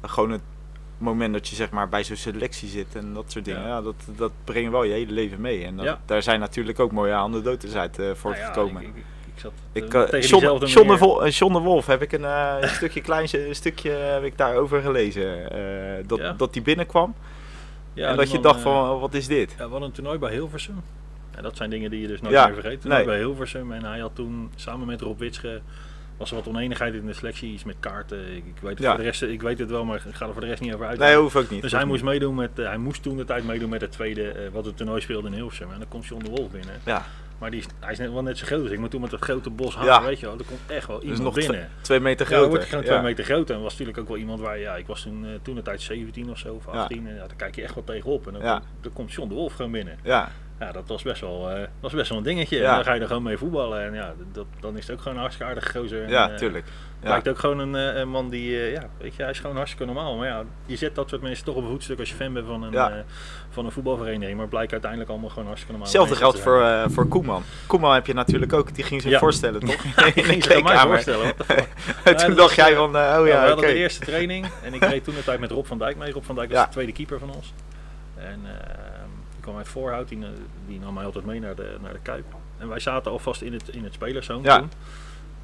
gewoon 0.01 0.31
het 0.31 0.41
moment 0.97 1.33
dat 1.33 1.47
je 1.47 1.55
zeg 1.55 1.69
maar 1.69 1.89
bij 1.89 2.03
zo'n 2.03 2.15
selectie 2.15 2.69
zit 2.69 2.95
en 2.95 3.13
dat 3.13 3.31
soort 3.31 3.45
dingen. 3.45 3.61
Ja. 3.67 3.81
Dat, 3.81 3.95
dat 4.05 4.31
breng 4.43 4.65
je 4.65 4.71
wel 4.71 4.83
je 4.83 4.93
hele 4.93 5.11
leven 5.11 5.41
mee. 5.41 5.65
En 5.65 5.75
dat, 5.77 5.97
daar 6.05 6.23
zijn 6.23 6.39
natuurlijk 6.39 6.79
ook 6.79 6.91
mooie 6.91 7.13
anekdotes 7.13 7.75
uit 7.75 7.99
eh, 7.99 8.05
voortgekomen. 8.13 8.81
Nou 8.81 8.93
ik, 9.73 9.85
zat 9.91 10.09
eh, 10.11 10.19
eh, 10.19 10.27
John, 10.29 10.43
John, 10.45 10.59
de 10.69 10.83
manier- 10.83 10.97
Wol- 10.97 11.23
eh, 11.25 11.31
John 11.31 11.53
de 11.53 11.59
Wolf 11.59 11.85
heb 11.85 12.01
ik 12.01 12.11
een, 12.11 12.25
eh, 12.25 12.55
een 12.59 12.69
stukje 12.69 13.01
klein 13.01 13.27
een 13.31 13.55
stukje 13.55 13.89
heb 13.89 14.23
ik 14.23 14.37
daarover 14.37 14.81
gelezen. 14.81 15.51
eh, 15.51 16.03
dat, 16.07 16.17
Ja. 16.19 16.33
dat 16.33 16.53
die 16.53 16.61
binnenkwam 16.61 17.15
Ja, 17.93 18.07
en 18.09 18.15
dat 18.15 18.31
je 18.31 18.39
dacht 18.39 18.57
eh, 18.57 18.61
van 18.63 18.99
wat 18.99 19.13
is 19.13 19.27
dit? 19.27 19.51
Ja, 19.51 19.55
we 19.57 19.61
hadden 19.71 19.81
een 19.81 19.91
toernooi 19.91 20.17
bij 20.17 20.31
Hilversum. 20.31 20.81
Ja, 21.41 21.47
dat 21.47 21.57
zijn 21.57 21.69
dingen 21.69 21.89
die 21.89 22.01
je 22.01 22.07
dus 22.07 22.21
nooit 22.21 22.33
Ja, 22.33 22.45
meer 22.45 22.53
vergeet. 22.53 22.83
Nee. 22.83 23.05
bij 23.05 23.17
Hilversum. 23.17 23.71
En 23.71 23.83
hij 23.85 23.99
had 23.99 24.15
toen 24.15 24.51
samen 24.55 24.87
met 24.87 25.01
Rob 25.01 25.19
Witsche... 25.19 25.61
was 26.17 26.29
er 26.29 26.35
wat 26.35 26.47
oneenigheid 26.47 26.93
in 26.93 27.05
de 27.05 27.13
selectie. 27.13 27.53
Iets 27.53 27.63
met 27.63 27.75
kaarten. 27.79 28.35
Ik, 28.35 28.45
ik, 28.45 28.53
weet, 28.61 28.71
het 28.71 28.79
Ja. 28.79 28.87
voor 28.89 28.97
de 28.97 29.03
rest, 29.03 29.21
ik 29.21 29.41
weet 29.41 29.59
het 29.59 29.69
wel, 29.69 29.85
maar 29.85 29.95
ik 30.07 30.15
ga 30.15 30.25
er 30.27 30.31
voor 30.31 30.41
de 30.41 30.47
rest 30.47 30.61
niet 30.61 30.73
over 30.73 30.85
uit. 30.85 30.99
Nee, 30.99 31.15
hoeft 31.15 31.35
ook 31.35 31.49
niet. 31.49 31.61
Dus 31.61 31.71
hij 31.71 31.85
moest, 31.85 32.03
meedoen 32.03 32.35
met, 32.35 32.59
eh, 32.59 32.65
hij 32.65 32.77
moest 32.77 33.03
toen 33.03 33.17
de 33.17 33.23
tijd 33.25 33.45
meedoen 33.45 33.69
met 33.69 33.81
het 33.81 33.91
tweede, 33.91 34.27
eh, 34.31 34.49
wat 34.51 34.65
het 34.65 34.77
toernooi 34.77 35.01
speelde 35.01 35.27
in 35.27 35.33
Hilversum. 35.33 35.71
En 35.71 35.79
dan 35.79 35.87
komt 35.87 36.05
John 36.05 36.23
de 36.23 36.29
Wolf 36.29 36.51
binnen. 36.51 36.75
Ja, 36.85 37.05
Maar 37.39 37.51
die 37.51 37.59
is, 37.59 37.65
hij 37.79 37.91
is 37.91 37.97
net, 37.97 38.11
wel 38.11 38.21
net 38.23 38.37
zo 38.37 38.45
groot 38.45 38.61
als 38.61 38.71
ik. 38.71 38.79
Maar 38.79 38.89
toen 38.89 39.01
met 39.01 39.09
dat 39.09 39.21
grote 39.21 39.49
bos 39.49 39.75
haar, 39.75 39.85
Ja. 39.85 40.03
weet 40.03 40.19
je 40.19 40.25
wel, 40.25 40.37
er 40.37 40.45
komt 40.45 40.59
echt 40.67 40.87
wel 40.87 40.95
dus 40.99 41.05
iemand 41.05 41.23
nog 41.23 41.33
binnen. 41.33 41.69
twee 41.81 41.99
meter 41.99 42.25
Ja, 42.25 42.31
groter. 42.31 42.49
word 42.49 42.61
je 42.61 42.67
gewoon 42.69 42.83
twee 42.83 42.97
Ja. 42.97 43.01
meter 43.03 43.23
groter. 43.23 43.55
En 43.55 43.61
was 43.61 43.71
natuurlijk 43.71 43.97
ook 43.97 44.07
wel 44.07 44.17
iemand 44.17 44.39
waar, 44.39 44.59
ja, 44.59 44.75
ik 44.75 44.87
was 44.87 45.01
toen, 45.01 45.25
eh, 45.25 45.29
toen 45.41 45.55
de 45.55 45.61
tijd 45.61 45.81
17 45.81 46.29
of 46.29 46.37
zo, 46.37 46.53
of 46.53 46.65
Ja. 46.65 46.71
18. 46.71 47.07
En 47.07 47.13
ja, 47.13 47.19
daar 47.19 47.35
kijk 47.35 47.55
je 47.55 47.61
echt 47.63 47.73
wel 47.75 47.83
tegenop. 47.83 48.27
En 48.27 48.33
dan, 48.33 48.41
Ja. 48.41 48.53
komt, 48.53 48.65
dan 48.81 48.93
komt 48.93 49.13
John 49.13 49.29
de 49.29 49.35
Wolf 49.35 49.53
gewoon 49.53 49.71
binnen. 49.71 49.97
Ja, 50.03 50.31
Ja, 50.61 50.71
dat 50.71 50.83
was 50.87 51.01
best 51.03 51.21
wel, 51.21 51.49
eh, 51.49 51.67
was 51.79 51.93
best 51.93 52.09
wel 52.09 52.17
een 52.17 52.23
dingetje. 52.23 52.57
Ja. 52.57 52.69
En 52.69 52.75
dan 52.75 52.83
ga 52.83 52.93
je 52.93 52.99
er 53.01 53.07
gewoon 53.07 53.23
mee 53.23 53.37
voetballen. 53.37 53.83
En 53.85 53.93
ja, 53.93 54.13
dat, 54.31 54.45
dan 54.59 54.77
is 54.77 54.87
het 54.87 54.91
ook 54.95 54.97
gewoon 55.01 55.13
een 55.13 55.19
hartstikke 55.21 55.51
aardige 55.53 55.79
gozer. 55.79 56.03
En, 56.03 56.09
ja, 56.09 56.29
eh, 56.29 56.35
tuurlijk. 56.35 56.65
Ja. 57.01 57.09
Lijkt 57.09 57.27
ook 57.29 57.39
gewoon 57.39 57.59
een, 57.59 57.75
eh, 57.75 57.99
een 57.99 58.09
man 58.09 58.29
die, 58.29 58.51
ja, 58.71 58.83
weet 58.97 59.15
je, 59.15 59.21
hij 59.21 59.31
is 59.31 59.39
gewoon 59.39 59.55
hartstikke 59.55 59.85
normaal. 59.85 60.17
Maar 60.17 60.27
ja, 60.27 60.43
je 60.65 60.75
zet 60.75 60.95
dat 60.95 61.09
soort 61.09 61.21
mensen 61.21 61.45
toch 61.45 61.55
op 61.55 61.63
een 61.63 61.69
voetstuk 61.69 61.99
als 61.99 62.09
je 62.09 62.15
fan 62.15 62.33
bent 62.33 62.47
van 62.47 62.63
een, 62.63 62.71
Ja. 62.71 63.03
van 63.49 63.65
een 63.65 63.71
voetbalvereniging. 63.71 64.37
Maar 64.37 64.47
blijkt 64.47 64.71
uiteindelijk 64.71 65.09
allemaal 65.11 65.29
gewoon 65.29 65.45
hartstikke 65.45 65.77
normaal. 65.77 65.91
Hetzelfde 65.91 66.15
geldt 66.23 66.39
voor, 66.39 66.61
eh, 66.63 66.83
voor 66.87 67.07
Koeman. 67.07 67.43
Koeman 67.67 67.93
heb 67.93 68.05
je 68.07 68.13
natuurlijk 68.13 68.53
ook, 68.53 68.75
die 68.75 68.83
ging 68.83 69.01
zich 69.01 69.11
Ja. 69.11 69.19
voorstellen 69.19 69.59
toch? 69.59 69.83
Ik 70.15 70.25
ging 70.25 70.43
zich 70.43 70.63
mij 70.63 70.77
voorstellen. 70.77 71.33
Ja, 72.05 72.13
toen 72.13 72.35
dacht 72.35 72.37
was, 72.37 72.55
jij 72.55 72.75
van, 72.75 72.97
eh, 72.97 73.17
oh 73.19 73.27
ja, 73.27 73.41
we 73.41 73.47
hadden 73.47 73.67
de 73.67 73.73
eerste 73.73 74.05
training 74.05 74.47
en 74.63 74.73
ik 74.73 74.83
reed 74.91 75.03
toen 75.03 75.15
de 75.15 75.23
tijd 75.23 75.39
met 75.39 75.51
Rob 75.51 75.65
van 75.65 75.77
Dijk 75.77 75.97
mee. 75.97 76.11
Rob 76.11 76.23
van 76.23 76.35
Dijk 76.35 76.49
was 76.49 76.57
Ja. 76.57 76.65
de 76.65 76.71
tweede 76.71 76.91
keeper 76.91 77.19
van 77.19 77.33
ons. 77.35 77.53
En 78.15 78.41
die 79.41 79.49
kwam 79.49 79.57
uit 79.57 79.67
Voorhout, 79.67 80.07
die, 80.07 80.19
die 80.67 80.79
nam 80.79 80.93
mij 80.93 81.05
altijd 81.05 81.25
mee 81.25 81.39
naar 81.39 81.55
de, 81.55 81.77
naar 81.81 81.93
de 81.93 81.99
Kuip. 82.01 82.25
En 82.57 82.67
wij 82.67 82.79
zaten 82.79 83.11
alvast 83.11 83.41
in 83.41 83.53
het, 83.53 83.69
in 83.69 83.83
het 83.83 83.93
spelerzoon 83.93 84.43
Ja. 84.43 84.57
toen. 84.59 84.71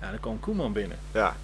Ja, 0.01 0.09
dan 0.09 0.19
kwam 0.19 0.39
Koeman 0.39 0.73
binnen. 0.73 0.97
Ja, 1.11 1.35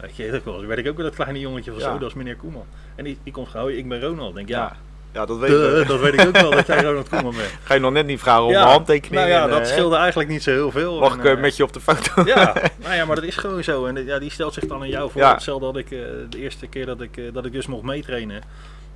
Weet 0.00 0.16
je, 0.16 0.30
dat 0.30 0.42
was, 0.42 0.64
werd 0.64 0.78
ik 0.78 0.88
ook 0.88 0.96
weer 0.96 1.04
dat 1.04 1.14
kleine 1.14 1.40
jongetje 1.40 1.70
van 1.70 1.80
Ja. 1.80 1.92
zo, 1.92 1.98
dat 1.98 2.08
is 2.08 2.14
meneer 2.14 2.36
Koeman. 2.36 2.66
En 2.94 3.04
die, 3.04 3.18
die 3.22 3.32
komt 3.32 3.48
gewoon, 3.48 3.62
"Hoi, 3.66 3.76
ik 3.78 3.88
ben 3.88 4.00
Ronald. 4.00 4.34
Denk, 4.34 4.48
ja, 4.48 4.58
ja. 4.58 4.76
ja, 5.12 5.26
dat 5.26 5.38
weet 5.38 5.50
duh, 5.50 5.80
ik. 5.80 5.88
dat 5.88 6.00
weet 6.00 6.12
ik 6.12 6.26
ook 6.26 6.36
wel 6.36 6.50
dat 6.50 6.66
jij 6.66 6.82
Ronald 6.82 7.08
Koeman 7.08 7.34
bent. 7.36 7.52
Ga 7.64 7.74
je 7.74 7.80
nog 7.80 7.92
net 7.92 8.06
niet 8.06 8.20
vragen 8.20 8.42
om 8.44 8.50
Ja, 8.50 8.62
een 8.62 8.68
handtekening? 8.68 9.14
Nou 9.14 9.28
ja, 9.28 9.44
en, 9.44 9.50
dat 9.50 9.60
eh, 9.60 9.66
scheelde 9.66 9.96
eigenlijk 9.96 10.28
niet 10.30 10.42
zo 10.42 10.50
heel 10.50 10.70
veel. 10.70 10.98
Mag 11.00 11.14
ik 11.14 11.24
eh, 11.24 11.32
eh, 11.32 11.40
met 11.40 11.56
je 11.56 11.62
op 11.62 11.72
de 11.72 11.80
foto? 11.80 12.24
Ja, 12.34 12.54
nou 12.82 12.94
ja, 12.94 13.04
maar 13.04 13.16
dat 13.16 13.24
is 13.24 13.36
gewoon 13.36 13.64
zo. 13.64 13.86
En 13.86 14.04
ja, 14.04 14.18
die 14.18 14.30
stelt 14.30 14.54
zich 14.54 14.66
dan 14.66 14.80
aan 14.80 14.88
jou 14.88 15.10
voor. 15.10 15.20
Ja. 15.20 15.32
Hetzelfde 15.32 15.66
had 15.66 15.76
ik 15.76 15.88
de 15.88 16.38
eerste 16.38 16.66
keer 16.66 16.86
dat 16.86 17.00
ik, 17.00 17.34
dat 17.34 17.44
ik 17.44 17.52
dus 17.52 17.66
mocht 17.66 17.82
meetrainen. 17.82 18.42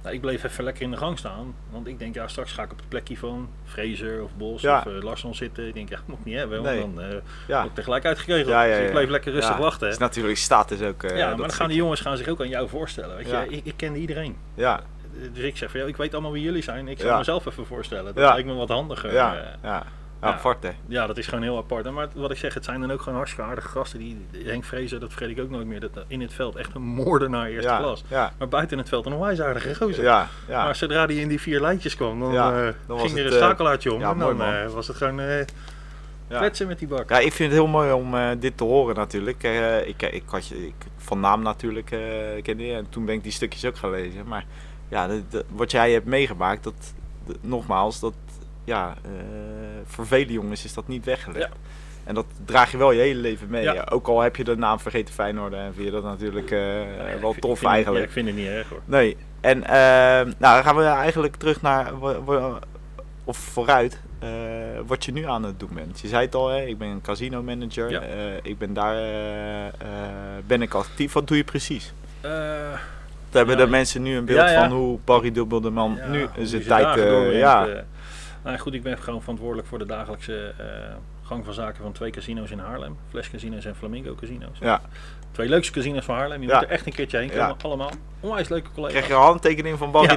Nou, 0.03 0.15
ik 0.15 0.21
bleef 0.21 0.45
even 0.45 0.65
lekker 0.65 0.83
in 0.83 0.91
de 0.91 0.97
gang 0.97 1.19
staan. 1.19 1.55
Want 1.71 1.87
ik 1.87 1.99
denk, 1.99 2.15
ja, 2.15 2.29
straks 2.29 2.53
ga 2.53 2.63
ik 2.63 2.73
op 2.73 2.79
het 2.79 2.89
plekje 2.89 3.17
van 3.17 3.49
Fraser 3.65 4.23
of 4.23 4.31
Bos 4.37 4.63
Ja. 4.63 4.79
of 4.87 5.03
Larsson 5.03 5.35
zitten. 5.35 5.67
Ik 5.67 5.75
denk, 5.75 5.89
ja, 5.89 5.99
moet 6.07 6.19
ik 6.19 6.25
niet 6.25 6.37
hebben. 6.37 6.63
Want 6.63 6.75
Nee. 6.75 6.81
dan 6.95 7.01
eh 7.03 7.17
Ja. 7.49 7.57
word 7.57 7.69
ik 7.69 7.75
tegelijk 7.75 8.05
uitgekregen. 8.05 8.49
Ja, 8.49 8.63
ja, 8.63 8.77
Dus 8.77 8.85
ik 8.87 8.91
bleef 8.93 9.09
lekker 9.09 9.33
rustig 9.33 9.55
Ja, 9.55 9.61
wachten. 9.61 9.89
is 9.89 9.99
natuurlijk 9.99 10.37
status 10.37 10.83
ook. 10.83 11.03
eh, 11.03 11.11
ja, 11.17 11.27
maar 11.27 11.29
dan 11.29 11.39
gaan 11.39 11.51
stukje. 11.51 11.67
die 11.69 11.77
jongens 11.77 12.01
gaan 12.01 12.17
zich 12.17 12.29
ook 12.29 12.41
aan 12.41 12.49
jou 12.49 12.69
voorstellen. 12.69 13.17
Weet 13.17 13.29
Ja. 13.31 13.41
je, 13.41 13.49
ik, 13.51 13.65
ik 13.65 13.75
ken 13.77 13.97
iedereen. 13.97 14.37
Ja, 14.55 14.81
Dus 15.33 15.45
ik 15.45 15.57
zeg 15.57 15.71
van, 15.71 15.81
ja, 15.81 15.87
ik 15.87 15.97
weet 15.97 16.13
allemaal 16.13 16.33
wie 16.33 16.43
jullie 16.43 16.63
zijn. 16.63 16.89
Ik 16.89 17.01
zal 17.01 17.11
Ja. 17.11 17.19
mezelf 17.19 17.47
even 17.47 17.67
voorstellen. 17.67 18.15
Dat 18.15 18.25
Ja. 18.25 18.33
lijkt 18.33 18.49
me 18.49 18.55
wat 18.55 18.69
handiger. 18.69 19.13
ja. 19.13 19.57
Ja. 20.23 20.29
Apart 20.29 20.63
hè. 20.63 20.71
Ja, 20.87 21.07
dat 21.07 21.19
is 21.19 21.27
gewoon 21.27 21.43
heel 21.43 21.57
apart. 21.57 21.91
Maar 21.91 22.09
wat 22.15 22.31
ik 22.31 22.37
zeg, 22.37 22.55
het 22.55 22.65
zijn 22.65 22.81
dan 22.81 22.91
ook 22.91 23.01
gewoon 23.01 23.19
hartstikke 23.19 23.51
aardige 23.51 23.69
gasten. 23.69 23.99
Die, 23.99 24.27
Henk 24.45 24.65
Vrezer, 24.65 25.01
dat 25.01 25.13
vergeet 25.13 25.37
ik 25.37 25.43
ook 25.45 25.51
nooit 25.51 25.67
meer. 25.67 25.81
Dat, 25.81 25.91
in 26.07 26.21
het 26.21 26.33
veld 26.33 26.57
echt 26.57 26.75
een 26.75 26.83
moordenaar 26.83 27.47
eerste 27.47 27.69
Ja, 27.71 27.79
klas. 27.79 28.05
ja, 28.09 28.33
Maar 28.39 28.49
buiten 28.49 28.79
het 28.79 28.89
veld 28.89 29.07
een 29.07 29.13
onwijs 29.13 29.41
aardige 29.41 29.75
gozer. 29.75 30.05
ja, 30.05 30.29
ja. 30.49 30.65
Maar 30.65 30.77
zodra 30.77 31.07
die 31.07 31.21
in 31.21 31.29
die 31.29 31.41
vier 31.41 31.61
lijntjes 31.61 31.97
kwam, 31.97 32.21
dan, 32.21 32.35
eh, 32.35 32.69
dan 32.87 32.99
ging 33.01 33.19
er 33.19 33.27
een 33.27 33.33
eh, 33.33 33.37
schakelaartje 33.39 33.93
om. 33.93 34.01
ja, 34.01 34.11
en 34.11 34.19
dan 34.19 34.43
eh, 34.43 34.67
was 34.67 34.89
het 34.89 34.97
gewoon 34.97 35.21
eh 35.21 35.45
Ja. 36.31 36.39
kletsen 36.39 36.67
met 36.67 36.79
die 36.79 36.89
bak. 36.89 37.11
Ja, 37.11 37.19
ik 37.19 37.33
vind 37.33 37.51
het 37.51 37.61
heel 37.61 37.69
mooi 37.69 37.93
om 37.93 38.15
eh, 38.15 38.29
dit 38.39 38.57
te 38.57 38.65
horen 38.65 38.95
natuurlijk. 38.97 39.43
Eh, 39.43 39.89
ik, 39.89 40.03
ik 40.03 40.23
had 40.27 40.47
je 40.47 40.67
ik, 40.67 40.75
van 40.97 41.21
naam 41.21 41.43
natuurlijk 41.43 41.91
eh 41.91 42.01
kende 42.43 42.67
je 42.67 42.75
en 42.75 42.87
toen 42.89 43.05
ben 43.05 43.15
ik 43.15 43.23
die 43.23 43.33
stukjes 43.33 43.65
ook 43.65 43.77
gaan 43.77 43.91
lezen. 43.91 44.27
Maar 44.27 44.45
ja, 44.89 45.07
de- 45.31 45.45
wat 45.49 45.71
jij 45.71 45.93
hebt 45.93 46.07
meegemaakt, 46.07 46.65
dat 46.65 46.75
nogmaals, 47.41 48.01
dat 48.01 48.15
ja, 48.69 48.95
eh, 49.05 49.11
voor 49.85 50.07
vele 50.07 50.33
jongens 50.33 50.65
is 50.65 50.75
dat 50.75 50.89
niet 50.89 51.05
weggelegd. 51.05 51.49
Ja. 51.53 51.57
En 52.05 52.15
dat 52.15 52.27
draag 52.45 52.71
je 52.71 52.77
wel 52.77 52.91
je 52.91 53.01
hele 53.01 53.21
leven 53.21 53.49
mee. 53.51 53.63
Ja. 53.63 53.87
Ook 53.91 54.09
al 54.09 54.21
heb 54.21 54.37
je 54.37 54.45
de 54.45 54.57
naam 54.57 54.81
vergeten 54.81 55.15
Feyenoord 55.15 55.53
en 55.53 55.75
vind 55.75 55.87
je 55.87 55.93
dat 55.93 56.03
natuurlijk 56.03 56.51
eh, 56.51 56.97
Ja, 56.97 57.05
ik 57.05 57.21
wel 57.21 57.35
tof 57.39 57.59
vind 57.59 57.71
eigenlijk. 57.71 58.03
ja, 58.03 58.09
ik 58.09 58.13
vind 58.13 58.27
het 58.27 58.37
niet 58.37 58.47
erg 58.47 58.69
hoor. 58.69 58.81
Nee, 58.85 59.17
en 59.41 59.65
eh, 59.65 59.71
nou, 60.39 60.55
dan 60.55 60.63
gaan 60.63 60.77
we 60.77 60.83
eigenlijk 60.85 61.37
terug 61.37 61.63
naar, 61.63 61.93
of 63.25 63.37
vooruit, 63.37 64.01
wat 64.87 65.05
je 65.05 65.13
nu 65.13 65.27
aan 65.27 65.43
het 65.43 65.61
doen 65.61 65.71
bent. 65.75 66.01
Je 66.01 66.09
zei 66.09 66.25
het 66.25 66.35
al, 66.35 66.49
hè, 66.49 66.63
ik 66.63 66.79
ben 66.79 66.89
een 66.89 67.01
casino 67.01 67.43
manager, 67.43 68.03
ik 68.43 68.59
ben 68.59 68.75
daar, 68.75 68.97
ben 70.47 70.63
ik 70.63 70.75
actief. 70.75 71.13
Wat 71.13 71.29
doe 71.29 71.37
je 71.37 71.45
precies? 71.45 71.93
Dan 72.21 73.47
hebben 73.47 73.57
de 73.57 73.67
mensen 73.67 74.03
nu 74.03 74.17
een 74.17 74.25
beeld 74.25 74.51
van 74.51 74.71
hoe 74.71 74.99
Barry 75.05 75.33
Dubbeldeman 75.33 75.99
nu 76.11 76.27
zijn 76.43 76.65
tijd, 76.65 77.01
ja, 77.33 77.85
eh. 78.49 78.55
nou 78.55 78.59
goed, 78.59 78.75
ik 78.75 78.83
ben 78.83 78.99
gewoon 78.99 79.21
verantwoordelijk 79.21 79.69
voor 79.69 79.79
de 79.79 79.87
dagelijkse 79.87 80.55
eh, 80.59 80.67
gang 81.23 81.45
van 81.45 81.55
zaken 81.55 81.83
van 81.83 81.93
twee 81.93 82.11
casino's 82.11 82.51
in 82.51 82.59
Haarlem. 82.59 82.97
Flash 83.09 83.29
Casinos 83.31 83.65
en 83.65 83.77
Flamingo 83.77 84.15
Casinos. 84.15 84.59
ja. 84.61 84.81
Twee 85.31 85.49
leukste 85.49 85.73
casinos 85.73 86.05
van 86.05 86.15
Haarlem. 86.15 86.41
Je 86.43 86.49
Ja. 86.49 86.55
moet 86.55 86.65
er 86.65 86.71
echt 86.71 86.87
een 86.87 86.93
keertje 86.93 87.19
heen 87.19 87.29
komen. 87.29 87.47
Ja. 87.47 87.57
Allemaal 87.63 87.91
onwijs 88.21 88.49
leuke 88.49 88.71
collega's. 88.71 88.93
Krijg 88.93 89.07
je 89.09 89.13
een 89.15 89.21
handtekening 89.21 89.79
van 89.79 89.91
Barry 89.91 90.07
Ja, 90.09 90.17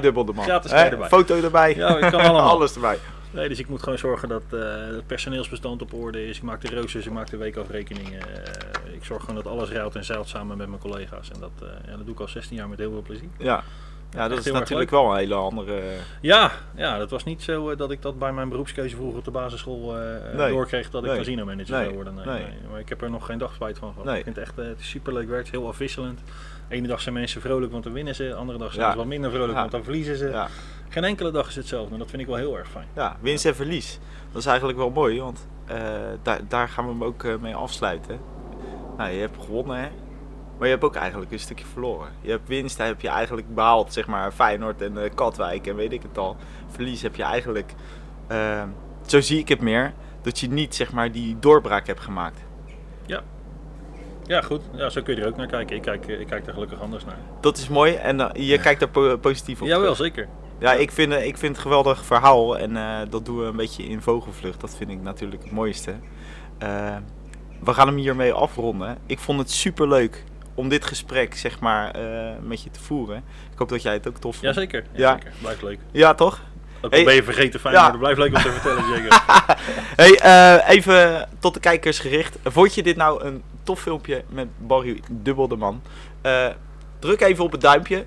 Hè, 0.71 0.75
kan 0.75 0.85
je 0.85 0.91
erbij. 0.91 1.07
Foto 1.07 1.35
erbij, 1.41 1.75
Ja, 1.75 1.97
ik 1.97 2.11
kan 2.11 2.19
allemaal. 2.21 2.49
alles 2.55 2.73
erbij. 2.73 2.97
Nee, 3.31 3.49
dus 3.49 3.59
ik 3.59 3.67
moet 3.69 3.83
gewoon 3.83 3.97
zorgen 3.97 4.29
dat 4.29 4.43
eh, 4.51 4.59
het 4.95 5.07
personeelsbestand 5.07 5.81
op 5.81 5.93
orde 5.93 6.27
is. 6.27 6.37
Ik 6.37 6.43
maak 6.43 6.61
de 6.61 6.75
roosters, 6.75 7.05
ik 7.05 7.11
maak 7.11 7.29
de 7.29 7.37
weekafrekeningen. 7.37 8.19
eh, 8.21 8.93
ik 8.93 9.03
zorg 9.03 9.21
gewoon 9.23 9.35
dat 9.43 9.47
alles 9.47 9.69
ruilt 9.69 9.95
en 9.95 10.05
zeilt 10.05 10.27
samen 10.29 10.57
met 10.57 10.67
mijn 10.67 10.81
collega's. 10.81 11.29
En 11.29 11.39
dat, 11.39 11.51
ja, 11.85 11.95
dat 11.97 12.05
doe 12.05 12.13
ik 12.13 12.19
al 12.19 12.27
16 12.27 12.57
jaar 12.57 12.69
met 12.69 12.77
heel 12.79 12.91
veel 12.91 13.01
plezier. 13.01 13.29
Ja, 13.37 13.63
ja 14.15 14.27
dat 14.27 14.45
is 14.45 14.51
natuurlijk 14.51 14.89
wel 14.89 15.11
een 15.11 15.17
hele 15.17 15.35
andere... 15.35 15.81
Ja, 16.21 16.51
ja, 16.75 16.97
dat 16.97 17.09
was 17.09 17.23
niet 17.23 17.41
zo 17.43 17.69
eh, 17.69 17.77
dat 17.77 17.91
ik 17.91 18.01
dat 18.01 18.19
bij 18.19 18.31
mijn 18.33 18.49
beroepskeuze 18.49 18.95
vroeger 18.95 19.17
op 19.17 19.25
de 19.25 19.31
basisschool 19.31 19.97
eh, 19.97 20.37
Nee. 20.37 20.49
doorkreeg 20.49 20.89
dat 20.89 21.03
ik 21.03 21.09
Nee. 21.09 21.17
casino 21.17 21.45
manager 21.45 21.71
Nee. 21.75 21.83
zou 21.83 21.95
worden. 21.95 22.13
Nee. 22.15 22.45
Maar 22.71 22.79
ik 22.79 22.89
heb 22.89 23.01
er 23.01 23.09
nog 23.09 23.25
geen 23.25 23.37
dag 23.37 23.53
spijt 23.53 23.77
van 23.77 23.89
gehad. 23.91 24.05
Nee. 24.05 24.17
Ik 24.17 24.23
vind 24.23 24.35
het 24.35 24.45
echt 24.45 24.57
eh, 24.59 24.65
het 24.65 24.79
is 24.79 24.89
superleuk 24.89 25.27
werk, 25.27 25.45
het 25.45 25.53
is 25.53 25.59
heel 25.59 25.67
afwisselend. 25.67 26.21
Ene 26.67 26.87
dag 26.87 27.01
zijn 27.01 27.13
mensen 27.15 27.41
vrolijk, 27.41 27.71
want 27.71 27.83
dan 27.83 27.93
winnen 27.93 28.15
ze. 28.15 28.33
Andere 28.33 28.57
dag 28.57 28.71
zijn 28.73 28.85
Ja. 28.85 28.91
ze 28.91 28.97
wat 28.97 29.05
minder 29.05 29.31
vrolijk, 29.31 29.51
Ja. 29.53 29.59
want 29.59 29.71
dan 29.71 29.83
verliezen 29.83 30.15
ze. 30.17 30.29
Ja, 30.29 30.47
Geen 30.89 31.03
enkele 31.03 31.31
dag 31.31 31.47
is 31.47 31.55
hetzelfde 31.55 31.93
en 31.93 31.99
dat 31.99 32.09
vind 32.09 32.21
ik 32.21 32.27
wel 32.27 32.37
heel 32.37 32.57
erg 32.57 32.69
fijn. 32.69 32.87
ja, 32.95 33.17
winst 33.21 33.45
en 33.45 33.55
verlies. 33.55 33.99
Dat 34.31 34.41
is 34.41 34.47
eigenlijk 34.47 34.77
wel 34.77 34.89
mooi, 34.89 35.21
want 35.21 35.47
eh, 35.65 35.77
daar, 36.21 36.39
daar 36.47 36.69
gaan 36.69 36.85
we 36.85 36.91
hem 36.91 37.03
ook 37.03 37.23
eh, 37.23 37.35
mee 37.41 37.55
afsluiten. 37.55 38.19
Nou, 38.97 39.11
je 39.11 39.19
hebt 39.19 39.37
gewonnen, 39.45 39.77
hè? 39.77 39.87
Maar 40.61 40.69
je 40.69 40.75
hebt 40.75 40.87
ook 40.87 40.95
eigenlijk 40.95 41.31
een 41.31 41.39
stukje 41.39 41.65
verloren. 41.65 42.07
Je 42.21 42.29
hebt 42.29 42.47
winst, 42.47 42.77
heb 42.77 43.01
je 43.01 43.07
eigenlijk 43.07 43.55
behaald, 43.55 43.93
zeg 43.93 44.07
maar, 44.07 44.31
Feyenoord 44.31 44.81
en 44.81 45.03
eh, 45.03 45.09
Katwijk 45.15 45.67
en 45.67 45.75
weet 45.75 45.91
ik 45.91 46.01
het 46.01 46.17
al. 46.17 46.35
Verlies 46.67 47.01
heb 47.01 47.15
je 47.15 47.23
eigenlijk, 47.23 47.73
eh, 48.27 48.63
zo 49.05 49.21
zie 49.21 49.39
ik 49.39 49.47
het 49.49 49.61
meer, 49.61 49.93
dat 50.21 50.39
je 50.39 50.49
niet, 50.49 50.75
zeg 50.75 50.91
maar, 50.91 51.11
die 51.11 51.39
doorbraak 51.39 51.87
hebt 51.87 51.99
gemaakt. 51.99 52.39
Ja, 54.25 54.41
goed. 54.41 54.61
Ja, 54.73 54.89
zo 54.89 55.01
kun 55.01 55.15
je 55.15 55.21
er 55.21 55.27
ook 55.27 55.35
naar 55.35 55.47
kijken. 55.47 55.75
Ik 55.75 55.81
kijk, 55.81 56.07
eh, 56.07 56.19
ik 56.19 56.27
kijk 56.27 56.47
er 56.47 56.53
gelukkig 56.53 56.81
anders 56.81 57.05
naar. 57.05 57.17
Dat 57.39 57.57
is 57.57 57.69
mooi 57.69 57.93
en 57.95 58.19
eh, 58.33 58.49
je 58.49 58.59
kijkt 58.59 58.79
daar 58.79 58.89
po- 58.89 59.17
positief 59.17 59.61
op. 59.61 59.67
Jawel, 59.67 59.93
terug. 59.93 59.97
zeker. 60.13 60.27
Ja, 60.59 60.73
ik 60.73 60.91
vind, 60.91 61.13
ik 61.13 61.19
vind 61.37 61.41
het 61.41 61.55
een 61.55 61.55
geweldig 61.55 62.05
verhaal 62.05 62.57
en 62.57 62.73
dat 63.09 63.25
doen 63.25 63.37
we 63.37 63.43
een 63.45 63.55
beetje 63.55 63.83
in 63.83 64.01
vogelvlucht. 64.01 64.61
Dat 64.61 64.75
vind 64.75 64.89
ik 64.91 65.01
natuurlijk 65.01 65.43
het 65.43 65.51
mooiste. 65.51 65.93
Eh, 66.57 66.95
we 67.63 67.73
gaan 67.73 67.87
hem 67.87 67.97
hiermee 67.97 68.33
afronden. 68.33 68.97
Ik 69.05 69.19
vond 69.19 69.39
het 69.39 69.51
super 69.51 69.87
leuk 69.87 70.23
om 70.55 70.69
dit 70.69 70.85
gesprek 70.85 71.35
zeg 71.35 71.59
maar 71.59 71.91
eh, 71.91 72.31
met 72.41 72.63
je 72.63 72.71
te 72.71 72.79
voeren. 72.79 73.17
Ik 73.51 73.57
hoop 73.57 73.69
dat 73.69 73.81
jij 73.81 73.93
het 73.93 74.07
ook 74.07 74.17
tof 74.17 74.35
vond. 74.35 74.45
Jazeker. 74.55 74.83
Ja. 74.91 75.09
Ja. 75.09 75.13
Zeker. 75.13 75.31
Blijft 75.41 75.61
leuk. 75.61 75.79
Ja, 75.91 76.13
toch? 76.13 76.41
Ook 76.81 76.93
al 76.93 77.03
ben 77.03 77.13
je 77.15 77.23
vergeten 77.23 77.59
fijn, 77.59 77.73
Ja. 77.73 77.81
maar 77.81 77.91
dat 77.91 77.99
blijft 77.99 78.19
leuk 78.19 78.35
om 78.35 78.41
te 78.41 78.51
vertellen, 78.51 79.03
Jacob. 79.03 79.23
Hey, 79.95 80.19
eh, 80.19 80.69
even 80.69 81.27
tot 81.39 81.53
de 81.53 81.59
kijkers 81.59 81.99
gericht. 81.99 82.37
Vond 82.43 82.73
je 82.75 82.83
dit 82.83 82.95
nou 82.95 83.23
een 83.23 83.43
tof 83.63 83.79
filmpje 83.81 84.23
met 84.29 84.47
Barry 84.57 85.01
Dubbel 85.09 85.47
de 85.47 85.55
Man? 85.55 85.81
Eh, 86.21 86.47
druk 86.99 87.21
even 87.21 87.43
op 87.43 87.51
het 87.51 87.61
duimpje 87.61 88.05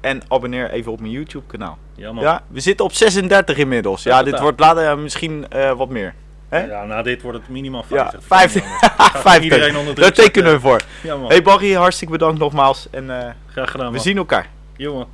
en 0.00 0.22
abonneer 0.28 0.70
even 0.70 0.92
op 0.92 1.00
mijn 1.00 1.12
YouTube 1.12 1.46
kanaal. 1.46 1.78
Ja, 1.94 2.12
man. 2.12 2.24
Ja, 2.24 2.42
we 2.48 2.60
zitten 2.60 2.84
op 2.84 2.92
36 2.92 3.56
inmiddels. 3.56 4.02
Ja, 4.02 4.22
dit 4.22 4.34
36. 4.34 4.40
wordt 4.40 4.60
later 4.60 4.98
misschien 4.98 5.46
wat 5.76 5.88
meer. 5.88 6.14
Hè? 6.52 6.64
Ja, 6.66 6.84
na 6.84 7.02
dit 7.02 7.22
wordt 7.22 7.38
het 7.38 7.48
minimaal 7.48 7.84
Ja, 7.88 8.10
50. 8.10 8.22
50. 8.26 8.64
Gaat 8.96 9.10
50. 9.20 9.42
Iedereen 9.42 9.76
onder 9.76 9.94
Daar 9.94 10.12
tekenen 10.12 10.52
we 10.52 10.60
voor. 10.60 10.80
Ja. 11.02 11.16
Hey 11.26 11.42
Barry, 11.42 11.72
hartstikke 11.72 12.12
bedankt 12.12 12.38
nogmaals. 12.38 12.86
En 12.90 13.10
eh, 13.20 13.30
Graag 13.46 13.70
gedaan, 13.70 13.86
we 13.86 13.92
man. 13.92 14.02
zien 14.02 14.16
elkaar. 14.16 14.46
Jongen. 14.76 15.06